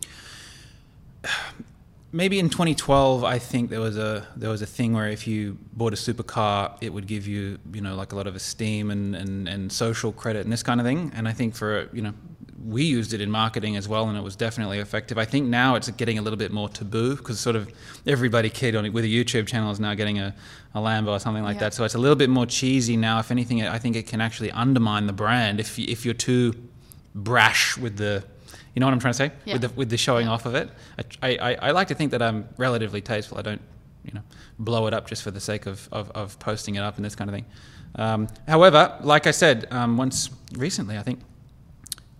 Maybe 2.11 2.39
in 2.39 2.49
2012, 2.49 3.25
I 3.25 3.39
think 3.39 3.69
there 3.69 3.81
was 3.81 3.97
a 3.97 4.25
there 4.37 4.49
was 4.49 4.61
a 4.61 4.65
thing 4.65 4.93
where 4.93 5.09
if 5.09 5.27
you 5.27 5.57
bought 5.73 5.91
a 5.91 5.97
supercar, 5.97 6.77
it 6.79 6.93
would 6.93 7.07
give 7.07 7.27
you 7.27 7.57
you 7.73 7.81
know 7.81 7.95
like 7.95 8.13
a 8.13 8.15
lot 8.15 8.27
of 8.27 8.35
esteem 8.35 8.89
and, 8.89 9.15
and, 9.15 9.49
and 9.49 9.71
social 9.71 10.11
credit 10.13 10.41
and 10.45 10.51
this 10.53 10.63
kind 10.63 10.79
of 10.79 10.85
thing. 10.85 11.11
And 11.15 11.27
I 11.27 11.33
think 11.33 11.55
for 11.55 11.89
you 11.91 12.01
know 12.01 12.13
we 12.65 12.83
used 12.83 13.13
it 13.13 13.21
in 13.21 13.29
marketing 13.29 13.75
as 13.75 13.87
well, 13.87 14.09
and 14.09 14.17
it 14.17 14.23
was 14.23 14.35
definitely 14.35 14.79
effective. 14.79 15.17
I 15.17 15.25
think 15.25 15.47
now 15.47 15.75
it's 15.75 15.89
getting 15.91 16.17
a 16.17 16.21
little 16.21 16.37
bit 16.37 16.51
more 16.51 16.67
taboo 16.67 17.15
because 17.15 17.39
sort 17.39 17.55
of 17.55 17.71
everybody 18.07 18.49
kid 18.49 18.75
on 18.75 18.85
it 18.85 18.89
with 18.93 19.03
a 19.03 19.07
YouTube 19.07 19.45
channel 19.47 19.69
is 19.71 19.79
now 19.79 19.93
getting 19.93 20.17
a, 20.19 20.33
a 20.73 20.79
Lambo 20.79 21.09
or 21.09 21.19
something 21.19 21.43
like 21.43 21.55
Yeah. 21.55 21.59
that. 21.61 21.73
So 21.75 21.83
it's 21.83 21.95
a 21.95 21.99
little 21.99 22.15
bit 22.15 22.29
more 22.29 22.45
cheesy 22.45 22.97
now. 22.97 23.19
If 23.19 23.29
anything, 23.29 23.61
I 23.63 23.77
think 23.77 23.95
it 23.95 24.07
can 24.07 24.19
actually 24.19 24.51
undermine 24.51 25.05
the 25.05 25.13
brand 25.13 25.59
if 25.59 25.77
you, 25.77 25.85
if 25.87 26.05
you're 26.05 26.13
too 26.15 26.53
brash 27.13 27.77
with 27.77 27.97
the 27.97 28.23
you 28.73 28.79
know 28.81 28.87
what 28.87 28.93
I'm 28.93 28.99
trying 28.99 29.13
to 29.13 29.17
say 29.17 29.31
Yeah. 29.45 29.53
with 29.53 29.61
the 29.61 29.69
with 29.69 29.89
the 29.89 29.97
showing 29.97 30.25
Yeah. 30.25 30.33
off 30.33 30.45
of 30.45 30.55
it. 30.55 30.69
I, 31.21 31.37
I, 31.37 31.53
I 31.67 31.71
like 31.71 31.87
to 31.89 31.95
think 31.95 32.11
that 32.11 32.21
I'm 32.21 32.47
relatively 32.57 33.01
tasteful. 33.01 33.37
I 33.37 33.41
don't, 33.41 33.61
you 34.03 34.11
know, 34.13 34.21
blow 34.59 34.87
it 34.87 34.93
up 34.93 35.07
just 35.07 35.23
for 35.23 35.31
the 35.31 35.39
sake 35.39 35.65
of, 35.65 35.87
of, 35.91 36.11
of 36.11 36.37
posting 36.39 36.75
it 36.75 36.79
up 36.81 36.95
and 36.97 37.05
this 37.05 37.15
kind 37.15 37.29
of 37.29 37.33
thing. 37.35 37.45
Um, 37.95 38.27
however, 38.47 38.97
like 39.01 39.27
I 39.27 39.31
said, 39.31 39.67
um, 39.71 39.95
once 39.97 40.29
recently, 40.57 40.97
I 40.97 41.03
think 41.03 41.19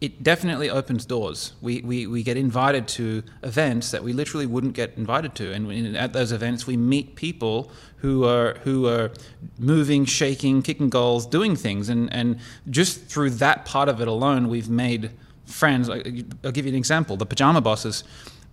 it 0.02 0.24
definitely 0.24 0.70
opens 0.70 1.06
doors. 1.06 1.54
We, 1.62 1.82
we, 1.82 2.06
we 2.06 2.22
get 2.22 2.36
invited 2.36 2.88
to 2.90 3.24
events 3.44 3.92
that 3.92 4.04
we 4.04 4.12
literally 4.12 4.46
wouldn't 4.46 4.74
get 4.74 4.94
invited 4.98 5.36
to, 5.36 5.54
and 5.54 5.72
in, 5.72 5.96
at 5.96 6.12
those 6.12 6.32
events 6.32 6.68
we 6.68 6.76
meet 6.76 7.16
people 7.16 7.72
who 7.98 8.26
are 8.26 8.56
who 8.64 8.88
are 8.88 9.12
moving, 9.58 10.06
shaking, 10.06 10.62
kicking 10.62 10.90
goals, 10.90 11.26
doing 11.26 11.56
things, 11.56 11.88
and 11.88 12.12
and 12.14 12.40
just 12.70 13.06
through 13.06 13.32
that 13.32 13.66
part 13.66 13.88
of 13.88 14.02
it 14.02 14.08
alone, 14.08 14.50
we've 14.50 14.70
made 14.70 15.12
friends. 15.46 15.90
I'll 15.90 16.52
give 16.52 16.66
you 16.66 16.72
an 16.72 16.78
example: 16.78 17.16
the 17.16 17.26
pajama 17.26 17.62
bosses. 17.62 18.04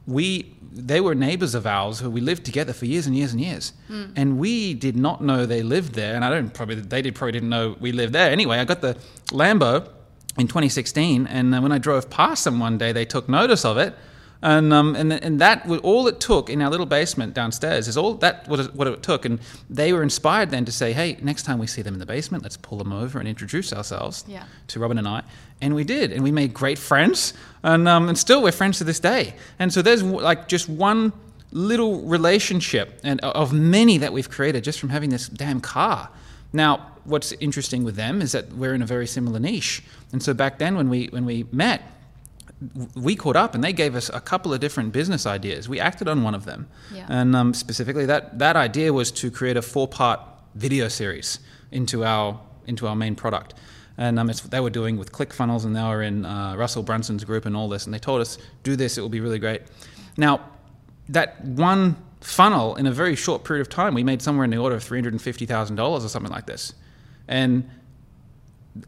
We 0.07 0.55
they 0.73 1.01
were 1.01 1.15
neighbors 1.15 1.55
of 1.55 1.67
ours 1.67 2.01
who 2.01 2.11
we 2.11 2.21
lived 2.21 2.45
together 2.45 2.73
for 2.73 2.87
years 2.87 3.07
and 3.07 3.17
years 3.17 3.33
and 3.33 3.41
years, 3.41 3.73
hmm. 3.89 4.05
and 4.15 4.39
we 4.39 4.75
did 4.75 4.97
not 4.97 5.23
know 5.23 5.45
they 5.45 5.63
lived 5.63 5.95
there, 5.95 6.15
and 6.15 6.25
I 6.25 6.31
don't 6.31 6.55
probably 6.55 6.77
they 6.77 7.03
did 7.03 7.17
probably 7.17 7.33
didn't 7.33 7.51
know 7.51 7.77
we 7.81 7.91
lived 7.91 8.13
there. 8.13 8.31
Anyway, 8.31 8.59
I 8.59 8.65
got 8.65 8.81
the 8.81 8.97
Lambo 9.31 9.89
in 10.39 10.47
2016, 10.49 11.27
and 11.27 11.55
uh, 11.55 11.61
when 11.61 11.73
I 11.73 11.79
drove 11.79 12.09
past 12.11 12.45
them 12.45 12.59
one 12.59 12.79
day, 12.79 12.93
they 12.93 13.05
took 13.05 13.29
notice 13.29 13.65
of 13.65 13.77
it, 13.77 13.95
and 14.41 14.73
um, 14.73 14.97
and 14.97 15.13
and 15.13 15.41
that 15.41 15.67
was 15.67 15.79
all 15.81 16.07
it 16.09 16.19
took 16.19 16.51
in 16.51 16.61
our 16.63 16.71
little 16.71 16.87
basement 16.87 17.33
downstairs 17.35 17.87
is 17.87 17.97
all 17.97 18.15
that 18.15 18.49
was 18.49 18.73
what 18.73 18.87
it 18.89 19.03
took, 19.03 19.25
and 19.25 19.39
they 19.71 19.93
were 19.93 20.03
inspired 20.03 20.51
then 20.51 20.65
to 20.65 20.73
say, 20.73 20.93
hey, 20.93 21.17
next 21.23 21.43
time 21.45 21.59
we 21.59 21.67
see 21.67 21.83
them 21.83 21.95
in 21.95 22.01
the 22.01 22.07
basement, 22.07 22.43
let's 22.43 22.57
pull 22.57 22.79
them 22.79 22.93
over 22.93 23.19
and 23.19 23.29
introduce 23.29 23.73
ourselves 23.73 24.25
Yeah. 24.27 24.45
to 24.69 24.81
Robin 24.81 24.99
and 24.99 25.07
I, 25.07 25.23
and 25.61 25.75
we 25.75 25.85
did, 25.85 26.13
and 26.13 26.25
we 26.25 26.33
made 26.33 26.53
great 26.55 26.79
friends, 26.79 27.35
and 27.63 27.87
um, 27.87 28.09
and 28.09 28.17
still 28.19 28.43
we're 28.43 28.53
friends 28.53 28.79
to 28.79 28.85
this 28.85 28.99
day, 29.01 29.35
and 29.59 29.73
so 29.73 29.81
there's 29.83 30.03
like 30.03 30.49
just 30.49 30.69
one 30.69 31.13
little 31.53 32.01
relationship 32.03 32.99
and 33.05 33.21
of 33.21 33.53
many 33.53 33.99
that 33.99 34.13
we've 34.13 34.31
created 34.31 34.65
just 34.65 34.81
from 34.81 34.89
having 34.89 35.11
this 35.11 35.29
damn 35.29 35.61
car. 35.61 36.09
Now, 36.55 36.92
what's 37.05 37.33
interesting 37.33 37.85
with 37.85 37.97
them 37.97 38.23
is 38.23 38.33
that 38.33 38.53
we're 38.53 38.75
in 38.75 38.83
a 38.83 38.87
very 38.87 39.07
similar 39.07 39.39
niche, 39.41 39.83
and 40.13 40.23
so 40.23 40.35
back 40.35 40.59
then 40.59 40.77
when 40.77 40.89
we 40.89 41.07
when 41.07 41.25
we 41.25 41.47
met, 41.53 41.83
we 42.95 43.17
caught 43.17 43.37
up 43.37 43.55
and 43.55 43.63
they 43.65 43.73
gave 43.73 43.95
us 43.97 44.09
a 44.11 44.21
couple 44.21 44.53
of 44.55 44.61
different 44.61 44.93
business 44.93 45.27
ideas. 45.27 45.69
We 45.69 45.81
acted 45.81 46.09
on 46.09 46.23
one 46.23 46.35
of 46.35 46.45
them, 46.45 46.69
Yeah. 46.95 47.07
and 47.09 47.35
um, 47.35 47.55
specifically 47.55 48.07
that 48.07 48.39
that 48.39 48.57
idea 48.57 48.93
was 48.93 49.11
to 49.13 49.31
create 49.31 49.57
a 49.57 49.63
four 49.63 49.89
part 49.89 50.21
video 50.55 50.89
series 50.89 51.39
into 51.71 52.05
our 52.05 52.39
into 52.67 52.87
our 52.87 52.95
main 52.97 53.15
product. 53.17 53.55
And 53.99 54.19
um, 54.19 54.31
it's 54.31 54.43
what 54.43 54.51
they 54.51 54.61
were 54.61 54.71
doing 54.71 54.97
with 54.97 55.13
ClickFunnels, 55.13 55.65
and 55.67 55.77
they 55.77 55.83
were 55.83 56.03
in 56.03 56.25
uh, 56.25 56.57
Russell 56.57 56.83
Brunson's 56.83 57.25
group 57.25 57.45
and 57.45 57.55
all 57.55 57.69
this. 57.69 57.85
And 57.85 57.93
they 57.93 57.99
told 57.99 58.23
us, 58.23 58.39
do 58.63 58.75
this, 58.75 58.97
it 58.97 59.03
will 59.03 59.11
be 59.11 59.21
really 59.21 59.39
great. 59.39 59.61
Now, 60.17 60.41
that 61.11 61.45
one 61.45 61.97
funnel 62.23 62.75
in 62.77 62.87
a 62.87 62.91
very 62.91 63.15
short 63.15 63.45
period 63.45 63.61
of 63.61 63.69
time, 63.69 63.93
we 63.93 64.03
made 64.03 64.23
somewhere 64.23 64.45
in 64.45 64.51
the 64.51 64.57
order 64.57 64.75
of 64.77 64.83
$350,000 64.83 65.79
or 65.79 66.09
something 66.09 66.33
like 66.33 66.47
this. 66.47 66.73
And 67.29 67.69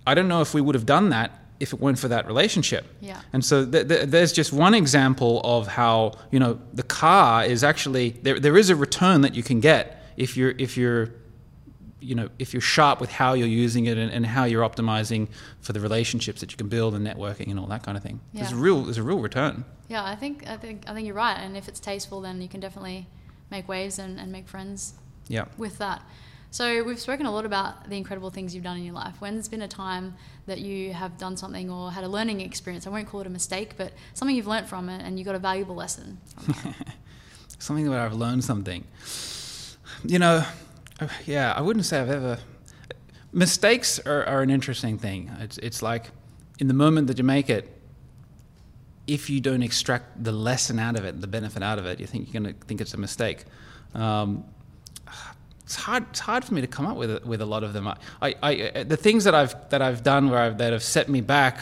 I 0.06 0.14
don't 0.14 0.28
know 0.28 0.40
if 0.40 0.54
we 0.54 0.60
would 0.60 0.74
have 0.74 0.86
done 0.86 1.10
that 1.10 1.30
if 1.60 1.72
it 1.72 1.80
weren't 1.80 1.98
for 1.98 2.08
that 2.08 2.26
relationship. 2.26 2.84
Yeah. 3.00 3.20
And 3.32 3.44
so 3.44 3.64
th- 3.64 3.86
th- 3.88 4.06
there's 4.08 4.32
just 4.32 4.52
one 4.52 4.74
example 4.74 5.40
of 5.44 5.66
how 5.68 6.12
you 6.30 6.38
know 6.38 6.58
the 6.72 6.82
car 6.82 7.44
is 7.44 7.62
actually 7.62 8.10
there. 8.22 8.40
There 8.40 8.56
is 8.56 8.70
a 8.70 8.76
return 8.76 9.20
that 9.22 9.34
you 9.34 9.42
can 9.42 9.60
get 9.60 10.02
if 10.16 10.36
you're 10.36 10.54
if 10.58 10.76
you're 10.76 11.10
you 12.00 12.14
know 12.14 12.28
if 12.38 12.52
you're 12.52 12.60
sharp 12.60 13.00
with 13.00 13.10
how 13.10 13.34
you're 13.34 13.46
using 13.48 13.86
it 13.86 13.96
and, 13.96 14.10
and 14.10 14.26
how 14.26 14.44
you're 14.44 14.68
optimizing 14.68 15.28
for 15.60 15.72
the 15.72 15.80
relationships 15.80 16.40
that 16.40 16.50
you 16.50 16.56
can 16.58 16.68
build 16.68 16.94
and 16.94 17.06
networking 17.06 17.48
and 17.50 17.58
all 17.60 17.66
that 17.66 17.82
kind 17.82 17.96
of 17.96 18.02
thing. 18.02 18.20
Yeah. 18.32 18.40
There's 18.42 18.52
a 18.52 18.56
real 18.56 18.82
there's 18.82 18.98
a 18.98 19.02
real 19.02 19.18
return. 19.20 19.64
Yeah, 19.88 20.04
I 20.04 20.16
think 20.16 20.46
I 20.48 20.56
think 20.56 20.84
I 20.88 20.94
think 20.94 21.06
you're 21.06 21.14
right. 21.16 21.36
And 21.38 21.56
if 21.56 21.68
it's 21.68 21.80
tasteful, 21.80 22.20
then 22.20 22.40
you 22.42 22.48
can 22.48 22.60
definitely 22.60 23.06
make 23.50 23.68
waves 23.68 23.98
and, 23.98 24.18
and 24.18 24.32
make 24.32 24.48
friends 24.48 24.94
Yeah. 25.28 25.44
with 25.56 25.78
that. 25.78 26.02
So 26.54 26.84
we've 26.84 27.00
spoken 27.00 27.26
a 27.26 27.32
lot 27.32 27.44
about 27.44 27.90
the 27.90 27.96
incredible 27.96 28.30
things 28.30 28.54
you've 28.54 28.62
done 28.62 28.76
in 28.76 28.84
your 28.84 28.94
life. 28.94 29.16
When's 29.20 29.48
been 29.48 29.62
a 29.62 29.66
time 29.66 30.14
that 30.46 30.60
you 30.60 30.92
have 30.92 31.18
done 31.18 31.36
something 31.36 31.68
or 31.68 31.90
had 31.90 32.04
a 32.04 32.08
learning 32.08 32.42
experience? 32.42 32.86
I 32.86 32.90
won't 32.90 33.08
call 33.08 33.22
it 33.22 33.26
a 33.26 33.30
mistake, 33.30 33.72
but 33.76 33.92
something 34.12 34.36
you've 34.36 34.46
learnt 34.46 34.68
from 34.68 34.88
it 34.88 35.02
and 35.04 35.18
you 35.18 35.24
got 35.24 35.34
a 35.34 35.40
valuable 35.40 35.74
lesson. 35.74 36.16
Something 37.58 37.90
where 37.90 38.00
I've 38.00 38.14
learned 38.14 38.44
something. 38.44 38.84
You 40.04 40.20
know, 40.20 40.44
yeah, 41.26 41.54
I 41.56 41.60
wouldn't 41.60 41.86
say 41.86 41.98
I've 41.98 42.10
ever. 42.10 42.38
Mistakes 43.32 43.98
are, 44.06 44.24
are 44.24 44.42
an 44.42 44.50
interesting 44.50 44.96
thing. 44.96 45.32
It's, 45.40 45.58
it's 45.58 45.82
like 45.82 46.10
in 46.60 46.68
the 46.68 46.74
moment 46.74 47.08
that 47.08 47.18
you 47.18 47.24
make 47.24 47.50
it, 47.50 47.68
if 49.08 49.28
you 49.28 49.40
don't 49.40 49.62
extract 49.64 50.22
the 50.22 50.32
lesson 50.32 50.78
out 50.78 50.96
of 50.96 51.04
it, 51.04 51.20
the 51.20 51.26
benefit 51.26 51.64
out 51.64 51.80
of 51.80 51.86
it, 51.86 51.98
you 51.98 52.06
think 52.06 52.32
you're 52.32 52.40
going 52.40 52.54
to 52.54 52.66
think 52.66 52.80
it's 52.80 52.94
a 52.94 52.98
mistake. 52.98 53.44
Um, 53.92 54.44
it's 55.64 55.76
hard. 55.76 56.04
It's 56.10 56.20
hard 56.20 56.44
for 56.44 56.52
me 56.54 56.60
to 56.60 56.66
come 56.66 56.86
up 56.86 56.96
with 56.96 57.10
a, 57.10 57.20
with 57.24 57.40
a 57.40 57.46
lot 57.46 57.64
of 57.64 57.72
them. 57.72 57.88
I, 57.88 57.96
I, 58.20 58.34
I, 58.42 58.82
the 58.82 58.96
things 58.96 59.24
that 59.24 59.34
I've 59.34 59.54
that 59.70 59.80
I've 59.80 60.02
done 60.02 60.30
where 60.30 60.38
I've, 60.38 60.58
that 60.58 60.72
have 60.72 60.82
set 60.82 61.08
me 61.08 61.20
back. 61.20 61.58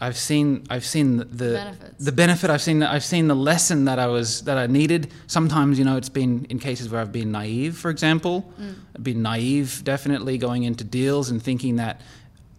I've 0.00 0.16
seen 0.16 0.64
I've 0.70 0.84
seen 0.84 1.16
the 1.16 1.24
the 1.24 1.76
the 1.98 2.12
benefit. 2.12 2.50
I've 2.50 2.62
seen 2.62 2.82
I've 2.82 3.04
seen 3.04 3.26
the 3.26 3.34
lesson 3.34 3.86
that 3.86 3.98
I 3.98 4.06
was 4.06 4.42
that 4.42 4.58
I 4.58 4.66
needed. 4.66 5.10
Sometimes 5.26 5.78
you 5.78 5.84
know 5.84 5.96
it's 5.96 6.10
been 6.10 6.44
in 6.50 6.58
cases 6.58 6.88
where 6.90 7.00
I've 7.00 7.10
been 7.10 7.32
naive. 7.32 7.76
For 7.76 7.90
example, 7.90 8.52
I've 8.94 9.02
been 9.02 9.22
naive 9.22 9.82
definitely 9.84 10.38
going 10.38 10.62
into 10.64 10.84
deals 10.84 11.30
and 11.30 11.42
thinking 11.42 11.76
that 11.76 12.02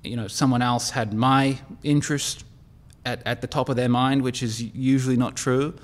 you 0.03 0.17
know 0.17 0.28
someone 0.28 0.61
else 0.61 0.89
had 0.89 1.13
my 1.13 1.59
interest 1.84 2.43
at, 3.05 3.21
at 3.26 3.39
the 3.41 3.47
top 3.47 3.69
of 3.69 3.76
their 3.76 3.88
mind, 3.88 4.21
which 4.21 4.43
is 4.43 4.61
usually 4.61 5.15
not 5.15 5.36
true. 5.38 5.76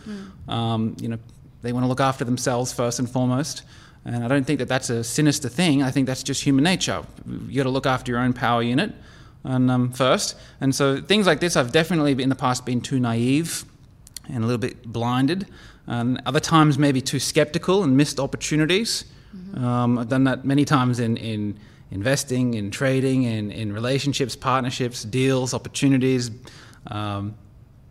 Um, 0.49 0.97
you 0.99 1.07
know, 1.07 1.19
they 1.61 1.71
want 1.71 1.83
to 1.83 1.87
look 1.87 2.01
after 2.01 2.25
themselves 2.25 2.73
first 2.73 2.99
and 2.99 3.09
foremost. 3.09 3.63
And 4.05 4.23
I 4.23 4.27
don't 4.27 4.45
think 4.45 4.59
that 4.59 4.67
that's 4.67 4.89
a 4.91 5.03
sinister 5.03 5.49
thing. 5.49 5.81
I 5.81 5.89
think 5.91 6.05
that's 6.07 6.21
just 6.23 6.43
human 6.43 6.63
nature. 6.63 7.03
You 7.27 7.57
got 7.57 7.63
to 7.63 7.69
look 7.69 7.87
after 7.87 8.11
your 8.11 8.21
own 8.21 8.33
power 8.33 8.61
unit 8.61 8.93
and 9.43 9.71
um, 9.71 9.91
first. 9.91 10.35
And 10.61 10.73
so 10.75 11.01
things 11.01 11.25
like 11.25 11.39
this, 11.39 11.55
I've 11.55 11.71
definitely 11.71 12.21
in 12.21 12.29
the 12.29 12.35
past 12.35 12.65
been 12.65 12.81
too 12.81 12.99
naive 12.99 13.65
and 14.29 14.43
a 14.43 14.47
little 14.47 14.59
bit 14.59 14.83
blinded. 14.85 15.47
And 15.87 16.21
other 16.25 16.39
times, 16.39 16.77
maybe 16.77 17.01
too 17.01 17.19
skeptical 17.19 17.83
and 17.83 17.95
missed 17.97 18.19
opportunities. 18.19 19.05
Um, 19.55 19.97
I've 19.99 20.09
done 20.09 20.23
that 20.25 20.45
many 20.45 20.65
times 20.65 20.99
in, 20.99 21.17
in 21.17 21.59
investing, 21.91 22.53
in 22.55 22.71
trading, 22.71 23.23
in, 23.23 23.51
in 23.51 23.73
relationships, 23.73 24.35
partnerships, 24.35 25.03
deals, 25.03 25.53
opportunities. 25.53 26.31
Um, 26.87 27.35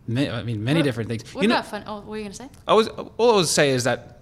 ma- 0.07 0.21
I 0.21 0.43
mean, 0.43 0.63
many 0.63 0.79
What- 0.79 0.83
different 0.85 1.09
things. 1.09 1.33
What 1.35 1.41
You 1.43 1.47
know- 1.49 1.61
fun? 1.61 1.83
Oh, 1.87 1.95
what 1.95 2.05
were 2.07 2.17
you 2.17 2.23
going 2.23 2.31
to 2.31 2.37
say? 2.37 2.49
I 2.67 2.73
was 2.73 2.87
all 2.87 3.33
I 3.33 3.35
would 3.37 3.47
say 3.47 3.69
is 3.71 3.83
that 3.85 4.14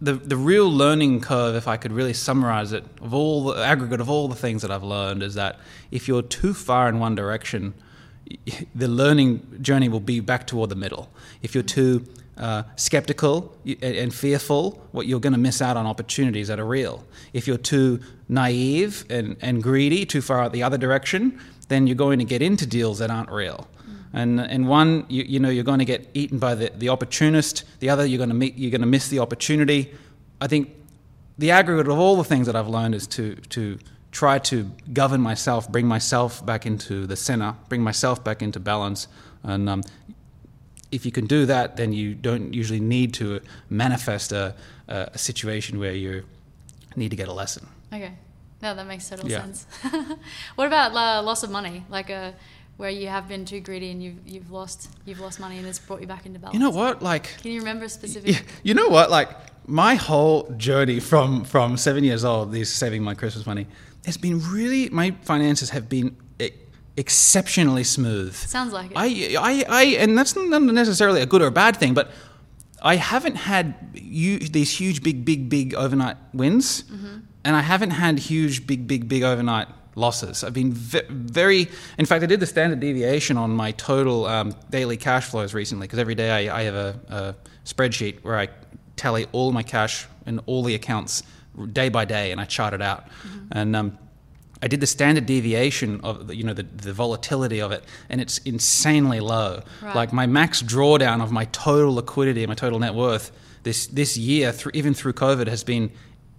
the 0.00 0.14
the 0.14 0.36
real 0.36 0.70
learning 0.70 1.20
curve, 1.20 1.54
if 1.54 1.66
I 1.66 1.76
could 1.76 1.92
really 1.92 2.12
summarize 2.12 2.72
it, 2.72 2.84
of 3.00 3.14
all 3.14 3.44
the 3.44 3.64
aggregate 3.64 4.00
of 4.00 4.10
all 4.10 4.28
the 4.28 4.34
things 4.34 4.62
that 4.62 4.70
I've 4.70 4.82
learned, 4.82 5.22
is 5.22 5.34
that 5.34 5.58
if 5.90 6.06
you're 6.08 6.22
too 6.22 6.52
far 6.54 6.88
in 6.88 6.98
one 6.98 7.14
direction, 7.14 7.74
the 8.74 8.88
learning 8.88 9.58
journey 9.60 9.88
will 9.88 10.00
be 10.00 10.20
back 10.20 10.46
toward 10.46 10.70
the 10.70 10.76
middle. 10.76 11.10
If 11.42 11.54
you're 11.54 11.64
too 11.64 12.04
uh, 12.36 12.64
skeptical 12.76 13.56
and 13.80 14.14
fearful, 14.14 14.86
what 14.92 15.06
you're 15.06 15.20
going 15.20 15.32
to 15.32 15.38
miss 15.38 15.62
out 15.62 15.76
on 15.76 15.86
opportunities 15.86 16.48
that 16.48 16.60
are 16.60 16.66
real. 16.66 17.04
If 17.32 17.46
you're 17.46 17.56
too 17.56 18.00
naive 18.28 19.06
and, 19.08 19.36
and 19.40 19.62
greedy, 19.62 20.04
too 20.04 20.20
far 20.20 20.42
out 20.42 20.52
the 20.52 20.62
other 20.62 20.76
direction, 20.76 21.40
then 21.68 21.86
you're 21.86 21.96
going 21.96 22.18
to 22.18 22.24
get 22.24 22.42
into 22.42 22.66
deals 22.66 22.98
that 22.98 23.10
aren't 23.10 23.30
real. 23.30 23.66
And, 24.16 24.40
and 24.40 24.66
one, 24.66 25.04
you, 25.08 25.24
you 25.24 25.38
know, 25.38 25.50
you're 25.50 25.62
going 25.72 25.78
to 25.78 25.84
get 25.84 26.08
eaten 26.14 26.38
by 26.38 26.54
the, 26.54 26.72
the 26.74 26.88
opportunist. 26.88 27.64
The 27.80 27.90
other, 27.90 28.04
you're 28.06 28.16
going 28.24 28.30
to 28.30 28.34
meet, 28.34 28.56
you're 28.56 28.70
going 28.70 28.80
to 28.80 28.86
miss 28.86 29.08
the 29.08 29.18
opportunity. 29.18 29.92
I 30.40 30.46
think 30.46 30.70
the 31.38 31.50
aggregate 31.50 31.86
of 31.92 31.98
all 31.98 32.16
the 32.16 32.24
things 32.24 32.46
that 32.46 32.56
I've 32.56 32.68
learned 32.68 32.94
is 32.94 33.06
to 33.08 33.34
to 33.56 33.78
try 34.12 34.38
to 34.38 34.70
govern 34.94 35.20
myself, 35.20 35.70
bring 35.70 35.86
myself 35.86 36.44
back 36.46 36.64
into 36.64 37.06
the 37.06 37.16
center, 37.16 37.54
bring 37.68 37.82
myself 37.82 38.24
back 38.24 38.40
into 38.40 38.58
balance. 38.58 39.08
And 39.42 39.68
um, 39.68 39.82
if 40.90 41.04
you 41.04 41.12
can 41.12 41.26
do 41.26 41.44
that, 41.46 41.76
then 41.76 41.92
you 41.92 42.14
don't 42.14 42.54
usually 42.54 42.80
need 42.80 43.12
to 43.14 43.40
manifest 43.68 44.32
a, 44.32 44.54
a, 44.88 45.10
a 45.12 45.18
situation 45.18 45.78
where 45.78 45.92
you 45.92 46.24
need 46.96 47.10
to 47.10 47.16
get 47.16 47.28
a 47.28 47.32
lesson. 47.32 47.66
Okay. 47.92 48.12
No, 48.62 48.74
that 48.74 48.86
makes 48.86 49.06
total 49.10 49.30
Yeah. 49.30 49.42
sense. 49.42 49.66
what 50.54 50.66
about 50.66 50.92
uh, 50.94 51.22
loss 51.22 51.42
of 51.42 51.50
money? 51.50 51.84
Like 51.90 52.08
uh, 52.10 52.32
where 52.76 52.90
you 52.90 53.08
have 53.08 53.28
been 53.28 53.44
too 53.44 53.60
greedy 53.60 53.90
and 53.90 54.02
you've, 54.02 54.26
you've 54.26 54.50
lost 54.50 54.90
you've 55.04 55.20
lost 55.20 55.40
money 55.40 55.58
and 55.58 55.66
it's 55.66 55.78
brought 55.78 56.00
you 56.00 56.06
back 56.06 56.26
into 56.26 56.38
balance. 56.38 56.54
You 56.54 56.60
know 56.60 56.70
what? 56.70 57.02
Like, 57.02 57.36
Can 57.40 57.52
you 57.52 57.60
remember 57.60 57.86
a 57.86 57.88
specific? 57.88 58.44
You 58.62 58.74
know 58.74 58.88
what? 58.88 59.10
Like 59.10 59.30
my 59.66 59.94
whole 59.94 60.50
journey 60.56 61.00
from 61.00 61.44
from 61.44 61.76
seven 61.76 62.04
years 62.04 62.24
old, 62.24 62.52
these 62.52 62.72
saving 62.72 63.02
my 63.02 63.14
Christmas 63.14 63.46
money, 63.46 63.66
has 64.04 64.16
been 64.16 64.40
really. 64.50 64.88
My 64.90 65.12
finances 65.22 65.70
have 65.70 65.88
been 65.88 66.16
exceptionally 66.96 67.84
smooth. 67.84 68.34
Sounds 68.34 68.72
like 68.72 68.90
it. 68.90 68.96
I, 68.96 69.36
I, 69.38 69.64
I, 69.68 69.84
and 69.98 70.16
that's 70.16 70.34
not 70.34 70.62
necessarily 70.62 71.20
a 71.20 71.26
good 71.26 71.42
or 71.42 71.46
a 71.46 71.52
bad 71.52 71.76
thing, 71.76 71.94
but 71.94 72.10
I 72.82 72.96
haven't 72.96 73.36
had 73.36 73.74
you, 73.94 74.38
these 74.38 74.78
huge, 74.78 75.02
big, 75.02 75.24
big, 75.24 75.48
big 75.48 75.74
overnight 75.74 76.16
wins, 76.32 76.82
mm-hmm. 76.84 77.18
and 77.44 77.56
I 77.56 77.60
haven't 77.60 77.90
had 77.90 78.18
huge, 78.18 78.66
big, 78.66 78.86
big, 78.86 79.08
big 79.08 79.22
overnight 79.22 79.68
losses. 79.96 80.44
I've 80.44 80.52
been 80.54 80.72
ve- 80.72 81.02
very, 81.10 81.68
in 81.98 82.06
fact, 82.06 82.22
I 82.22 82.26
did 82.26 82.38
the 82.38 82.46
standard 82.46 82.78
deviation 82.78 83.36
on 83.36 83.50
my 83.50 83.72
total 83.72 84.26
um, 84.26 84.52
daily 84.70 84.96
cash 84.96 85.24
flows 85.24 85.52
recently 85.54 85.86
because 85.88 85.98
every 85.98 86.14
day 86.14 86.30
I, 86.48 86.60
I 86.60 86.62
have 86.62 86.74
a, 86.74 87.00
a 87.08 87.34
spreadsheet 87.64 88.22
where 88.22 88.38
I 88.38 88.48
tally 88.94 89.26
all 89.32 89.50
my 89.52 89.62
cash 89.64 90.06
and 90.26 90.40
all 90.46 90.62
the 90.62 90.74
accounts 90.74 91.22
day 91.72 91.88
by 91.88 92.04
day, 92.04 92.30
and 92.30 92.40
I 92.40 92.44
chart 92.44 92.74
it 92.74 92.82
out, 92.82 93.08
and. 93.50 93.74
Um, 93.74 93.98
I 94.62 94.68
did 94.68 94.80
the 94.80 94.86
standard 94.86 95.26
deviation 95.26 96.00
of 96.00 96.28
the- 96.28 96.34
you 96.34 96.42
know 96.42 96.54
the, 96.54 96.62
the 96.62 96.94
volatility 96.94 97.60
of 97.60 97.72
it, 97.72 97.84
and 98.08 98.22
it's 98.22 98.38
insanely 98.38 99.20
low. 99.20 99.62
Right. 99.82 99.94
Like 99.94 100.14
my 100.14 100.26
max 100.26 100.62
drawdown 100.62 101.22
of 101.22 101.30
my 101.30 101.44
total 101.52 101.94
liquidity, 101.96 102.46
my 102.46 102.54
total 102.54 102.78
net 102.78 102.94
worth 102.94 103.32
this 103.64 103.86
this 103.86 104.16
year, 104.16 104.52
through, 104.52 104.72
even 104.74 104.94
through 104.94 105.12
COVID, 105.12 105.46
has 105.46 105.62
been 105.62 105.90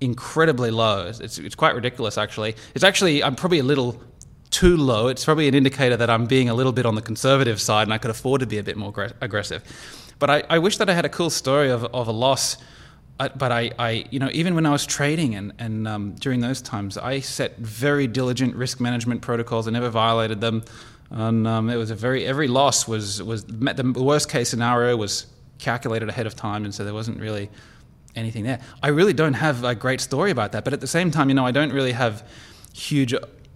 incredibly 0.02 0.72
low. 0.72 1.08
It's, 1.08 1.38
it's, 1.40 1.56
quite 1.56 1.76
ridiculous, 1.76 2.18
actually. 2.18 2.56
It's 2.76 2.84
actually 2.84 3.24
I'm 3.24 3.36
probably 3.36 3.60
a 3.60 3.64
little 3.64 4.02
too 4.50 4.78
low. 4.78 5.08
It's 5.08 5.26
probably 5.26 5.48
an 5.48 5.56
indicator 5.56 5.98
that 5.98 6.10
I'm 6.10 6.26
being 6.26 6.50
a 6.50 6.54
little 6.54 6.72
bit 6.72 6.86
on 6.86 6.96
the 6.96 7.02
conservative 7.02 7.60
side, 7.60 7.84
and 7.84 7.94
I 7.94 7.98
could 7.98 8.12
afford 8.12 8.42
to 8.42 8.48
be 8.48 8.58
a 8.58 8.64
bit 8.64 8.78
more 8.78 8.94
aggressive. 9.22 9.64
But 10.20 10.30
I, 10.30 10.44
I 10.50 10.60
wish 10.60 10.78
that 10.78 10.90
I 10.90 10.94
had 10.94 11.06
a 11.06 11.10
cool 11.10 11.30
story 11.30 11.70
of, 11.70 11.84
of 11.86 12.08
a 12.08 12.12
loss 12.12 12.58
I, 13.20 13.30
but 13.30 13.52
I, 13.52 13.72
I, 13.80 14.06
you 14.12 14.20
know, 14.20 14.30
even 14.32 14.54
when 14.54 14.66
I 14.66 14.72
was 14.72 14.86
trading 14.86 15.36
and, 15.36 15.54
and 15.58 15.88
um, 15.88 16.16
during 16.16 16.40
those 16.40 16.62
times, 16.62 16.98
I 16.98 17.20
set 17.20 17.58
very 17.58 18.06
diligent 18.08 18.56
risk 18.56 18.80
management 18.80 19.22
protocols. 19.22 19.68
I 19.68 19.72
never 19.72 19.90
violated 19.90 20.40
them, 20.40 20.64
and 21.10 21.48
um, 21.48 21.70
it 21.70 21.78
was 21.78 21.90
a 21.90 21.96
very 21.96 22.26
every 22.26 22.48
loss 22.48 22.88
was 22.88 23.24
was 23.24 23.44
the 23.46 23.94
worst 23.98 24.30
case 24.30 24.50
scenario 24.50 24.96
was 24.96 25.26
calculated 25.58 26.10
ahead 26.10 26.28
of 26.28 26.36
time, 26.36 26.64
and 26.64 26.74
so 26.74 26.84
there 26.84 26.94
wasn't 26.94 27.20
really 27.20 27.50
anything 28.18 28.44
there. 28.44 28.60
I 28.84 28.90
really 28.90 29.14
don't 29.14 29.36
have 29.36 29.64
a 29.64 29.76
great 29.76 30.02
story 30.02 30.32
about 30.32 30.52
that, 30.52 30.64
but 30.64 30.74
at 30.74 30.82
the 30.82 30.88
same 30.88 31.12
time, 31.12 31.30
you 31.30 31.36
know, 31.36 31.46
I 31.46 31.52
don't 31.52 31.72
really 31.72 31.94
have 31.94 32.28
huge 32.74 33.14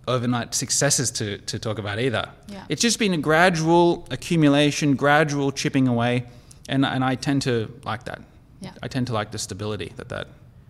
overnight 0.07 0.53
successes 0.55 1.11
to, 1.11 1.37
to 1.39 1.59
talk 1.59 1.77
about 1.79 1.99
either. 1.99 2.29
Yeah. 2.47 2.63
It's 2.69 2.81
just 2.81 2.99
been 2.99 3.13
a 3.13 3.17
gradual 3.17 4.07
accumulation, 4.11 4.95
gradual 4.95 5.51
chipping 5.51 5.87
away, 5.87 6.25
and 6.69 6.85
and 6.85 7.03
I 7.03 7.15
tend 7.15 7.41
to 7.43 7.53
like 7.83 8.03
that. 8.05 8.21
Yeah. 8.61 8.71
I 8.83 8.87
tend 8.87 9.07
to 9.07 9.13
like 9.13 9.31
the 9.31 9.39
stability 9.39 9.91
that 9.97 10.09
that 10.09 10.27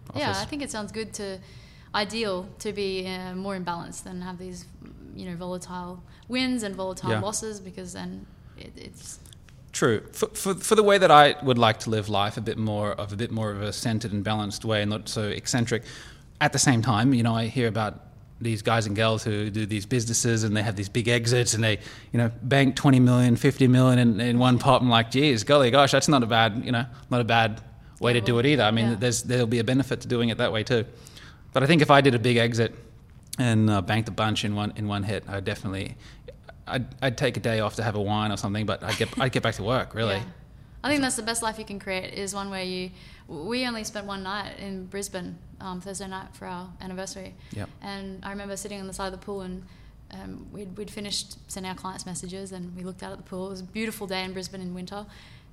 offers. 0.09 0.21
Yeah, 0.21 0.33
I 0.35 0.45
think 0.45 0.61
it 0.61 0.71
sounds 0.71 0.91
good 0.91 1.13
to 1.13 1.39
ideal 1.93 2.47
to 2.59 2.71
be 2.71 3.05
uh, 3.07 3.35
more 3.35 3.55
in 3.55 3.63
balance 3.63 4.01
than 4.01 4.21
have 4.21 4.37
these 4.37 4.65
you 5.15 5.29
know 5.29 5.35
volatile 5.35 6.01
wins 6.29 6.63
and 6.63 6.75
volatile 6.75 7.09
Yeah. 7.11 7.19
losses 7.19 7.59
because 7.59 7.91
then 7.93 8.25
it, 8.57 8.71
it's 8.77 9.19
True. 9.71 10.01
For, 10.11 10.27
for, 10.27 10.53
for 10.55 10.75
the 10.75 10.83
way 10.83 10.97
that 10.97 11.11
I 11.11 11.35
would 11.43 11.57
like 11.57 11.79
to 11.79 11.89
live 11.89 12.09
life, 12.09 12.37
a 12.37 12.41
bit 12.41 12.57
more 12.57 12.91
of 12.93 13.13
a 13.13 13.15
bit 13.15 13.31
more 13.31 13.51
of 13.51 13.61
a 13.61 13.71
centered 13.71 14.11
and 14.11 14.23
balanced 14.23 14.65
way, 14.65 14.81
and 14.81 14.91
not 14.91 15.07
so 15.07 15.29
eccentric. 15.29 15.83
At 16.41 16.53
the 16.53 16.59
same 16.59 16.81
time, 16.81 17.13
you 17.13 17.23
know, 17.23 17.35
I 17.35 17.45
hear 17.45 17.67
about 17.67 18.07
these 18.41 18.61
guys 18.61 18.87
and 18.87 18.95
girls 18.95 19.23
who 19.23 19.49
do 19.49 19.65
these 19.65 19.85
businesses 19.85 20.43
and 20.43 20.57
they 20.57 20.63
have 20.63 20.75
these 20.75 20.89
big 20.89 21.07
exits 21.07 21.53
and 21.53 21.63
they, 21.63 21.77
you 22.11 22.17
know, 22.17 22.31
bank 22.41 22.75
20 22.75 22.99
million, 22.99 23.35
50 23.35 23.67
million 23.67 23.99
in, 23.99 24.19
in 24.19 24.39
one 24.39 24.57
pot. 24.57 24.81
I'm 24.81 24.89
like, 24.89 25.11
geez, 25.11 25.43
golly 25.43 25.69
gosh, 25.69 25.91
that's 25.91 26.07
not 26.07 26.23
a 26.23 26.25
bad, 26.25 26.63
you 26.65 26.71
know, 26.71 26.85
not 27.11 27.21
a 27.21 27.23
bad 27.23 27.61
way 27.99 28.13
to 28.13 28.21
do 28.21 28.39
it 28.39 28.45
either. 28.45 28.63
I 28.63 28.71
mean, 28.71 28.89
yeah. 28.89 28.95
there's 28.95 29.23
there'll 29.23 29.45
be 29.45 29.59
a 29.59 29.63
benefit 29.63 30.01
to 30.01 30.07
doing 30.07 30.29
it 30.29 30.39
that 30.39 30.51
way 30.51 30.63
too. 30.63 30.85
But 31.53 31.63
I 31.63 31.67
think 31.67 31.81
if 31.81 31.91
I 31.91 32.01
did 32.01 32.15
a 32.15 32.19
big 32.19 32.37
exit 32.37 32.73
and 33.37 33.69
uh, 33.69 33.81
banked 33.81 34.09
a 34.09 34.11
bunch 34.11 34.43
in 34.43 34.55
one 34.55 34.73
in 34.75 34.87
one 34.87 35.03
hit, 35.03 35.23
I'd 35.29 35.45
definitely, 35.45 35.95
I'd, 36.71 36.85
I'd 37.01 37.17
take 37.17 37.37
a 37.37 37.39
day 37.39 37.59
off 37.59 37.75
to 37.75 37.83
have 37.83 37.95
a 37.95 38.01
wine 38.01 38.31
or 38.31 38.37
something. 38.37 38.65
But 38.65 38.83
I'd 38.83 38.97
get 38.97 39.09
I'd 39.19 39.31
get 39.31 39.43
back 39.43 39.55
to 39.55 39.63
work 39.63 39.93
really. 39.93 40.15
Yeah. 40.15 40.23
I 40.83 40.89
think 40.89 41.01
that's 41.03 41.15
the 41.15 41.21
best 41.23 41.43
life 41.43 41.59
you 41.59 41.65
can 41.65 41.79
create 41.79 42.13
is 42.15 42.33
one 42.33 42.49
where 42.49 42.63
you. 42.63 42.89
We 43.27 43.67
only 43.67 43.83
spent 43.83 44.07
one 44.07 44.23
night 44.23 44.57
in 44.59 44.87
Brisbane 44.87 45.37
um, 45.59 45.79
Thursday 45.79 46.07
night 46.07 46.29
for 46.33 46.47
our 46.47 46.67
anniversary, 46.81 47.33
Yep. 47.51 47.69
and 47.81 48.25
I 48.25 48.31
remember 48.31 48.57
sitting 48.57 48.79
on 48.81 48.87
the 48.87 48.93
side 48.93 49.07
of 49.13 49.19
the 49.19 49.25
pool 49.25 49.41
and. 49.41 49.63
Um, 50.13 50.45
we'd, 50.51 50.75
we'd 50.77 50.91
finished 50.91 51.37
sending 51.49 51.69
our 51.69 51.75
clients 51.77 52.05
messages 52.05 52.51
and 52.51 52.75
we 52.75 52.83
looked 52.83 53.01
out 53.01 53.13
at 53.13 53.17
the 53.17 53.23
pool. 53.23 53.47
It 53.47 53.51
was 53.51 53.61
a 53.61 53.63
beautiful 53.63 54.07
day 54.07 54.25
in 54.25 54.33
Brisbane 54.33 54.59
in 54.59 54.73
winter. 54.73 55.05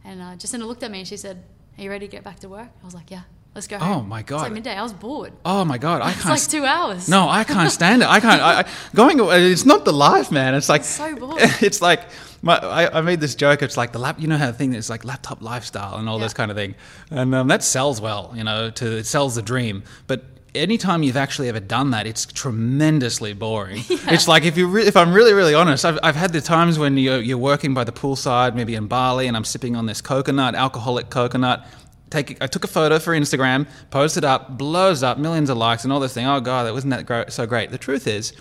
And 0.04 0.20
uh, 0.20 0.24
Jacinda 0.34 0.66
looked 0.66 0.82
at 0.82 0.90
me 0.90 0.98
and 0.98 1.06
she 1.06 1.16
said, 1.16 1.44
Are 1.78 1.82
you 1.84 1.88
ready 1.90 2.08
to 2.08 2.10
get 2.10 2.24
back 2.24 2.40
to 2.40 2.48
work? 2.48 2.66
I 2.82 2.84
was 2.84 2.92
like, 2.92 3.08
Yeah, 3.08 3.22
let's 3.54 3.66
go. 3.66 3.76
Oh, 3.76 3.84
home." 3.84 4.08
my 4.08 4.20
It's 4.20 4.28
God. 4.30 4.42
like 4.42 4.52
midday. 4.52 4.74
I 4.76 4.82
was 4.82 4.92
bored. 4.92 5.32
Oh 5.44 5.64
my 5.64 5.78
god, 5.78 6.02
I 6.02 6.10
It's 6.12 6.22
can't. 6.22 6.34
It's 6.36 6.52
like 6.52 6.60
two 6.60 6.66
hours. 6.66 7.08
no, 7.08 7.28
I 7.28 7.44
can't 7.44 7.70
stand 7.72 8.02
it. 8.02 8.08
I 8.08 8.20
can't. 8.20 8.40
I, 8.42 8.60
I, 8.60 8.64
going. 8.94 9.20
away- 9.20 9.50
It's 9.50 9.64
not 9.66 9.84
the 9.84 9.92
life, 9.92 10.30
man. 10.30 10.54
It's 10.54 10.68
like 10.68 10.84
so 10.84 11.14
bored. 11.16 11.40
It's 11.60 11.80
like 11.82 12.00
my, 12.42 12.56
I, 12.56 12.98
I 12.98 13.00
made 13.00 13.20
this 13.20 13.34
joke. 13.34 13.62
It's 13.62 13.76
like 13.76 13.92
the 13.92 13.98
lap. 13.98 14.16
You 14.20 14.28
know 14.28 14.38
how 14.38 14.46
the 14.46 14.52
thing 14.52 14.74
is 14.74 14.88
like 14.88 15.04
laptop 15.04 15.42
lifestyle 15.42 15.96
and 15.98 16.08
all 16.08 16.18
Yeah. 16.18 16.24
this 16.26 16.34
kind 16.34 16.50
of 16.50 16.56
thing, 16.56 16.74
and 17.10 17.34
um, 17.34 17.48
that 17.48 17.64
sells 17.64 18.00
well. 18.00 18.32
You 18.34 18.44
know, 18.44 18.70
to 18.70 18.98
it 18.98 19.06
sells 19.06 19.34
the 19.34 19.42
dream, 19.42 19.82
but. 20.06 20.22
Anytime 20.54 21.02
you've 21.02 21.18
actually 21.18 21.50
ever 21.50 21.60
done 21.60 21.90
that, 21.90 22.06
it's 22.06 22.24
tremendously 22.24 23.34
boring. 23.34 23.82
It's 23.90 24.26
like 24.26 24.44
if 24.44 24.56
you, 24.56 24.66
re- 24.66 24.86
if 24.86 24.96
I'm 24.96 25.12
really, 25.12 25.34
really 25.34 25.52
honest, 25.54 25.84
I've, 25.84 25.98
I've 26.02 26.16
had 26.16 26.32
the 26.32 26.40
times 26.40 26.78
when 26.78 26.96
you're, 26.96 27.20
you're 27.20 27.38
working 27.38 27.74
by 27.74 27.84
the 27.84 27.92
poolside, 27.92 28.54
maybe 28.54 28.74
in 28.74 28.86
Bali, 28.88 29.26
and 29.28 29.36
I'm 29.36 29.44
sipping 29.44 29.76
on 29.76 29.84
this 29.86 30.00
coconut, 30.00 30.54
alcoholic 30.54 31.10
coconut, 31.10 31.66
take 32.10 32.42
I 32.42 32.46
took 32.46 32.64
a 32.64 32.68
photo 32.68 32.98
for 32.98 33.12
Instagram, 33.12 33.66
posted 33.90 34.24
up, 34.24 34.58
blows 34.58 35.02
up, 35.02 35.18
millions 35.18 35.50
of 35.50 35.56
likes, 35.56 35.84
and 35.84 35.92
all 35.92 36.00
this 36.00 36.14
thing. 36.14 36.26
Oh 36.26 36.40
god, 36.40 36.64
that 36.64 36.72
wasn't 36.72 36.90
that 36.90 37.06
gro- 37.06 37.28
so 37.28 37.46
great. 37.46 37.70
The 37.70 37.78
truth 37.78 38.06
is, 38.06 38.32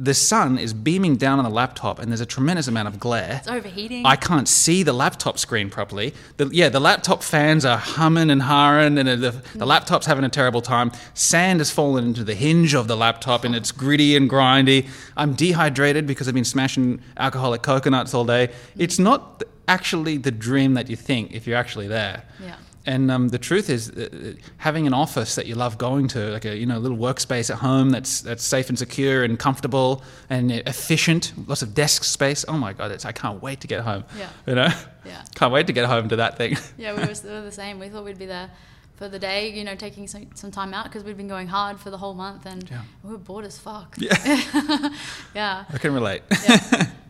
the 0.00 0.14
sun 0.14 0.58
is 0.58 0.72
beaming 0.72 1.16
down 1.16 1.38
on 1.38 1.44
the 1.44 1.50
laptop, 1.50 1.98
and 1.98 2.10
there's 2.10 2.20
a 2.20 2.26
tremendous 2.26 2.68
amount 2.68 2.86
of 2.86 3.00
glare. 3.00 3.38
It's 3.38 3.48
overheating. 3.48 4.06
I 4.06 4.14
can't 4.14 4.46
see 4.46 4.84
the 4.84 4.92
laptop 4.92 5.38
screen 5.38 5.70
properly. 5.70 6.14
The, 6.36 6.48
yeah, 6.52 6.68
the 6.68 6.78
laptop 6.78 7.22
fans 7.22 7.64
are 7.64 7.76
humming 7.78 8.30
and 8.30 8.42
harring, 8.42 8.96
and 8.96 9.08
the, 9.08 9.42
the 9.54 9.66
laptop's 9.66 10.06
having 10.06 10.24
a 10.24 10.28
terrible 10.28 10.62
time. 10.62 10.92
Sand 11.14 11.58
has 11.58 11.72
fallen 11.72 12.04
into 12.04 12.22
the 12.22 12.36
hinge 12.36 12.74
of 12.74 12.86
the 12.86 12.96
laptop, 12.96 13.42
and 13.44 13.56
it's 13.56 13.72
gritty 13.72 14.14
and 14.14 14.30
grindy. 14.30 14.88
I'm 15.16 15.34
dehydrated 15.34 16.06
because 16.06 16.28
I've 16.28 16.34
been 16.34 16.44
smashing 16.44 17.02
alcoholic 17.16 17.62
coconuts 17.62 18.14
all 18.14 18.24
day. 18.24 18.52
It's 18.76 19.00
not 19.00 19.42
actually 19.68 20.16
the 20.18 20.30
dream 20.32 20.74
that 20.74 20.88
you 20.90 20.96
think 20.96 21.32
if 21.32 21.46
you're 21.46 21.56
actually 21.58 21.88
there. 21.88 22.22
Yeah. 22.42 22.56
And 22.86 23.10
um, 23.10 23.28
the 23.28 23.38
truth 23.38 23.68
is, 23.68 23.90
uh, 23.90 24.32
having 24.56 24.86
an 24.86 24.94
office 24.94 25.34
that 25.34 25.44
you 25.46 25.54
love 25.56 25.76
going 25.76 26.08
to, 26.08 26.30
like 26.30 26.46
a 26.46 26.56
you 26.56 26.64
know 26.64 26.78
little 26.78 26.96
workspace 26.96 27.50
at 27.50 27.58
home 27.58 27.90
that's 27.90 28.22
that's 28.22 28.42
safe 28.42 28.70
and 28.70 28.78
secure 28.78 29.24
and 29.24 29.38
comfortable 29.38 30.02
and 30.30 30.50
efficient, 30.50 31.32
lots 31.46 31.60
of 31.60 31.74
desk 31.74 32.04
space. 32.04 32.46
Oh 32.48 32.56
my 32.56 32.72
god, 32.72 32.90
it's 32.90 33.04
I 33.04 33.12
can't 33.12 33.42
wait 33.42 33.60
to 33.60 33.66
get 33.66 33.80
home. 33.82 34.04
Yeah. 34.16 34.30
You 34.46 34.54
know, 34.54 34.68
Yeah. 35.04 35.22
can't 35.34 35.52
wait 35.52 35.66
to 35.66 35.72
get 35.74 35.84
home 35.86 36.08
to 36.08 36.16
that 36.16 36.38
thing. 36.38 36.56
Yeah, 36.78 36.94
we 36.94 37.00
were, 37.02 37.14
we 37.24 37.30
were 37.30 37.42
the 37.42 37.52
same. 37.52 37.78
We 37.78 37.90
thought 37.90 38.04
we'd 38.06 38.18
be 38.18 38.26
there 38.26 38.48
for 38.96 39.08
the 39.08 39.18
day, 39.18 39.50
you 39.50 39.64
know, 39.64 39.74
taking 39.76 40.08
some, 40.08 40.26
some 40.34 40.50
time 40.50 40.72
out 40.72 40.84
because 40.84 41.04
we'd 41.04 41.16
been 41.16 41.28
going 41.28 41.46
hard 41.48 41.78
for 41.78 41.90
the 41.90 41.98
whole 41.98 42.14
month 42.14 42.46
and 42.46 42.68
Yeah. 42.70 42.82
we 43.04 43.10
were 43.12 43.18
bored 43.18 43.44
as 43.44 43.58
fuck. 43.58 43.96
Yeah. 43.98 44.16
yeah. 45.34 45.64
I 45.72 45.78
can 45.78 45.92
relate. 45.92 46.22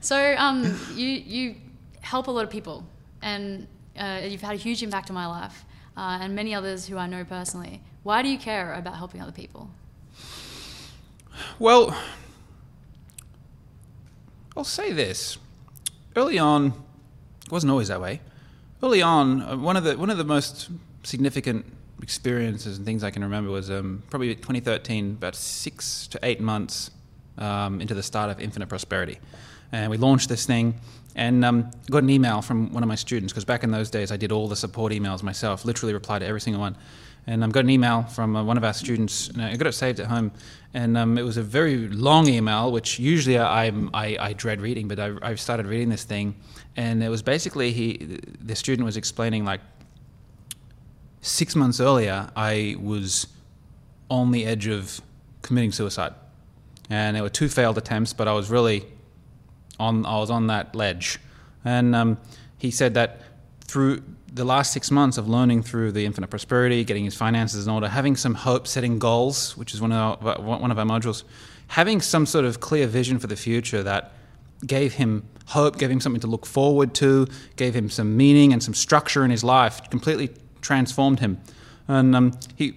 So 0.01 0.35
um, 0.39 0.65
you 0.95 1.07
you 1.09 1.55
help 2.09 2.27
a 2.27 2.31
lot 2.31 2.43
of 2.43 2.49
people, 2.49 2.87
and 3.21 3.67
uh, 3.99 4.21
you've 4.25 4.41
had 4.41 4.55
a 4.55 4.57
huge 4.57 4.83
impact 4.83 5.11
on 5.11 5.15
my 5.15 5.27
life 5.27 5.67
uh, 5.95 6.19
and 6.23 6.35
many 6.35 6.55
others 6.55 6.87
who 6.87 6.97
I 6.97 7.07
know 7.07 7.23
personally. 7.23 7.83
Why 8.03 8.23
do 8.23 8.31
you 8.31 8.39
care 8.39 8.73
about 8.73 8.97
helping 8.97 9.21
other 9.21 9.33
people? 9.33 9.69
Well, 11.59 11.95
I'll 14.57 14.65
say 14.65 14.91
this. 14.93 15.37
Early 16.17 16.39
on, 16.39 16.73
it 17.45 17.53
wasn't 17.53 17.73
always 17.73 17.89
that 17.89 18.01
way. 18.01 18.23
Early 18.83 19.03
on, 19.03 19.43
uh, 19.43 19.57
one 19.59 19.77
of 19.77 19.85
the 19.85 19.99
one 19.99 20.09
of 20.09 20.17
the 20.17 20.25
most 20.25 20.71
significant 21.03 21.67
experiences 22.03 22.79
and 22.79 22.87
things 22.87 23.05
I 23.05 23.11
can 23.11 23.23
remember 23.23 23.51
was 23.51 23.71
um, 23.71 24.03
probably 24.09 24.35
2013, 24.35 25.17
about 25.19 25.35
six 25.35 26.07
to 26.09 26.19
eight 26.23 26.41
months 26.41 26.91
um, 27.37 27.83
into 27.83 27.95
the 27.95 28.03
start 28.03 28.31
of 28.31 28.41
Infinite 28.41 28.69
Prosperity, 28.69 29.19
and 29.73 29.91
we 29.91 29.99
launched 29.99 30.31
this 30.31 30.47
thing. 30.47 30.81
And 31.19 31.45
um, 31.45 31.73
got 31.91 32.05
an 32.05 32.11
email 32.11 32.41
from 32.43 32.73
one 32.73 32.85
of 32.85 32.89
my 32.89 32.95
students 32.95 33.33
because 33.33 33.45
back 33.45 33.65
in 33.65 33.73
those 33.73 33.91
days 33.91 34.13
I 34.13 34.17
did 34.17 34.31
all 34.31 34.47
the 34.47 34.55
support 34.55 34.93
emails 34.93 35.25
myself, 35.25 35.65
literally 35.65 35.93
replied 35.93 36.21
to 36.21 36.27
every 36.27 36.41
single 36.41 36.61
one. 36.61 36.77
And 37.27 37.43
I 37.43 37.47
um, 37.47 37.51
got 37.51 37.65
an 37.65 37.71
email 37.71 38.05
from 38.05 38.37
uh, 38.37 38.45
one 38.45 38.57
of 38.57 38.63
our 38.63 38.73
students, 38.73 39.29
and 39.29 39.43
I 39.43 39.57
got 39.57 39.67
it 39.67 39.73
saved 39.73 39.99
at 39.99 40.07
home. 40.07 40.31
And 40.75 40.97
um, 40.97 41.19
it 41.19 41.23
was 41.23 41.37
a 41.37 41.43
very 41.43 41.89
long 41.89 42.29
email, 42.29 42.71
which 42.71 43.01
usually 43.01 43.37
I, 43.37 43.67
I, 43.93 44.17
I 44.21 44.33
dread 44.33 44.61
reading, 44.61 44.87
but 44.87 45.01
I, 45.01 45.13
I 45.21 45.35
started 45.35 45.67
reading 45.67 45.89
this 45.89 46.05
thing. 46.05 46.37
And 46.77 47.03
it 47.03 47.09
was 47.09 47.21
basically 47.21 47.73
he, 47.73 48.21
the 48.41 48.55
student 48.55 48.87
was 48.87 48.97
explaining 48.97 49.45
like 49.45 49.61
six 51.21 51.57
months 51.57 51.81
earlier, 51.81 52.31
I 52.37 52.77
was 52.81 53.27
on 54.09 54.31
the 54.31 54.47
edge 54.47 54.69
of 54.69 55.01
committing 55.43 55.73
suicide. 55.73 56.15
And 56.89 57.17
there 57.17 57.25
were 57.25 57.29
two 57.29 57.49
failed 57.49 57.77
attempts, 57.77 58.13
but 58.13 58.29
I 58.29 58.33
was 58.35 58.51
really 58.51 58.87
on, 59.79 60.05
I 60.07 60.19
was 60.19 60.31
on 60.31 60.47
that 60.49 60.75
ledge. 60.75 61.19
And 61.65 61.95
um, 61.95 62.19
he 62.59 62.71
said 62.71 62.95
that 62.95 63.21
through 63.61 64.03
the 64.33 64.45
last 64.45 64.73
six 64.73 64.91
months 64.91 65.19
of 65.19 65.29
learning 65.29 65.63
through 65.63 65.93
the 65.93 66.05
infinite 66.05 66.29
prosperity, 66.29 66.85
getting 66.85 67.05
his 67.05 67.15
finances 67.15 67.67
in 67.67 67.73
order, 67.73 67.89
having 67.89 68.17
some 68.17 68.35
hope, 68.35 68.67
setting 68.67 68.99
goals, 68.99 69.57
which 69.57 69.75
is 69.75 69.81
one 69.81 69.93
of 69.93 70.27
our, 70.27 70.41
one 70.41 70.71
of 70.71 70.79
our 70.79 70.85
modules, 70.85 71.25
having 71.69 72.01
some 72.01 72.27
sort 72.27 72.45
of 72.45 72.61
clear 72.61 72.87
vision 72.87 73.19
for 73.19 73.27
the 73.27 73.37
future 73.37 73.83
that 73.83 74.13
gave 74.67 74.95
him 74.95 75.25
hope, 75.47 75.79
gave 75.79 75.91
him 75.91 76.01
something 76.01 76.21
to 76.21 76.27
look 76.27 76.47
forward 76.47 76.95
to, 76.95 77.27
gave 77.57 77.75
him 77.75 77.89
some 77.89 78.17
meaning 78.17 78.53
and 78.53 78.63
some 78.63 78.75
structure 78.75 79.25
in 79.25 79.31
his 79.31 79.45
life, 79.45 79.89
completely 79.91 80.31
transformed 80.61 81.21
him. 81.21 81.41
And 81.87 82.15
um, 82.15 82.39
he 82.57 82.75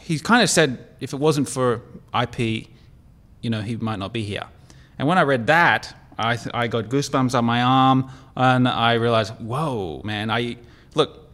he 0.00 0.18
kind 0.18 0.42
of 0.42 0.50
said 0.50 0.84
if 1.00 1.12
it 1.12 1.18
wasn't 1.18 1.48
for 1.48 1.82
IP, 2.18 2.68
you 3.40 3.50
know, 3.50 3.60
he 3.60 3.76
might 3.76 3.98
not 3.98 4.12
be 4.12 4.22
here. 4.22 4.44
And 5.00 5.08
when 5.08 5.16
I 5.16 5.22
read 5.22 5.46
that, 5.46 5.96
I, 6.18 6.36
th- 6.36 6.54
I 6.54 6.68
got 6.68 6.90
goosebumps 6.90 7.34
on 7.34 7.42
my 7.46 7.62
arm, 7.62 8.10
and 8.36 8.68
I 8.68 8.92
realized, 8.94 9.32
whoa, 9.40 10.02
man! 10.04 10.30
I 10.30 10.58
look, 10.94 11.30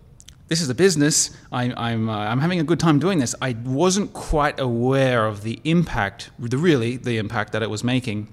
this 0.46 0.60
is 0.60 0.70
a 0.70 0.74
business. 0.74 1.36
I, 1.50 1.72
I'm 1.76 2.08
uh, 2.08 2.16
I'm 2.16 2.38
having 2.38 2.60
a 2.60 2.62
good 2.62 2.78
time 2.78 3.00
doing 3.00 3.18
this. 3.18 3.34
I 3.42 3.56
wasn't 3.64 4.12
quite 4.12 4.60
aware 4.60 5.26
of 5.26 5.42
the 5.42 5.58
impact, 5.64 6.30
the 6.38 6.56
really 6.56 6.96
the 6.96 7.18
impact 7.18 7.54
that 7.54 7.62
it 7.64 7.68
was 7.68 7.82
making 7.82 8.28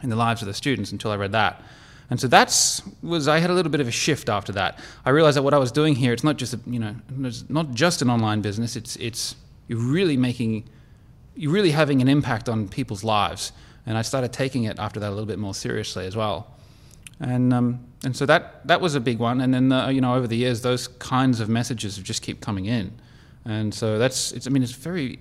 in 0.00 0.10
the 0.10 0.16
lives 0.16 0.42
of 0.42 0.46
the 0.46 0.54
students 0.54 0.92
until 0.92 1.10
I 1.10 1.16
read 1.16 1.32
that. 1.32 1.60
And 2.08 2.20
so 2.20 2.28
that's 2.28 2.80
was 3.02 3.26
I 3.26 3.40
had 3.40 3.50
a 3.50 3.54
little 3.54 3.72
bit 3.72 3.80
of 3.80 3.88
a 3.88 3.90
shift 3.90 4.28
after 4.28 4.52
that. 4.52 4.78
I 5.04 5.10
realized 5.10 5.36
that 5.36 5.42
what 5.42 5.54
I 5.54 5.58
was 5.58 5.72
doing 5.72 5.96
here, 5.96 6.12
it's 6.12 6.22
not 6.22 6.36
just 6.36 6.54
a, 6.54 6.60
you 6.68 6.78
know, 6.78 6.94
it's 7.24 7.50
not 7.50 7.72
just 7.72 8.00
an 8.00 8.10
online 8.10 8.42
business. 8.42 8.76
It's 8.76 8.94
it's 8.94 9.34
you're 9.66 9.80
really 9.80 10.16
making, 10.16 10.68
you're 11.34 11.52
really 11.52 11.72
having 11.72 12.00
an 12.00 12.06
impact 12.06 12.48
on 12.48 12.68
people's 12.68 13.02
lives. 13.02 13.50
And 13.88 13.96
I 13.96 14.02
started 14.02 14.34
taking 14.34 14.64
it 14.64 14.78
after 14.78 15.00
that 15.00 15.08
a 15.08 15.14
little 15.16 15.24
bit 15.24 15.38
more 15.38 15.54
seriously 15.54 16.06
as 16.06 16.14
well. 16.14 16.46
And 17.20 17.54
um, 17.54 17.86
and 18.04 18.14
so 18.14 18.26
that 18.26 18.66
that 18.68 18.82
was 18.82 18.94
a 18.94 19.00
big 19.00 19.18
one. 19.18 19.40
And 19.40 19.52
then 19.52 19.72
uh, 19.72 19.88
you 19.88 20.02
know 20.02 20.14
over 20.14 20.26
the 20.26 20.36
years, 20.36 20.60
those 20.60 20.88
kinds 20.88 21.40
of 21.40 21.48
messages 21.48 21.96
have 21.96 22.04
just 22.04 22.20
keep 22.20 22.42
coming 22.42 22.66
in. 22.66 22.92
And 23.46 23.72
so 23.72 23.98
that's 23.98 24.30
it's 24.32 24.46
I 24.46 24.50
mean 24.50 24.62
it's 24.62 24.72
very 24.72 25.18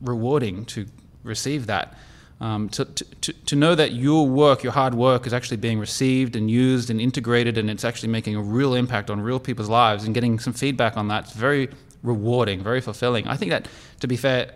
rewarding 0.00 0.64
to 0.66 0.86
receive 1.24 1.66
that. 1.66 1.98
Um, 2.38 2.68
to, 2.68 2.84
to, 2.84 3.32
to 3.32 3.56
know 3.56 3.74
that 3.74 3.92
your 3.92 4.28
work, 4.28 4.62
your 4.62 4.74
hard 4.74 4.94
work, 4.94 5.26
is 5.26 5.32
actually 5.32 5.56
being 5.56 5.78
received 5.80 6.36
and 6.36 6.50
used 6.50 6.90
and 6.90 7.00
integrated, 7.00 7.56
and 7.56 7.70
it's 7.70 7.82
actually 7.82 8.10
making 8.10 8.36
a 8.36 8.42
real 8.42 8.74
impact 8.74 9.10
on 9.10 9.22
real 9.22 9.40
people's 9.40 9.70
lives, 9.70 10.04
and 10.04 10.14
getting 10.14 10.38
some 10.38 10.52
feedback 10.52 10.98
on 10.98 11.08
that, 11.08 11.24
it's 11.24 11.32
very 11.32 11.70
rewarding, 12.02 12.62
very 12.62 12.82
fulfilling. 12.82 13.26
I 13.26 13.38
think 13.38 13.52
that, 13.52 13.66
to 14.00 14.06
be 14.06 14.18
fair, 14.18 14.52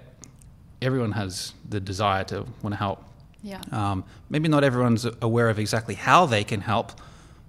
everyone 0.83 1.13
has 1.13 1.55
the 1.67 1.81
desire 1.81 2.23
to 2.25 2.45
want 2.63 2.75
to 2.75 2.77
help. 2.77 3.03
Yeah. 3.43 3.61
Um, 3.73 4.05
maybe 4.29 4.49
not 4.49 4.65
everyone's 4.65 5.07
aware 5.23 5.49
of 5.49 5.59
exactly 5.59 5.95
how 5.95 6.27
they 6.27 6.45
can 6.45 6.61
help, 6.61 6.93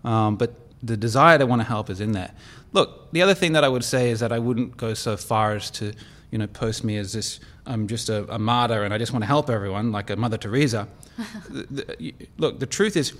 um, 0.04 0.38
but 0.38 0.54
the 0.82 0.98
desire 0.98 1.38
to 1.38 1.46
want 1.46 1.62
to 1.62 1.68
help 1.68 1.90
is 1.90 2.02
in 2.02 2.14
there. 2.14 2.32
Look, 2.72 3.12
the 3.12 3.22
other 3.22 3.34
thing 3.34 3.52
that 3.54 3.64
I 3.64 3.68
would 3.68 3.84
say 3.84 4.10
is 4.10 4.22
that 4.22 4.32
I 4.32 4.40
wouldn't 4.40 4.78
go 4.78 4.94
so 4.94 5.18
far 5.18 5.54
as 5.54 5.70
to, 5.72 5.94
you 6.32 6.38
know, 6.38 6.48
post 6.48 6.84
me 6.84 6.98
as 6.98 7.14
this 7.14 7.40
I'm 7.66 7.88
just 7.88 8.10
a, 8.10 8.32
a 8.34 8.40
martyr 8.40 8.84
and 8.84 8.94
I 8.94 8.98
just 8.98 9.12
want 9.12 9.24
to 9.24 9.28
help 9.28 9.50
everyone, 9.50 9.92
like 9.92 10.10
a 10.10 10.16
Mother 10.16 10.38
Teresa. 10.38 10.88
the, 11.50 11.64
the, 11.70 12.16
look, 12.38 12.60
the 12.60 12.66
truth 12.66 12.98
is, 12.98 13.14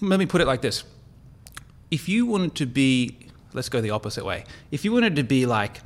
let 0.00 0.18
me 0.18 0.26
put 0.26 0.40
it 0.40 0.46
like 0.46 0.60
this: 0.60 0.84
if 1.90 2.08
you 2.08 2.26
wanted 2.26 2.54
to 2.56 2.66
be, 2.66 3.16
let's 3.52 3.68
go 3.68 3.80
the 3.80 3.90
opposite 3.90 4.24
way. 4.24 4.44
If 4.70 4.84
you 4.84 4.92
wanted 4.92 5.16
to 5.16 5.22
be 5.22 5.46
like 5.46 5.80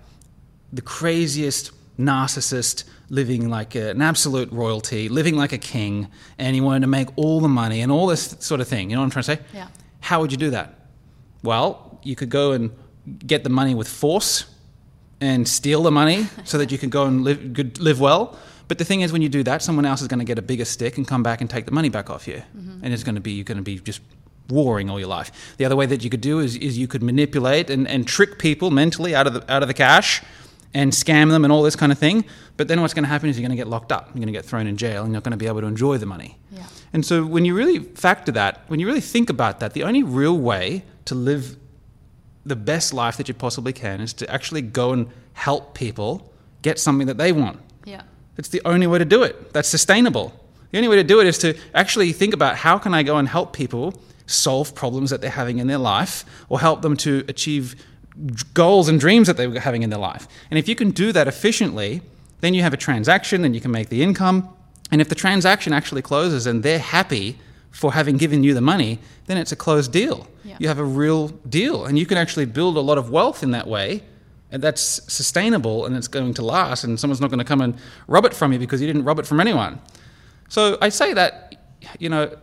the 0.73 0.83
craziest 0.83 1.71
narcissist 1.99 2.85
living 3.09 3.49
like 3.49 3.75
an 3.75 4.03
absolute 4.03 4.51
royalty, 4.53 5.09
living 5.09 5.37
like 5.37 5.53
a 5.53 5.59
king, 5.59 6.09
and 6.39 6.55
he 6.55 6.61
wanted 6.61 6.81
to 6.81 6.87
make 6.87 7.09
all 7.17 7.41
the 7.41 7.49
money 7.49 7.81
and 7.81 7.93
all 7.93 8.07
this 8.07 8.37
sort 8.41 8.61
of 8.61 8.69
thing. 8.69 8.91
You 8.91 8.97
know 8.97 9.03
what 9.03 9.07
I'm 9.17 9.23
trying 9.23 9.37
to 9.37 9.37
say? 9.37 9.43
Yeah. 9.53 9.69
How 10.01 10.21
would 10.21 10.33
you 10.33 10.39
do 10.39 10.51
that? 10.51 10.75
Well, 11.43 11.99
you 12.03 12.17
could 12.17 12.31
go 12.31 12.53
and 12.53 12.71
get 13.27 13.45
the 13.45 13.51
money 13.51 13.75
with 13.75 13.89
force 13.89 14.47
and 15.21 15.47
steal 15.47 15.83
the 15.83 15.91
money 15.91 16.27
so 16.45 16.59
that 16.59 16.73
you 16.73 16.79
can 16.79 16.91
go 16.91 17.07
and 17.07 17.25
live, 17.25 17.53
good, 17.53 17.79
live 17.79 18.01
well. 18.01 18.39
But 18.67 18.79
the 18.79 18.85
thing 18.85 19.03
is, 19.03 19.13
when 19.13 19.23
you 19.23 19.29
do 19.29 19.43
that, 19.43 19.63
someone 19.63 19.85
else 19.85 20.01
is 20.01 20.09
going 20.09 20.21
to 20.21 20.25
get 20.25 20.39
a 20.39 20.43
bigger 20.43 20.65
stick 20.65 20.97
and 20.97 21.07
come 21.07 21.23
back 21.23 21.41
and 21.41 21.51
take 21.51 21.67
the 21.67 21.73
money 21.73 21.91
back 21.91 22.09
off 22.09 22.27
you, 22.27 22.43
mm-hmm. 22.57 22.83
and 22.83 22.95
it's 22.95 23.05
going 23.05 23.15
to 23.15 23.21
be 23.21 23.33
you're 23.33 23.45
going 23.45 23.59
to 23.59 23.63
be 23.63 23.79
just 23.79 24.01
warring 24.49 24.89
all 24.89 24.99
your 24.99 25.09
life. 25.09 25.55
The 25.59 25.65
other 25.67 25.77
way 25.77 25.87
that 25.87 26.03
you 26.03 26.11
could 26.11 26.21
do 26.21 26.41
is, 26.41 26.57
is 26.57 26.79
you 26.79 26.89
could 26.89 27.03
manipulate 27.03 27.69
and, 27.71 27.87
and 27.87 28.07
trick 28.07 28.39
people 28.39 28.71
mentally 28.71 29.15
out 29.15 29.27
of 29.27 29.35
the 29.35 29.53
out 29.53 29.63
of 29.63 29.69
the 29.69 29.75
cash 29.75 30.23
and 30.75 30.93
scam 30.93 31.31
them 31.31 31.45
and 31.45 31.53
all 31.53 31.63
this 31.63 31.77
kind 31.77 31.93
of 31.93 31.99
thing. 31.99 32.25
But 32.57 32.69
then 32.69 32.81
what's 32.81 32.93
going 32.93 33.05
to 33.05 33.09
happen 33.09 33.29
is 33.29 33.39
you're 33.39 33.47
going 33.47 33.57
to 33.57 33.61
get 33.61 33.69
locked 33.69 33.93
up. 33.93 34.09
You're 34.09 34.17
going 34.17 34.27
to 34.27 34.33
get 34.33 34.45
thrown 34.45 34.67
in 34.67 34.77
jail, 34.77 35.03
and 35.03 35.13
you're 35.13 35.19
not 35.19 35.25
going 35.25 35.33
to 35.33 35.39
be 35.39 35.47
able 35.47 35.61
to 35.61 35.67
enjoy 35.67 35.99
the 35.99 36.07
money. 36.07 36.37
Yeah. 36.51 36.67
And 36.93 37.07
so 37.07 37.25
when 37.25 37.45
you 37.45 37.55
really 37.55 37.79
factor 37.79 38.33
that, 38.33 38.63
when 38.67 38.81
you 38.81 38.87
really 38.87 39.01
think 39.01 39.31
about 39.31 39.61
that, 39.61 39.73
the 39.73 39.85
only 39.85 40.03
real 40.03 40.37
way 40.37 40.85
to 41.07 41.15
live 41.15 41.57
the 42.45 42.57
best 42.57 42.93
life 42.93 43.17
that 43.17 43.29
you 43.29 43.35
possibly 43.35 43.73
can 43.73 44.01
is 44.01 44.13
to 44.15 44.31
actually 44.31 44.63
go 44.63 44.93
and 44.93 45.09
help 45.33 45.75
people 45.75 46.33
get 46.63 46.79
something 46.79 47.07
that 47.07 47.19
they 47.19 47.33
want. 47.33 47.59
Yeah. 47.85 48.03
It's 48.37 48.49
the 48.49 48.61
only 48.65 48.87
way 48.87 48.99
to 48.99 49.05
do 49.05 49.23
it. 49.23 49.53
That's 49.53 49.69
sustainable. 49.69 50.33
The 50.71 50.79
only 50.79 50.89
way 50.89 50.97
to 50.97 51.05
do 51.05 51.21
it 51.21 51.27
is 51.27 51.39
to 51.39 51.57
actually 51.73 52.13
think 52.13 52.35
about 52.35 52.57
how 52.57 52.79
can 52.79 52.95
I 52.95 53.03
go 53.03 53.17
and 53.17 53.29
help 53.29 53.53
people 53.53 53.95
solve 54.27 54.75
problems 54.75 55.11
that 55.11 55.21
they're 55.21 55.31
having 55.31 55.59
in 55.59 55.67
their 55.67 55.79
life 55.79 56.25
or 56.49 56.59
help 56.61 56.83
them 56.83 56.97
to 56.99 57.25
achieve 57.29 57.77
goals 58.55 58.89
and 58.89 59.01
dreams 59.01 59.27
that 59.27 59.37
they 59.37 59.47
were 59.47 59.61
having 59.61 59.83
in 59.83 59.91
their 59.91 59.99
life. 59.99 60.29
And 60.51 60.59
if 60.59 60.69
you 60.69 60.75
can 60.75 60.91
do 60.91 61.13
that 61.13 61.27
efficiently, 61.27 62.03
then 62.41 62.55
you 62.55 62.63
have 62.63 62.73
a 62.73 62.77
transaction, 62.77 63.43
then 63.43 63.55
you 63.55 63.61
can 63.61 63.71
make 63.71 63.89
the 63.89 64.03
income. 64.03 64.49
And 64.91 65.01
if 65.01 65.09
the 65.09 65.15
transaction 65.15 65.73
actually 65.73 66.03
closes 66.03 66.47
and 66.47 66.63
they're 66.63 66.79
happy 66.79 67.39
for 67.71 67.93
having 67.93 68.17
given 68.17 68.45
you 68.45 68.55
the 68.55 68.61
money, 68.61 69.01
then 69.27 69.37
it's 69.37 69.51
a 69.51 69.57
closed 69.57 69.93
deal. 69.93 70.29
Yeah. 70.45 70.57
You 70.61 70.69
have 70.69 70.79
a 70.79 70.85
real 70.85 71.29
deal. 71.29 71.87
And 71.87 71.99
you 71.99 72.07
can 72.07 72.19
actually 72.19 72.45
build 72.45 72.77
a 72.77 72.81
lot 72.81 72.99
of 72.99 73.11
wealth 73.11 73.43
in 73.43 73.51
that 73.51 73.67
way. 73.67 74.03
And 74.53 74.63
that's 74.63 74.81
sustainable 75.13 75.87
and 75.87 75.97
it's 75.97 76.07
going 76.07 76.35
to 76.35 76.45
last. 76.45 76.85
And 76.85 77.01
someone's 77.01 77.21
not 77.21 77.31
going 77.31 77.39
to 77.39 77.45
come 77.45 77.61
and 77.61 77.77
rob 78.07 78.25
it 78.27 78.35
from 78.35 78.53
you 78.53 78.59
because 78.59 78.81
you 78.81 78.87
didn't 78.87 79.05
rob 79.05 79.19
it 79.19 79.27
from 79.27 79.41
anyone. 79.41 79.81
So 80.49 80.79
I 80.81 80.91
say 80.91 81.15
that, 81.15 81.57
you 81.99 82.09
know, 82.09 82.37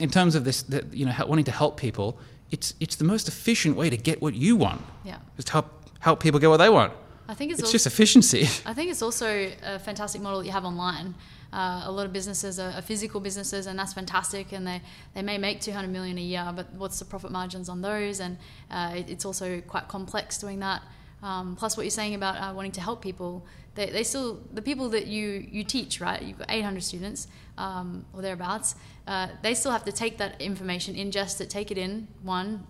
in 0.00 0.10
terms 0.10 0.34
of 0.34 0.44
this, 0.44 0.62
that, 0.64 0.92
you 0.92 1.06
know, 1.06 1.14
wanting 1.26 1.44
to 1.44 1.52
help 1.52 1.78
people, 1.78 2.18
it's, 2.50 2.74
it's 2.80 2.96
the 2.96 3.04
most 3.04 3.28
efficient 3.28 3.76
way 3.76 3.90
to 3.90 3.96
get 3.96 4.20
what 4.20 4.34
you 4.34 4.56
want. 4.56 4.82
Yeah. 5.04 5.18
Just 5.36 5.50
help, 5.50 5.66
help 6.00 6.20
people 6.20 6.40
get 6.40 6.48
what 6.50 6.58
they 6.58 6.68
want. 6.68 6.92
I 7.28 7.34
think 7.34 7.52
it's, 7.52 7.60
It's 7.60 7.68
al- 7.68 7.72
just 7.72 7.86
efficiency. 7.86 8.42
I 8.66 8.74
think 8.74 8.90
it's 8.90 9.02
also 9.02 9.50
a 9.62 9.78
fantastic 9.78 10.20
model 10.20 10.40
that 10.40 10.46
you 10.46 10.52
have 10.52 10.64
online. 10.64 11.14
Uh, 11.52 11.82
a 11.84 11.90
lot 11.90 12.06
of 12.06 12.12
businesses 12.12 12.58
are, 12.60 12.70
are 12.70 12.82
physical 12.82 13.20
businesses, 13.20 13.66
and 13.66 13.78
that's 13.78 13.92
fantastic. 13.92 14.52
And 14.52 14.66
they, 14.66 14.82
they 15.14 15.22
may 15.22 15.38
make 15.38 15.60
200 15.60 15.88
million 15.88 16.18
a 16.18 16.22
year, 16.22 16.52
but 16.54 16.72
what's 16.74 16.98
the 16.98 17.04
profit 17.04 17.30
margins 17.30 17.68
on 17.68 17.82
those? 17.82 18.20
And 18.20 18.38
uh, 18.70 18.94
it, 18.96 19.10
it's 19.10 19.24
also 19.24 19.60
quite 19.60 19.88
complex 19.88 20.38
doing 20.38 20.60
that. 20.60 20.82
Um, 21.22 21.56
plus, 21.56 21.76
what 21.76 21.82
you're 21.82 21.90
saying 21.90 22.14
about 22.14 22.36
uh, 22.36 22.52
wanting 22.54 22.72
to 22.72 22.80
help 22.80 23.02
people, 23.02 23.44
they, 23.74 23.90
they 23.90 24.04
still 24.04 24.40
the 24.52 24.62
people 24.62 24.88
that 24.90 25.06
you 25.06 25.46
you 25.50 25.64
teach, 25.64 26.00
right? 26.00 26.22
You've 26.22 26.38
got 26.38 26.50
800 26.50 26.82
students 26.82 27.28
um, 27.58 28.06
or 28.14 28.22
thereabouts. 28.22 28.74
Uh, 29.10 29.26
they 29.42 29.54
still 29.54 29.72
have 29.72 29.84
to 29.84 29.90
take 29.90 30.18
that 30.18 30.40
information, 30.40 30.94
ingest 30.94 31.40
it, 31.40 31.50
take 31.50 31.72
it 31.72 31.76
in. 31.76 32.06
One, 32.22 32.64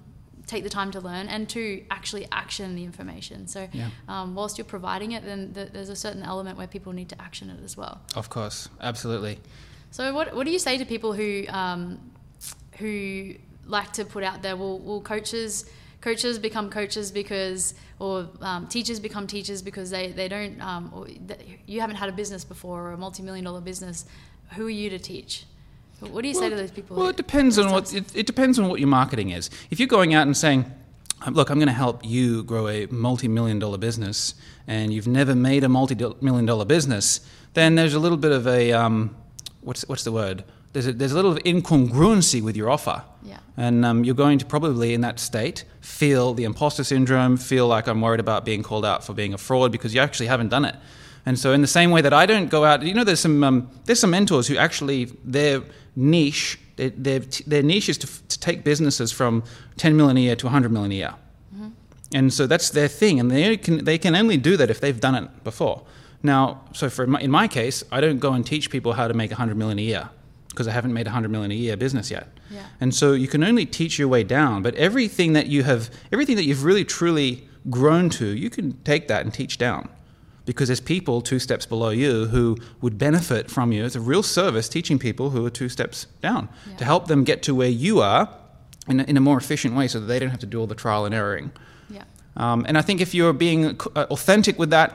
take 0.46 0.64
the 0.64 0.70
time 0.70 0.90
to 0.92 0.98
learn 1.00 1.28
and 1.28 1.46
two, 1.46 1.84
actually 1.90 2.26
action 2.32 2.74
the 2.74 2.82
information. 2.82 3.46
So 3.46 3.68
Yeah. 3.74 3.90
um, 4.08 4.34
whilst 4.34 4.56
you're 4.56 4.64
providing 4.64 5.12
it, 5.12 5.22
then 5.22 5.52
th- 5.52 5.68
there's 5.74 5.90
a 5.90 5.94
certain 5.96 6.22
element 6.22 6.56
where 6.56 6.66
people 6.66 6.94
need 6.94 7.10
to 7.10 7.20
action 7.20 7.50
it 7.50 7.62
as 7.62 7.76
well. 7.76 8.00
Of 8.16 8.30
course, 8.30 8.70
absolutely. 8.80 9.38
So 9.90 10.14
what 10.14 10.34
what 10.34 10.44
do 10.46 10.50
you 10.50 10.58
say 10.58 10.78
to 10.78 10.86
people 10.86 11.12
who 11.12 11.44
um, 11.50 11.98
who 12.78 13.34
like 13.66 13.92
to 13.92 14.06
put 14.06 14.24
out 14.24 14.40
there? 14.40 14.56
Will 14.56 14.78
will 14.78 15.02
coaches 15.02 15.66
coaches 16.00 16.38
become 16.38 16.70
coaches 16.70 17.12
because 17.12 17.74
or 17.98 18.30
um, 18.40 18.66
teachers 18.68 18.98
become 18.98 19.26
teachers 19.26 19.60
because 19.60 19.90
they 19.90 20.10
they 20.12 20.28
don't 20.28 20.58
um, 20.62 20.90
or 20.94 21.04
th- 21.06 21.40
you 21.66 21.82
haven't 21.82 21.96
had 21.96 22.08
a 22.08 22.12
business 22.12 22.44
before 22.44 22.88
or 22.88 22.92
a 22.92 22.96
multi 22.96 23.22
million 23.22 23.44
dollar 23.44 23.60
business. 23.60 24.06
Who 24.56 24.66
are 24.68 24.70
you 24.70 24.88
to 24.90 24.98
teach? 24.98 25.44
What 26.00 26.22
do 26.22 26.28
you 26.28 26.34
say 26.34 26.48
to 26.48 26.56
those 26.56 26.70
people? 26.70 26.96
Well, 26.96 27.08
it 27.08 27.16
depends 27.16 27.58
on 27.58 27.70
what 27.70 27.92
it, 27.94 28.14
it 28.16 28.26
depends 28.26 28.58
on 28.58 28.68
what 28.68 28.80
your 28.80 28.88
marketing 28.88 29.30
is. 29.30 29.50
If 29.70 29.78
you're 29.78 29.88
going 29.88 30.14
out 30.14 30.26
and 30.26 30.36
saying, 30.36 30.64
"Um, 31.22 31.34
"Look, 31.34 31.50
I'm 31.50 31.58
going 31.58 31.68
to 31.68 31.74
help 31.74 32.04
you 32.04 32.42
grow 32.44 32.68
a 32.68 32.86
multi-million 32.86 33.58
dollar 33.58 33.78
business," 33.78 34.34
and 34.66 34.92
you've 34.92 35.06
never 35.06 35.34
made 35.34 35.62
a 35.62 35.68
multi-million 35.68 36.46
dollar 36.46 36.64
business, 36.64 37.20
then 37.54 37.74
there's 37.74 37.94
a 37.94 37.98
little 37.98 38.18
bit 38.18 38.32
of 38.32 38.46
a 38.46 38.72
um, 38.72 39.14
what's 39.60 39.86
what's 39.88 40.04
the 40.04 40.12
word? 40.12 40.44
There's 40.72 40.86
a, 40.86 40.92
there's 40.92 41.12
a 41.12 41.16
little 41.16 41.34
incongruency 41.34 42.40
with 42.40 42.56
your 42.56 42.70
offer. 42.70 43.02
Yeah. 43.24 43.38
And 43.56 43.84
um, 43.84 44.04
you're 44.04 44.14
going 44.14 44.38
to 44.38 44.46
probably, 44.46 44.94
in 44.94 45.00
that 45.00 45.18
state, 45.18 45.64
feel 45.80 46.32
the 46.32 46.44
imposter 46.44 46.84
syndrome, 46.84 47.36
feel 47.36 47.66
like 47.66 47.88
I'm 47.88 48.00
worried 48.00 48.20
about 48.20 48.44
being 48.44 48.62
called 48.62 48.84
out 48.84 49.04
for 49.04 49.12
being 49.12 49.34
a 49.34 49.38
fraud 49.38 49.72
because 49.72 49.92
you 49.94 50.00
actually 50.00 50.28
haven't 50.28 50.48
done 50.48 50.64
it. 50.64 50.76
And 51.26 51.38
so, 51.38 51.52
in 51.52 51.60
the 51.60 51.66
same 51.66 51.90
way 51.90 52.00
that 52.00 52.12
I 52.12 52.24
don't 52.24 52.48
go 52.48 52.64
out, 52.64 52.82
you 52.82 52.94
know, 52.94 53.04
there's 53.04 53.20
some 53.20 53.44
um, 53.44 53.68
there's 53.84 54.00
some 54.00 54.10
mentors 54.10 54.46
who 54.46 54.56
actually 54.56 55.06
their 55.24 55.62
niche, 55.96 56.58
their 56.76 57.62
niche 57.62 57.88
is 57.88 57.98
to, 57.98 58.28
to 58.28 58.40
take 58.40 58.64
businesses 58.64 59.12
from 59.12 59.42
10 59.76 59.96
million 59.96 60.16
a 60.16 60.20
year 60.20 60.36
to 60.36 60.46
100 60.46 60.72
million 60.72 60.92
a 60.92 60.94
year. 60.94 61.14
Mm-hmm. 61.54 61.68
And 62.14 62.32
so 62.32 62.46
that's 62.46 62.70
their 62.70 62.88
thing, 62.88 63.20
and 63.20 63.30
they 63.30 63.56
can 63.56 63.84
they 63.84 63.98
can 63.98 64.14
only 64.14 64.36
do 64.36 64.56
that 64.56 64.70
if 64.70 64.80
they've 64.80 65.00
done 65.00 65.14
it 65.14 65.44
before. 65.44 65.82
Now, 66.22 66.62
so 66.72 66.90
for 66.90 67.06
my, 67.06 67.20
in 67.20 67.30
my 67.30 67.48
case, 67.48 67.82
I 67.90 68.00
don't 68.00 68.18
go 68.18 68.32
and 68.32 68.44
teach 68.44 68.70
people 68.70 68.92
how 68.92 69.08
to 69.08 69.14
make 69.14 69.30
100 69.30 69.56
million 69.56 69.78
a 69.78 69.82
year 69.82 70.10
because 70.50 70.68
I 70.68 70.72
haven't 70.72 70.92
made 70.92 71.06
a 71.06 71.10
100 71.10 71.30
million 71.30 71.50
a 71.50 71.54
year 71.54 71.76
business 71.76 72.10
yet. 72.10 72.28
Yeah. 72.50 72.64
And 72.80 72.94
so 72.94 73.12
you 73.12 73.28
can 73.28 73.42
only 73.42 73.64
teach 73.64 73.98
your 73.98 74.08
way 74.08 74.24
down, 74.24 74.62
but 74.62 74.74
everything 74.74 75.32
that 75.32 75.46
you 75.46 75.62
have, 75.62 75.90
everything 76.12 76.36
that 76.36 76.44
you've 76.44 76.64
really 76.64 76.84
truly 76.84 77.48
grown 77.70 78.10
to, 78.10 78.26
you 78.26 78.50
can 78.50 78.72
take 78.82 79.08
that 79.08 79.24
and 79.24 79.32
teach 79.32 79.56
down. 79.56 79.88
Because 80.50 80.66
there's 80.66 80.80
people 80.80 81.20
two 81.20 81.38
steps 81.38 81.64
below 81.64 81.90
you 81.90 82.26
who 82.26 82.56
would 82.80 82.98
benefit 82.98 83.48
from 83.48 83.70
you. 83.70 83.84
It's 83.84 83.94
a 83.94 84.00
real 84.00 84.24
service 84.24 84.68
teaching 84.68 84.98
people 84.98 85.30
who 85.30 85.46
are 85.46 85.50
two 85.50 85.68
steps 85.68 86.06
down 86.22 86.48
Yeah. 86.68 86.76
to 86.78 86.84
help 86.84 87.06
them 87.06 87.22
get 87.22 87.42
to 87.44 87.54
where 87.54 87.68
you 87.68 88.00
are 88.00 88.28
in 88.88 88.98
a, 88.98 89.04
in 89.04 89.16
a 89.16 89.20
more 89.20 89.38
efficient 89.38 89.76
way 89.76 89.86
so 89.86 90.00
that 90.00 90.06
they 90.06 90.18
don't 90.18 90.30
have 90.30 90.40
to 90.40 90.46
do 90.46 90.58
all 90.58 90.66
the 90.66 90.74
trial 90.74 91.04
and 91.06 91.14
erroring. 91.14 91.52
yeah. 91.88 92.02
Um, 92.36 92.64
and 92.68 92.76
I 92.76 92.82
think 92.82 93.00
if 93.00 93.14
you're 93.14 93.32
being 93.32 93.78
uh, 93.94 94.06
authentic 94.10 94.58
with 94.58 94.70
that, 94.70 94.90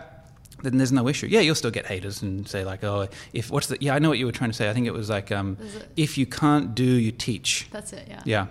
then 0.63 0.77
there's 0.77 0.91
no 0.91 1.07
issue. 1.07 1.27
Yeah, 1.27 1.39
you'll 1.39 1.55
still 1.63 1.71
get 1.71 1.85
haters 1.85 2.21
and 2.21 2.45
say 2.49 2.65
like, 2.65 2.83
oh, 2.83 3.07
if 3.31 3.49
what's 3.49 3.67
the? 3.67 3.77
Yeah, 3.79 3.95
I 3.95 3.99
know 3.99 4.09
what 4.09 4.17
you 4.19 4.25
were 4.25 4.33
trying 4.33 4.49
to 4.51 4.57
say. 4.57 4.69
I 4.69 4.73
think 4.73 4.87
it 4.87 4.93
was 4.93 5.09
like, 5.09 5.31
um, 5.31 5.57
it- 5.61 5.87
if 5.95 6.17
you 6.17 6.25
can't 6.25 6.75
do, 6.75 6.83
you 6.83 7.13
teach. 7.13 7.67
That's 7.71 7.93
it. 7.93 8.05
Yeah. 8.09 8.21
Yeah, 8.25 8.47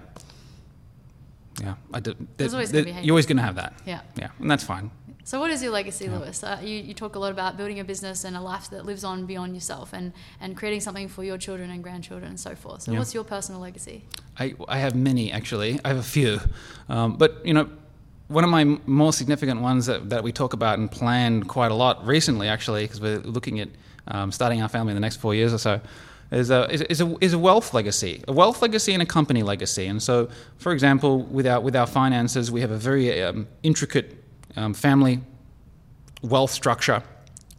yeah. 1.61 1.75
I 1.93 2.01
There's 2.01 2.17
there- 2.37 2.51
always 2.53 2.71
there- 2.73 2.85
be 2.85 2.93
you're 3.03 3.13
always 3.13 3.27
going 3.27 3.37
to 3.39 3.43
have 3.43 3.57
that. 3.57 3.75
Yeah. 3.85 4.01
Yeah, 4.17 4.29
and 4.41 4.51
that's 4.51 4.65
fine. 4.65 4.91
So, 5.27 5.41
what 5.41 5.51
is 5.51 5.63
your 5.63 5.73
legacy, 5.73 6.09
Lewis? 6.11 6.45
Uh, 6.45 6.61
you, 6.63 6.77
you 6.77 6.93
talk 6.93 7.17
a 7.17 7.19
lot 7.19 7.33
about 7.33 7.57
building 7.57 7.81
a 7.81 7.85
business 7.85 8.25
and 8.25 8.37
a 8.37 8.43
life 8.43 8.69
that 8.71 8.85
lives 8.85 9.05
on 9.05 9.25
beyond 9.25 9.55
yourself 9.55 9.95
and, 9.95 10.13
and 10.39 10.55
creating 10.55 10.81
something 10.81 11.09
for 11.09 11.25
your 11.25 11.39
children 11.39 11.71
and 11.71 11.83
grandchildren 11.83 12.29
and 12.29 12.39
so 12.39 12.55
forth. 12.55 12.83
So, 12.83 12.93
Yeah. 12.93 12.99
what's 12.99 13.15
your 13.15 13.25
personal 13.25 13.61
legacy? 13.61 14.05
I, 14.39 14.55
I 14.69 14.79
have 14.79 14.95
many 14.95 15.33
actually. 15.33 15.81
I 15.83 15.89
have 15.89 15.97
a 15.97 16.03
few, 16.03 16.41
um, 16.91 17.17
but 17.17 17.45
you 17.45 17.55
know, 17.55 17.71
one 18.29 18.45
of 18.45 18.51
my 18.51 18.65
more 18.87 19.15
significant 19.15 19.63
ones 19.63 19.87
that, 19.87 20.11
that 20.11 20.23
we 20.23 20.31
talk 20.31 20.53
about 20.53 20.79
and 20.79 20.91
plan 20.91 21.43
quite 21.45 21.71
a 21.71 21.75
lot 21.75 22.07
recently, 22.07 22.49
actually, 22.49 22.85
because 22.85 23.01
we're 23.01 23.21
looking 23.21 23.61
at 23.61 23.69
um, 24.09 24.31
starting 24.31 24.61
our 24.61 24.69
family 24.69 24.91
in 24.91 24.97
the 24.97 25.01
next 25.01 25.17
four 25.17 25.35
years 25.35 25.55
or 25.55 25.59
so, 25.59 25.81
is 26.33 26.51
a, 26.51 26.71
is, 26.71 26.83
is 26.83 27.01
a 27.01 27.17
is 27.21 27.33
a 27.33 27.39
wealth 27.39 27.73
legacy, 27.73 28.23
a 28.29 28.33
wealth 28.33 28.61
legacy 28.61 28.93
and 28.93 29.03
a 29.03 29.07
company 29.07 29.43
legacy. 29.43 29.87
And 29.87 30.03
so, 30.03 30.29
for 30.59 30.73
example, 30.73 31.23
with 31.23 31.47
our 31.47 31.61
with 31.61 31.77
our 31.77 31.87
finances, 31.87 32.51
we 32.51 32.61
have 32.61 32.71
a 32.71 32.77
very 32.77 33.23
um, 33.23 33.47
intricate 33.63 34.24
um, 34.57 34.75
family 34.75 35.21
wealth 36.23 36.51
structure 36.51 37.03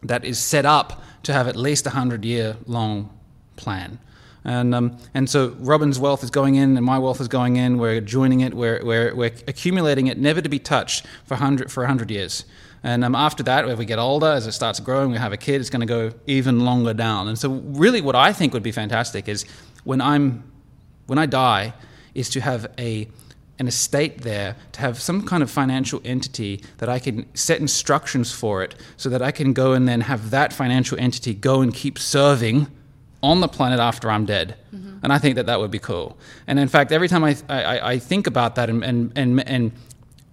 that 0.02 0.24
is 0.24 0.38
set 0.38 0.64
up 0.64 1.02
to 1.22 1.32
have 1.32 1.48
at 1.48 1.56
least 1.56 1.86
a 1.86 1.90
hundred 1.90 2.24
year 2.24 2.56
long 2.66 3.10
plan. 3.56 3.98
And, 4.44 4.74
um, 4.76 4.98
and 5.12 5.28
so 5.28 5.56
Robin's 5.58 5.98
wealth 5.98 6.22
is 6.22 6.30
going 6.30 6.54
in, 6.54 6.76
and 6.76 6.86
my 6.86 7.00
wealth 7.00 7.20
is 7.20 7.26
going 7.26 7.56
in. 7.56 7.78
We're 7.78 8.00
joining 8.00 8.40
it. 8.40 8.54
We're, 8.54 8.80
we're, 8.84 9.12
we're 9.12 9.32
accumulating 9.48 10.06
it, 10.06 10.18
never 10.18 10.40
to 10.40 10.48
be 10.48 10.60
touched 10.60 11.04
for 11.24 11.34
hundred 11.34 11.72
for 11.72 11.84
hundred 11.84 12.12
years. 12.12 12.44
And 12.84 13.04
um, 13.04 13.16
after 13.16 13.42
that, 13.42 13.68
if 13.68 13.76
we 13.76 13.84
get 13.84 13.98
older, 13.98 14.28
as 14.28 14.46
it 14.46 14.52
starts 14.52 14.78
growing, 14.78 15.10
we 15.10 15.18
have 15.18 15.32
a 15.32 15.36
kid, 15.36 15.60
it's 15.60 15.70
going 15.70 15.80
to 15.80 15.86
go 15.86 16.12
even 16.28 16.60
longer 16.60 16.94
down. 16.94 17.26
And 17.26 17.36
so, 17.36 17.50
really, 17.50 18.00
what 18.00 18.14
I 18.14 18.32
think 18.32 18.52
would 18.52 18.62
be 18.62 18.70
fantastic 18.70 19.28
is 19.28 19.44
when 19.82 20.00
I'm 20.00 20.44
when 21.06 21.18
I 21.18 21.26
die, 21.26 21.74
is 22.14 22.28
to 22.30 22.40
have 22.40 22.72
a 22.78 23.08
an 23.58 23.68
estate 23.68 24.22
there, 24.22 24.56
to 24.72 24.80
have 24.80 25.00
some 25.00 25.22
kind 25.22 25.42
of 25.42 25.50
financial 25.50 26.00
entity 26.04 26.62
that 26.78 26.88
I 26.88 26.98
can 26.98 27.26
set 27.34 27.60
instructions 27.60 28.32
for 28.32 28.62
it, 28.62 28.74
so 28.96 29.08
that 29.08 29.22
I 29.22 29.30
can 29.30 29.52
go 29.52 29.72
and 29.72 29.88
then 29.88 30.02
have 30.02 30.30
that 30.30 30.52
financial 30.52 30.98
entity 30.98 31.34
go 31.34 31.62
and 31.62 31.72
keep 31.72 31.98
serving 31.98 32.66
on 33.22 33.40
the 33.40 33.48
planet 33.48 33.80
after 33.80 34.10
I'm 34.10 34.26
dead. 34.26 34.56
Mm-hmm. 34.74 34.98
And 35.02 35.12
I 35.12 35.18
think 35.18 35.36
that 35.36 35.46
that 35.46 35.58
would 35.58 35.70
be 35.70 35.78
cool. 35.78 36.16
And 36.46 36.58
in 36.58 36.68
fact, 36.68 36.92
every 36.92 37.08
time 37.08 37.24
I 37.24 37.36
I, 37.48 37.92
I 37.92 37.98
think 37.98 38.26
about 38.26 38.54
that 38.56 38.68
and 38.68 38.84
and 38.84 39.12
and, 39.16 39.48
and 39.48 39.72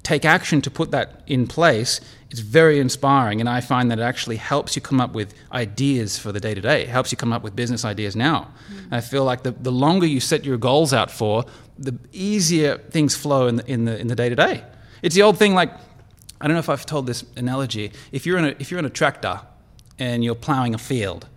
take 0.03 0.25
action 0.25 0.61
to 0.61 0.69
put 0.69 0.91
that 0.91 1.23
in 1.27 1.47
place, 1.47 2.01
it's 2.29 2.39
very 2.39 2.79
inspiring. 2.79 3.39
And 3.39 3.49
I 3.49 3.61
find 3.61 3.89
that 3.89 3.99
it 3.99 4.03
actually 4.03 4.35
helps 4.35 4.75
you 4.75 4.81
come 4.81 4.99
up 4.99 5.13
with 5.13 5.33
ideas 5.51 6.17
for 6.17 6.31
the 6.31 6.39
day 6.39 6.53
to 6.53 6.61
day. 6.61 6.83
It 6.83 6.89
helps 6.89 7.11
you 7.11 7.17
come 7.17 7.31
up 7.31 7.41
with 7.41 7.55
business 7.55 7.85
ideas 7.85 8.15
now. 8.15 8.51
And 8.69 8.93
I 8.93 9.01
feel 9.01 9.23
like 9.23 9.43
the, 9.43 9.51
the 9.51 9.71
longer 9.71 10.05
you 10.05 10.19
set 10.19 10.43
your 10.43 10.57
goals 10.57 10.93
out 10.93 11.09
for, 11.09 11.45
the 11.79 11.97
easier 12.11 12.77
things 12.77 13.15
flow 13.15 13.47
in 13.47 13.55
the, 13.57 13.71
in 13.71 13.85
the, 13.85 13.97
in 13.97 14.07
the 14.07 14.15
day 14.15 14.29
to 14.29 14.35
day. 14.35 14.63
It's 15.01 15.15
the 15.15 15.21
old 15.21 15.37
thing 15.37 15.53
like, 15.53 15.71
I 16.41 16.47
don't 16.47 16.55
know 16.55 16.59
if 16.59 16.69
I've 16.69 16.85
told 16.85 17.07
this 17.07 17.23
analogy. 17.37 17.91
If 18.11 18.25
you're 18.25 18.37
in 18.37 18.45
a, 18.45 18.55
if 18.59 18.71
you're 18.71 18.79
in 18.79 18.85
a 18.85 18.89
tractor 18.89 19.41
and 19.97 20.23
you're 20.23 20.35
plowing 20.35 20.73
a 20.75 20.77
field, 20.77 21.27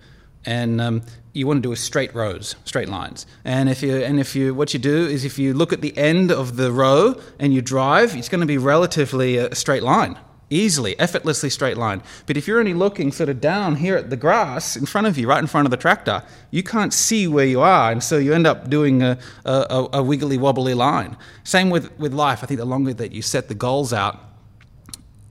and 0.45 0.81
um, 0.81 1.03
you 1.37 1.47
want 1.47 1.59
to 1.59 1.69
do 1.69 1.73
a 1.73 1.77
straight 1.77 2.15
rows, 2.15 2.57
straight 2.65 2.89
lines. 2.89 3.27
And 3.45 3.69
if 3.69 3.83
you 3.83 3.97
and 3.97 4.19
if 4.19 4.35
you 4.35 4.55
what 4.55 4.73
you 4.73 4.81
do 4.81 5.07
is 5.07 5.25
if 5.25 5.39
you 5.39 5.53
look 5.53 5.73
at 5.73 5.83
the 5.83 5.97
end 5.97 6.33
of 6.33 6.57
the 6.57 6.73
row 6.73 7.21
and 7.39 7.53
you 7.53 7.61
drive, 7.61 8.17
it's 8.17 8.29
going 8.31 8.41
to 8.41 8.47
be 8.47 8.59
relatively 8.59 9.37
a 9.37 9.55
straight 9.55 9.83
line, 9.83 10.19
easily, 10.49 10.99
effortlessly 10.99 11.51
straight 11.51 11.77
line. 11.77 12.03
But 12.25 12.39
if 12.39 12.49
you're 12.49 12.59
only 12.59 12.73
looking 12.73 13.13
sort 13.13 13.29
of 13.29 13.41
down 13.41 13.77
here 13.77 13.97
at 13.97 14.09
the 14.09 14.17
grass 14.17 14.77
in 14.77 14.87
front 14.87 15.07
of 15.07 15.19
you, 15.19 15.29
right 15.29 15.39
in 15.39 15.47
front 15.47 15.67
of 15.67 15.71
the 15.71 15.77
tractor, 15.77 16.23
you 16.51 16.63
can't 16.63 16.95
see 16.95 17.29
where 17.29 17.47
you 17.47 17.61
are, 17.61 17.93
and 17.93 18.03
so 18.03 18.17
you 18.17 18.33
end 18.33 18.47
up 18.47 18.71
doing 18.71 19.03
a, 19.03 19.19
a, 19.45 19.89
a 19.93 20.03
wiggly 20.03 20.39
wobbly 20.39 20.75
line. 20.75 21.19
Same 21.45 21.69
with 21.69 21.93
with 21.99 22.15
life. 22.15 22.43
I 22.43 22.47
think 22.47 22.61
the 22.61 22.65
longer 22.65 22.95
that 22.95 23.13
you 23.13 23.21
set 23.21 23.49
the 23.49 23.55
goals 23.55 23.93
out, 23.93 24.19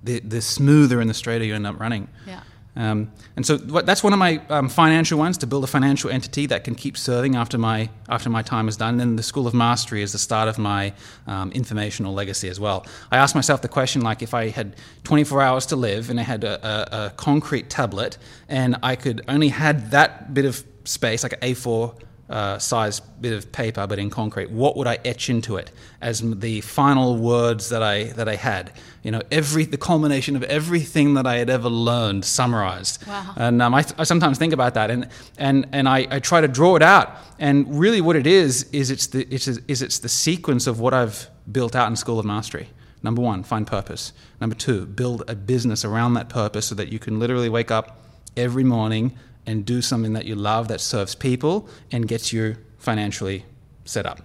the 0.03 0.19
the 0.19 0.41
smoother 0.41 1.01
and 1.01 1.09
the 1.09 1.15
straighter 1.15 1.45
you 1.45 1.55
end 1.55 1.65
up 1.65 1.79
running. 1.79 2.09
Yeah. 2.27 2.41
Um, 2.75 3.11
and 3.35 3.45
so 3.45 3.57
that's 3.57 4.03
one 4.03 4.11
of 4.11 4.19
my 4.19 4.41
um, 4.49 4.67
financial 4.67 5.17
ones 5.17 5.37
to 5.39 5.47
build 5.47 5.63
a 5.63 5.67
financial 5.67 6.09
entity 6.09 6.45
that 6.47 6.63
can 6.63 6.75
keep 6.75 6.97
serving 6.97 7.35
after 7.35 7.57
my 7.57 7.89
after 8.09 8.29
my 8.29 8.41
time 8.41 8.67
is 8.67 8.77
done. 8.77 8.97
then 8.97 9.15
the 9.15 9.23
School 9.23 9.47
of 9.47 9.53
Mastery 9.53 10.01
is 10.01 10.11
the 10.11 10.17
start 10.17 10.47
of 10.47 10.57
my 10.57 10.93
um, 11.27 11.51
informational 11.51 12.13
legacy 12.13 12.49
as 12.49 12.59
well. 12.59 12.85
I 13.11 13.17
asked 13.17 13.35
myself 13.35 13.61
the 13.61 13.69
question 13.69 14.01
like 14.01 14.21
if 14.21 14.33
I 14.33 14.49
had 14.49 14.75
24 15.03 15.41
hours 15.41 15.65
to 15.67 15.75
live 15.75 16.09
and 16.09 16.19
I 16.19 16.23
had 16.23 16.43
a, 16.43 16.67
a, 16.67 17.05
a 17.05 17.09
concrete 17.11 17.69
tablet 17.69 18.17
and 18.49 18.75
I 18.83 18.95
could 18.95 19.23
only 19.27 19.49
had 19.49 19.91
that 19.91 20.33
bit 20.33 20.45
of 20.45 20.63
space 20.83 21.23
like 21.23 21.33
an 21.33 21.39
A4 21.39 21.95
uh, 22.29 22.57
size 22.57 22.99
bit 22.99 23.33
of 23.33 23.51
paper, 23.51 23.85
but 23.85 23.99
in 23.99 24.09
concrete. 24.09 24.49
What 24.49 24.75
would 24.77 24.87
I 24.87 24.97
etch 25.05 25.29
into 25.29 25.57
it 25.57 25.71
as 26.01 26.21
the 26.21 26.61
final 26.61 27.17
words 27.17 27.69
that 27.69 27.83
I 27.83 28.05
that 28.13 28.27
I 28.27 28.35
had? 28.35 28.71
You 29.03 29.11
know, 29.11 29.21
every 29.31 29.65
the 29.65 29.77
culmination 29.77 30.35
of 30.35 30.43
everything 30.43 31.13
that 31.15 31.27
I 31.27 31.37
had 31.37 31.49
ever 31.49 31.69
learned, 31.69 32.25
summarized. 32.25 33.05
Wow. 33.05 33.33
And 33.35 33.61
um, 33.61 33.73
I, 33.73 33.85
I 33.97 34.03
sometimes 34.03 34.37
think 34.37 34.53
about 34.53 34.73
that, 34.73 34.89
and 34.89 35.09
and 35.37 35.67
and 35.71 35.87
I, 35.87 36.07
I 36.09 36.19
try 36.19 36.41
to 36.41 36.47
draw 36.47 36.75
it 36.75 36.81
out. 36.81 37.15
And 37.37 37.79
really, 37.79 38.01
what 38.01 38.15
it 38.15 38.27
is 38.27 38.63
is 38.71 38.89
it's 38.89 39.07
the 39.07 39.27
it's 39.33 39.47
is 39.47 39.81
it's 39.81 39.99
the 39.99 40.09
sequence 40.09 40.67
of 40.67 40.79
what 40.79 40.93
I've 40.93 41.29
built 41.51 41.75
out 41.75 41.87
in 41.89 41.95
School 41.95 42.19
of 42.19 42.25
Mastery. 42.25 42.69
Number 43.03 43.21
one, 43.21 43.43
find 43.43 43.67
purpose. 43.67 44.13
Number 44.41 44.55
two, 44.55 44.87
build 44.87 45.29
a 45.29 45.35
business 45.35 45.85
around 45.85 46.15
that 46.15 46.27
purpose 46.27 46.65
so 46.65 46.73
that 46.73 46.91
you 46.91 46.97
can 46.97 47.19
literally 47.19 47.49
wake 47.49 47.69
up 47.69 48.01
every 48.35 48.63
morning 48.63 49.15
and 49.45 49.65
do 49.65 49.81
something 49.81 50.13
that 50.13 50.25
you 50.25 50.35
love 50.35 50.67
that 50.67 50.81
serves 50.81 51.15
people 51.15 51.67
and 51.91 52.07
gets 52.07 52.33
you 52.33 52.55
financially 52.77 53.45
set 53.85 54.05
up. 54.05 54.21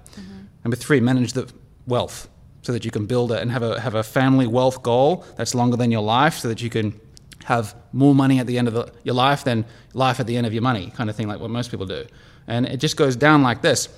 Number 0.65 0.77
three, 0.77 1.01
manage 1.01 1.33
the 1.33 1.51
wealth 1.87 2.29
so 2.63 2.73
that 2.73 2.85
you 2.85 2.91
can 2.91 3.07
build 3.07 3.33
it 3.33 3.41
and 3.41 3.51
have 3.51 3.63
a, 3.63 3.81
have 3.81 3.95
a 3.95 4.03
family 4.03 4.47
wealth 4.47 4.83
goal 4.83 5.25
that's 5.37 5.55
longer 5.55 5.77
than 5.77 5.91
your 5.91 6.03
life 6.03 6.39
so 6.39 6.49
that 6.49 6.61
you 6.61 6.71
can 6.71 6.99
have 7.45 7.75
more 7.93 8.15
money 8.15 8.39
at 8.39 8.47
the 8.47 8.59
end 8.59 8.69
of 8.69 8.75
the, 8.75 8.93
your 9.03 9.15
life 9.15 9.45
than 9.45 9.65
life 9.95 10.21
at 10.21 10.27
the 10.27 10.37
end 10.37 10.47
of 10.47 10.53
your 10.53 10.63
money, 10.63 10.91
kind 10.91 11.09
of 11.09 11.17
thing, 11.17 11.27
like 11.27 11.41
what 11.41 11.51
most 11.51 11.71
people 11.71 11.87
do. 11.87 12.07
And 12.47 12.67
it 12.67 12.77
just 12.77 12.97
goes 12.97 13.17
down 13.17 13.43
like 13.43 13.63
this. 13.63 13.89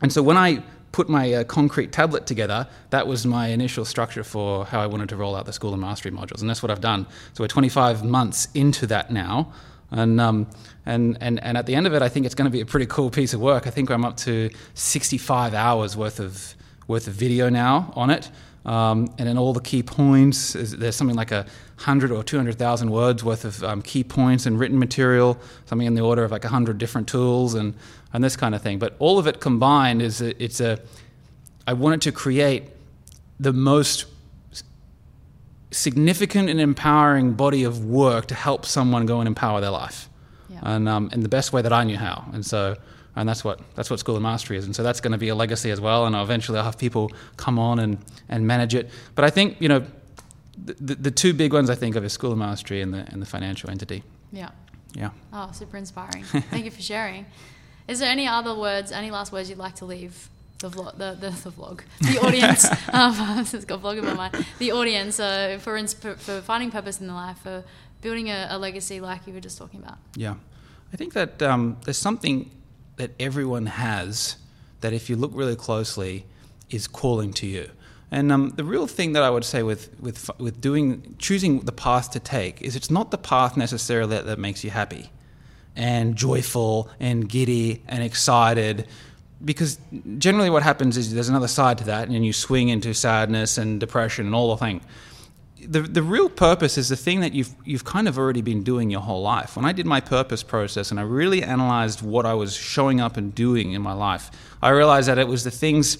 And 0.00 0.12
so 0.12 0.22
when 0.22 0.36
I 0.36 0.62
put 0.92 1.08
my 1.08 1.32
uh, 1.32 1.44
concrete 1.44 1.90
tablet 1.90 2.26
together, 2.26 2.68
that 2.90 3.06
was 3.06 3.26
my 3.26 3.48
initial 3.48 3.84
structure 3.84 4.22
for 4.22 4.64
how 4.66 4.80
I 4.80 4.86
wanted 4.86 5.08
to 5.08 5.16
roll 5.16 5.34
out 5.34 5.46
the 5.46 5.52
School 5.52 5.72
of 5.72 5.80
Mastery 5.80 6.12
modules, 6.12 6.40
and 6.40 6.48
that's 6.48 6.62
what 6.62 6.70
I've 6.70 6.80
done. 6.80 7.06
So 7.32 7.42
we're 7.42 7.48
25 7.48 8.04
months 8.04 8.48
into 8.54 8.86
that 8.88 9.10
now, 9.10 9.52
and 9.90 10.20
um, 10.20 10.46
and 10.84 11.16
and 11.20 11.42
and 11.42 11.56
at 11.56 11.66
the 11.66 11.74
end 11.74 11.86
of 11.86 11.94
it, 11.94 12.02
I 12.02 12.08
think 12.08 12.26
it's 12.26 12.34
going 12.34 12.50
to 12.50 12.50
be 12.50 12.60
a 12.60 12.66
pretty 12.66 12.86
cool 12.86 13.10
piece 13.10 13.34
of 13.34 13.40
work. 13.40 13.66
I 13.66 13.70
think 13.70 13.90
I'm 13.90 14.04
up 14.04 14.16
to 14.18 14.50
65 14.74 15.54
hours 15.54 15.96
worth 15.96 16.20
of 16.20 16.54
worth 16.86 17.06
of 17.06 17.14
video 17.14 17.48
now 17.48 17.92
on 17.94 18.10
it. 18.10 18.30
Um, 18.64 19.12
and 19.18 19.28
in 19.28 19.38
all 19.38 19.52
the 19.52 19.60
key 19.60 19.82
points, 19.82 20.52
there's 20.52 20.94
something 20.94 21.16
like 21.16 21.32
a 21.32 21.46
hundred 21.78 22.12
or 22.12 22.22
two 22.22 22.36
hundred 22.36 22.58
thousand 22.58 22.90
words 22.90 23.24
worth 23.24 23.44
of 23.44 23.62
um, 23.64 23.82
key 23.82 24.04
points 24.04 24.46
and 24.46 24.58
written 24.58 24.78
material, 24.78 25.36
something 25.66 25.86
in 25.86 25.94
the 25.94 26.00
order 26.00 26.22
of 26.22 26.30
like 26.30 26.44
a 26.44 26.48
hundred 26.48 26.78
different 26.78 27.08
tools 27.08 27.54
and 27.54 27.74
and 28.12 28.22
this 28.22 28.36
kind 28.36 28.54
of 28.54 28.62
thing. 28.62 28.78
But 28.78 28.94
all 28.98 29.18
of 29.18 29.26
it 29.26 29.40
combined 29.40 30.00
is 30.00 30.20
a, 30.20 30.42
it's 30.42 30.60
a. 30.60 30.78
I 31.66 31.72
wanted 31.72 32.02
to 32.02 32.12
create 32.12 32.64
the 33.40 33.52
most 33.52 34.06
significant 35.72 36.48
and 36.48 36.60
empowering 36.60 37.32
body 37.32 37.64
of 37.64 37.84
work 37.84 38.26
to 38.26 38.34
help 38.34 38.64
someone 38.66 39.06
go 39.06 39.20
and 39.20 39.26
empower 39.26 39.60
their 39.60 39.70
life, 39.70 40.08
yeah. 40.52 40.60
and 40.62 40.88
um, 40.88 41.10
in 41.12 41.20
the 41.20 41.28
best 41.28 41.52
way 41.52 41.62
that 41.62 41.72
I 41.72 41.84
knew 41.84 41.96
how. 41.96 42.24
And 42.32 42.44
so 42.44 42.76
and 43.14 43.28
that's 43.28 43.44
what 43.44 43.60
that's 43.74 43.90
what 43.90 43.98
School 43.98 44.16
of 44.16 44.22
Mastery 44.22 44.56
is. 44.56 44.64
And 44.64 44.74
so 44.74 44.82
that's 44.82 45.00
going 45.00 45.12
to 45.12 45.18
be 45.18 45.28
a 45.28 45.34
legacy 45.34 45.70
as 45.70 45.80
well. 45.80 46.06
And 46.06 46.16
eventually, 46.16 46.58
I'll 46.58 46.64
have 46.64 46.78
people 46.78 47.10
come 47.36 47.58
on 47.58 47.78
and 47.78 47.98
and 48.28 48.46
manage 48.46 48.74
it. 48.74 48.90
But 49.14 49.24
I 49.24 49.30
think 49.30 49.60
you 49.60 49.68
know, 49.68 49.84
the, 50.56 50.94
the 50.94 51.10
two 51.10 51.34
big 51.34 51.52
ones 51.52 51.68
I 51.68 51.74
think 51.74 51.96
of 51.96 52.04
is 52.04 52.12
School 52.12 52.32
of 52.32 52.38
Mastery 52.38 52.80
and 52.80 52.92
the 52.92 53.06
and 53.10 53.20
the 53.20 53.26
financial 53.26 53.70
entity. 53.70 54.02
Yeah. 54.32 54.50
Yeah. 54.94 55.10
Oh, 55.32 55.50
super 55.52 55.76
inspiring. 55.76 56.24
Thank 56.24 56.64
you 56.64 56.70
for 56.70 56.82
sharing. 56.82 57.26
Is 57.88 57.98
there 57.98 58.10
any 58.10 58.26
other 58.26 58.54
words, 58.54 58.92
any 58.92 59.10
last 59.10 59.32
words 59.32 59.48
you'd 59.48 59.58
like 59.58 59.76
to 59.76 59.84
leave 59.84 60.28
the 60.58 60.68
vlog, 60.68 60.96
the, 60.98 61.14
the, 61.14 61.30
the 61.30 61.50
vlog, 61.50 61.80
the 62.00 62.18
audience? 62.20 62.64
um, 62.92 63.40
it's 63.40 63.64
got 63.64 63.82
vlog 63.82 63.98
in 63.98 64.04
my 64.04 64.14
mind. 64.14 64.46
The 64.58 64.72
audience 64.72 65.18
uh, 65.18 65.58
for, 65.60 65.78
for 65.86 66.40
finding 66.42 66.70
purpose 66.70 67.00
in 67.00 67.06
the 67.06 67.14
life, 67.14 67.38
for 67.38 67.64
building 68.02 68.28
a, 68.28 68.48
a, 68.50 68.58
legacy 68.58 69.00
like 69.00 69.26
you 69.26 69.32
were 69.32 69.40
just 69.40 69.56
talking 69.56 69.80
about. 69.80 69.96
Yeah, 70.14 70.34
I 70.92 70.96
think 70.96 71.14
that 71.14 71.40
um, 71.40 71.78
there's 71.84 71.96
something 71.96 72.50
that 72.96 73.12
everyone 73.18 73.66
has 73.66 74.36
that 74.82 74.92
if 74.92 75.08
you 75.08 75.16
look 75.16 75.30
really 75.34 75.56
closely 75.56 76.26
is 76.68 76.86
calling 76.86 77.32
to 77.34 77.46
you. 77.46 77.70
And 78.10 78.30
um, 78.30 78.50
the 78.50 78.64
real 78.64 78.86
thing 78.86 79.14
that 79.14 79.22
I 79.22 79.30
would 79.30 79.44
say 79.44 79.62
with, 79.62 79.98
with, 79.98 80.28
with 80.38 80.60
doing, 80.60 81.16
choosing 81.18 81.60
the 81.60 81.72
path 81.72 82.10
to 82.10 82.20
take 82.20 82.60
is 82.60 82.76
it's 82.76 82.90
not 82.90 83.10
the 83.10 83.16
path 83.16 83.56
necessarily 83.56 84.16
that, 84.16 84.26
that 84.26 84.38
makes 84.38 84.62
you 84.62 84.70
happy 84.70 85.10
and 85.74 86.14
joyful 86.14 86.90
and 87.00 87.26
giddy 87.26 87.82
and 87.88 88.02
excited 88.02 88.86
because 89.42 89.78
generally 90.18 90.50
what 90.50 90.62
happens 90.62 90.96
is 90.96 91.14
there's 91.14 91.30
another 91.30 91.48
side 91.48 91.78
to 91.78 91.84
that 91.84 92.08
and 92.08 92.26
you 92.26 92.32
swing 92.32 92.68
into 92.68 92.92
sadness 92.92 93.56
and 93.56 93.80
depression 93.80 94.26
and 94.26 94.34
all 94.34 94.50
the 94.50 94.58
thing 94.58 94.82
the, 95.66 95.82
the 95.82 96.02
real 96.02 96.28
purpose 96.28 96.76
is 96.76 96.88
the 96.88 96.96
thing 96.96 97.20
that 97.20 97.32
you've, 97.32 97.54
you've 97.64 97.84
kind 97.84 98.08
of 98.08 98.18
already 98.18 98.42
been 98.42 98.62
doing 98.62 98.90
your 98.90 99.00
whole 99.00 99.22
life. 99.22 99.56
When 99.56 99.64
I 99.64 99.72
did 99.72 99.86
my 99.86 100.00
purpose 100.00 100.42
process 100.42 100.90
and 100.90 100.98
I 100.98 101.04
really 101.04 101.42
analyzed 101.42 102.02
what 102.02 102.26
I 102.26 102.34
was 102.34 102.54
showing 102.54 103.00
up 103.00 103.16
and 103.16 103.34
doing 103.34 103.72
in 103.72 103.82
my 103.82 103.92
life, 103.92 104.30
I 104.60 104.70
realized 104.70 105.08
that 105.08 105.18
it 105.18 105.28
was 105.28 105.44
the 105.44 105.50
things 105.50 105.98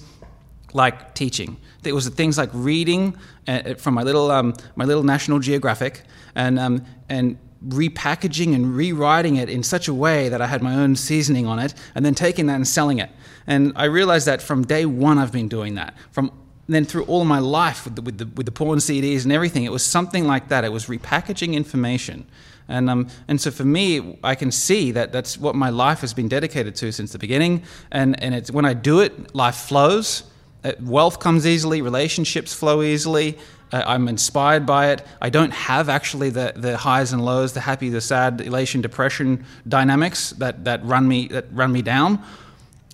like 0.73 1.13
teaching. 1.13 1.57
It 1.83 1.93
was 1.93 2.05
the 2.05 2.15
things 2.15 2.37
like 2.37 2.49
reading 2.53 3.15
uh, 3.47 3.75
from 3.75 3.93
my 3.93 4.03
little, 4.03 4.31
um, 4.31 4.53
my 4.75 4.85
little 4.85 5.03
National 5.03 5.39
Geographic 5.39 6.01
and, 6.35 6.59
um, 6.59 6.85
and 7.09 7.37
repackaging 7.67 8.53
and 8.55 8.75
rewriting 8.75 9.37
it 9.37 9.49
in 9.49 9.63
such 9.63 9.87
a 9.87 9.93
way 9.93 10.29
that 10.29 10.41
I 10.41 10.47
had 10.47 10.61
my 10.61 10.75
own 10.75 10.95
seasoning 10.95 11.45
on 11.45 11.59
it 11.59 11.73
and 11.95 12.05
then 12.05 12.15
taking 12.15 12.47
that 12.47 12.55
and 12.55 12.67
selling 12.67 12.99
it. 12.99 13.09
And 13.47 13.73
I 13.75 13.85
realized 13.85 14.27
that 14.27 14.41
from 14.41 14.63
day 14.63 14.85
one 14.85 15.17
I've 15.17 15.31
been 15.31 15.47
doing 15.47 15.75
that. 15.75 15.95
From 16.11 16.31
then 16.67 16.85
through 16.85 17.03
all 17.05 17.21
of 17.21 17.27
my 17.27 17.39
life 17.39 17.85
with 17.85 17.95
the, 17.95 18.01
with 18.01 18.17
the, 18.17 18.25
with 18.25 18.45
the 18.45 18.51
porn 18.51 18.79
CDs 18.79 19.23
and 19.23 19.31
everything, 19.31 19.63
it 19.63 19.71
was 19.71 19.85
something 19.85 20.25
like 20.25 20.47
that. 20.47 20.63
It 20.63 20.71
was 20.71 20.85
repackaging 20.85 21.53
information. 21.53 22.25
And, 22.67 22.89
um, 22.89 23.07
and 23.27 23.41
so 23.41 23.51
for 23.51 23.65
me, 23.65 24.17
I 24.23 24.35
can 24.35 24.51
see 24.51 24.91
that 24.91 25.11
that's 25.11 25.37
what 25.37 25.55
my 25.55 25.69
life 25.69 25.99
has 26.01 26.13
been 26.13 26.29
dedicated 26.29 26.75
to 26.75 26.91
since 26.91 27.11
the 27.11 27.19
beginning. 27.19 27.63
And, 27.91 28.21
and 28.23 28.33
it's, 28.33 28.49
when 28.49 28.65
I 28.65 28.73
do 28.73 29.01
it, 29.01 29.35
life 29.35 29.55
flows. 29.55 30.23
Uh, 30.63 30.71
wealth 30.79 31.19
comes 31.19 31.45
easily, 31.45 31.81
relationships 31.81 32.53
flow 32.53 32.81
easily. 32.81 33.37
Uh, 33.73 33.83
I'm 33.85 34.07
inspired 34.07 34.65
by 34.65 34.91
it. 34.91 35.05
I 35.21 35.29
don't 35.29 35.51
have 35.51 35.89
actually 35.89 36.29
the, 36.29 36.53
the 36.55 36.77
highs 36.77 37.11
and 37.11 37.25
lows, 37.25 37.53
the 37.53 37.59
happy, 37.59 37.89
the 37.89 37.99
sad, 37.99 38.39
elation, 38.39 38.79
depression 38.79 39.45
dynamics 39.67 40.29
that, 40.31 40.63
that, 40.63 40.85
run 40.85 41.07
me, 41.07 41.27
that 41.29 41.47
run 41.51 41.71
me 41.71 41.81
down. 41.81 42.23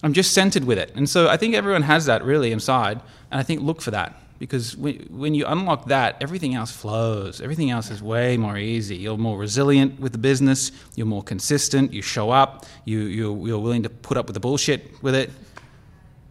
I'm 0.01 0.13
just 0.13 0.33
centered 0.33 0.63
with 0.63 0.77
it. 0.77 0.91
And 0.95 1.09
so 1.09 1.27
I 1.27 1.37
think 1.37 1.55
everyone 1.55 1.83
has 1.83 2.05
that 2.05 2.23
really 2.23 2.51
inside. 2.51 3.01
And 3.31 3.39
I 3.39 3.43
think 3.43 3.61
look 3.61 3.81
for 3.81 3.91
that 3.91 4.15
because 4.39 4.77
when 4.77 5.35
you 5.35 5.45
unlock 5.45 5.85
that, 5.87 6.15
everything 6.21 6.55
else 6.55 6.71
flows. 6.71 7.41
Everything 7.41 7.69
else 7.69 7.91
is 7.91 8.01
way 8.01 8.37
more 8.37 8.57
easy. 8.57 8.95
You're 8.95 9.17
more 9.17 9.37
resilient 9.37 9.99
with 9.99 10.13
the 10.13 10.17
business. 10.17 10.71
You're 10.95 11.05
more 11.05 11.21
consistent. 11.21 11.93
You 11.93 12.01
show 12.01 12.29
up. 12.29 12.65
You 12.85 12.99
you're, 13.01 13.47
you're 13.47 13.59
willing 13.59 13.83
to 13.83 13.89
put 13.89 14.17
up 14.17 14.27
with 14.27 14.33
the 14.33 14.39
bullshit 14.39 15.03
with 15.03 15.13
it. 15.13 15.29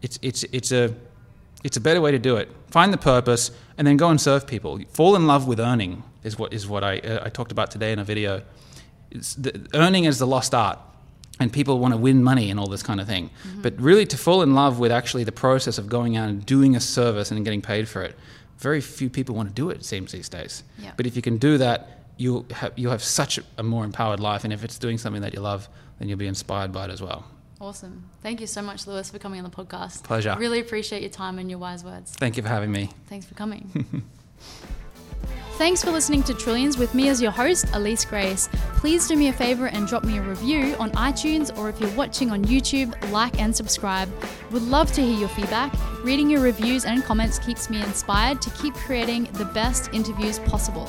It's 0.00 0.18
it's 0.22 0.44
it's 0.44 0.72
a 0.72 0.94
it's 1.62 1.76
a 1.76 1.80
better 1.80 2.00
way 2.00 2.10
to 2.10 2.18
do 2.18 2.36
it. 2.36 2.48
Find 2.70 2.92
the 2.92 2.98
purpose 2.98 3.50
and 3.76 3.86
then 3.86 3.98
go 3.98 4.08
and 4.08 4.18
serve 4.18 4.46
people. 4.46 4.80
Fall 4.90 5.14
in 5.14 5.26
love 5.26 5.46
with 5.46 5.60
earning 5.60 6.02
is 6.24 6.38
what 6.38 6.54
is 6.54 6.66
what 6.66 6.82
I 6.82 7.00
uh, 7.00 7.26
I 7.26 7.28
talked 7.28 7.52
about 7.52 7.70
today 7.70 7.92
in 7.92 7.98
a 7.98 8.04
video. 8.04 8.42
The, 9.10 9.68
earning 9.74 10.04
is 10.04 10.18
the 10.18 10.26
lost 10.26 10.54
art 10.54 10.78
and 11.40 11.52
people 11.52 11.78
want 11.78 11.94
to 11.94 11.98
win 11.98 12.22
money 12.22 12.50
and 12.50 12.58
all 12.58 12.66
this 12.66 12.82
kind 12.82 13.00
of 13.00 13.06
thing. 13.06 13.30
Mm-hmm. 13.46 13.62
But 13.62 13.80
really, 13.80 14.06
to 14.06 14.16
fall 14.16 14.42
in 14.42 14.54
love 14.54 14.78
with 14.78 14.92
actually 14.92 15.24
the 15.24 15.32
process 15.32 15.78
of 15.78 15.88
going 15.88 16.16
out 16.16 16.28
and 16.28 16.44
doing 16.44 16.76
a 16.76 16.80
service 16.80 17.30
and 17.30 17.44
getting 17.44 17.62
paid 17.62 17.88
for 17.88 18.02
it, 18.02 18.16
very 18.58 18.80
few 18.80 19.08
people 19.08 19.34
want 19.34 19.48
to 19.48 19.54
do 19.54 19.70
it, 19.70 19.78
it 19.78 19.84
seems 19.84 20.12
these 20.12 20.28
days. 20.28 20.64
Yeah. 20.78 20.92
But 20.96 21.06
if 21.06 21.14
you 21.14 21.22
can 21.22 21.38
do 21.38 21.58
that, 21.58 22.02
you'll 22.16 22.46
have, 22.52 22.72
you'll 22.76 22.90
have 22.90 23.02
such 23.02 23.38
a 23.56 23.62
more 23.62 23.84
empowered 23.84 24.20
life. 24.20 24.44
And 24.44 24.52
if 24.52 24.64
it's 24.64 24.78
doing 24.78 24.98
something 24.98 25.22
that 25.22 25.32
you 25.32 25.40
love, 25.40 25.68
then 25.98 26.08
you'll 26.08 26.18
be 26.18 26.26
inspired 26.26 26.72
by 26.72 26.86
it 26.86 26.90
as 26.90 27.00
well. 27.00 27.24
Awesome. 27.60 28.08
Thank 28.22 28.40
you 28.40 28.46
so 28.46 28.62
much, 28.62 28.86
Lewis, 28.86 29.10
for 29.10 29.18
coming 29.18 29.40
on 29.40 29.48
the 29.48 29.56
podcast. 29.56 30.04
Pleasure. 30.04 30.36
Really 30.38 30.60
appreciate 30.60 31.02
your 31.02 31.10
time 31.10 31.38
and 31.38 31.50
your 31.50 31.58
wise 31.58 31.84
words. 31.84 32.12
Thank 32.12 32.36
you 32.36 32.42
for 32.42 32.48
having 32.48 32.70
me. 32.70 32.90
Thanks 33.08 33.26
for 33.26 33.34
coming. 33.34 34.04
Thanks 35.58 35.82
for 35.82 35.90
listening 35.90 36.22
to 36.22 36.34
Trillions 36.34 36.78
with 36.78 36.94
me 36.94 37.08
as 37.08 37.20
your 37.20 37.32
host, 37.32 37.66
Alyse 37.72 38.04
Grace. 38.08 38.48
Please 38.76 39.08
do 39.08 39.16
me 39.16 39.26
a 39.26 39.32
favor 39.32 39.66
and 39.66 39.88
drop 39.88 40.04
me 40.04 40.18
a 40.18 40.22
review 40.22 40.76
on 40.78 40.92
iTunes 40.92 41.56
or 41.58 41.68
if 41.68 41.80
you're 41.80 41.90
watching 41.96 42.30
on 42.30 42.44
YouTube, 42.44 42.94
like 43.10 43.40
and 43.40 43.54
subscribe. 43.54 44.08
Would 44.52 44.62
love 44.62 44.92
to 44.92 45.02
hear 45.02 45.18
your 45.18 45.28
feedback. 45.30 45.72
Reading 46.04 46.30
your 46.30 46.42
reviews 46.42 46.84
and 46.84 47.02
comments 47.02 47.40
keeps 47.40 47.68
me 47.68 47.82
inspired 47.82 48.40
to 48.42 48.50
keep 48.50 48.72
creating 48.74 49.24
the 49.32 49.46
best 49.46 49.90
interviews 49.92 50.38
possible. 50.38 50.86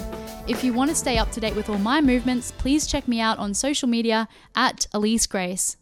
If 0.47 0.63
you 0.63 0.71
want 0.71 0.91
to 0.91 0.95
stay 0.95 1.17
up 1.17 1.31
to 1.31 1.39
date 1.39 1.55
with 1.55 1.67
all 1.67 1.79
my 1.79 1.99
movements, 1.99 2.51
please 2.51 2.85
check 2.85 3.07
me 3.07 3.19
out 3.19 3.39
on 3.39 3.55
social 3.55 3.89
media 3.89 4.27
at 4.55 4.85
Alyse 4.93 5.27
Grace. 5.27 5.77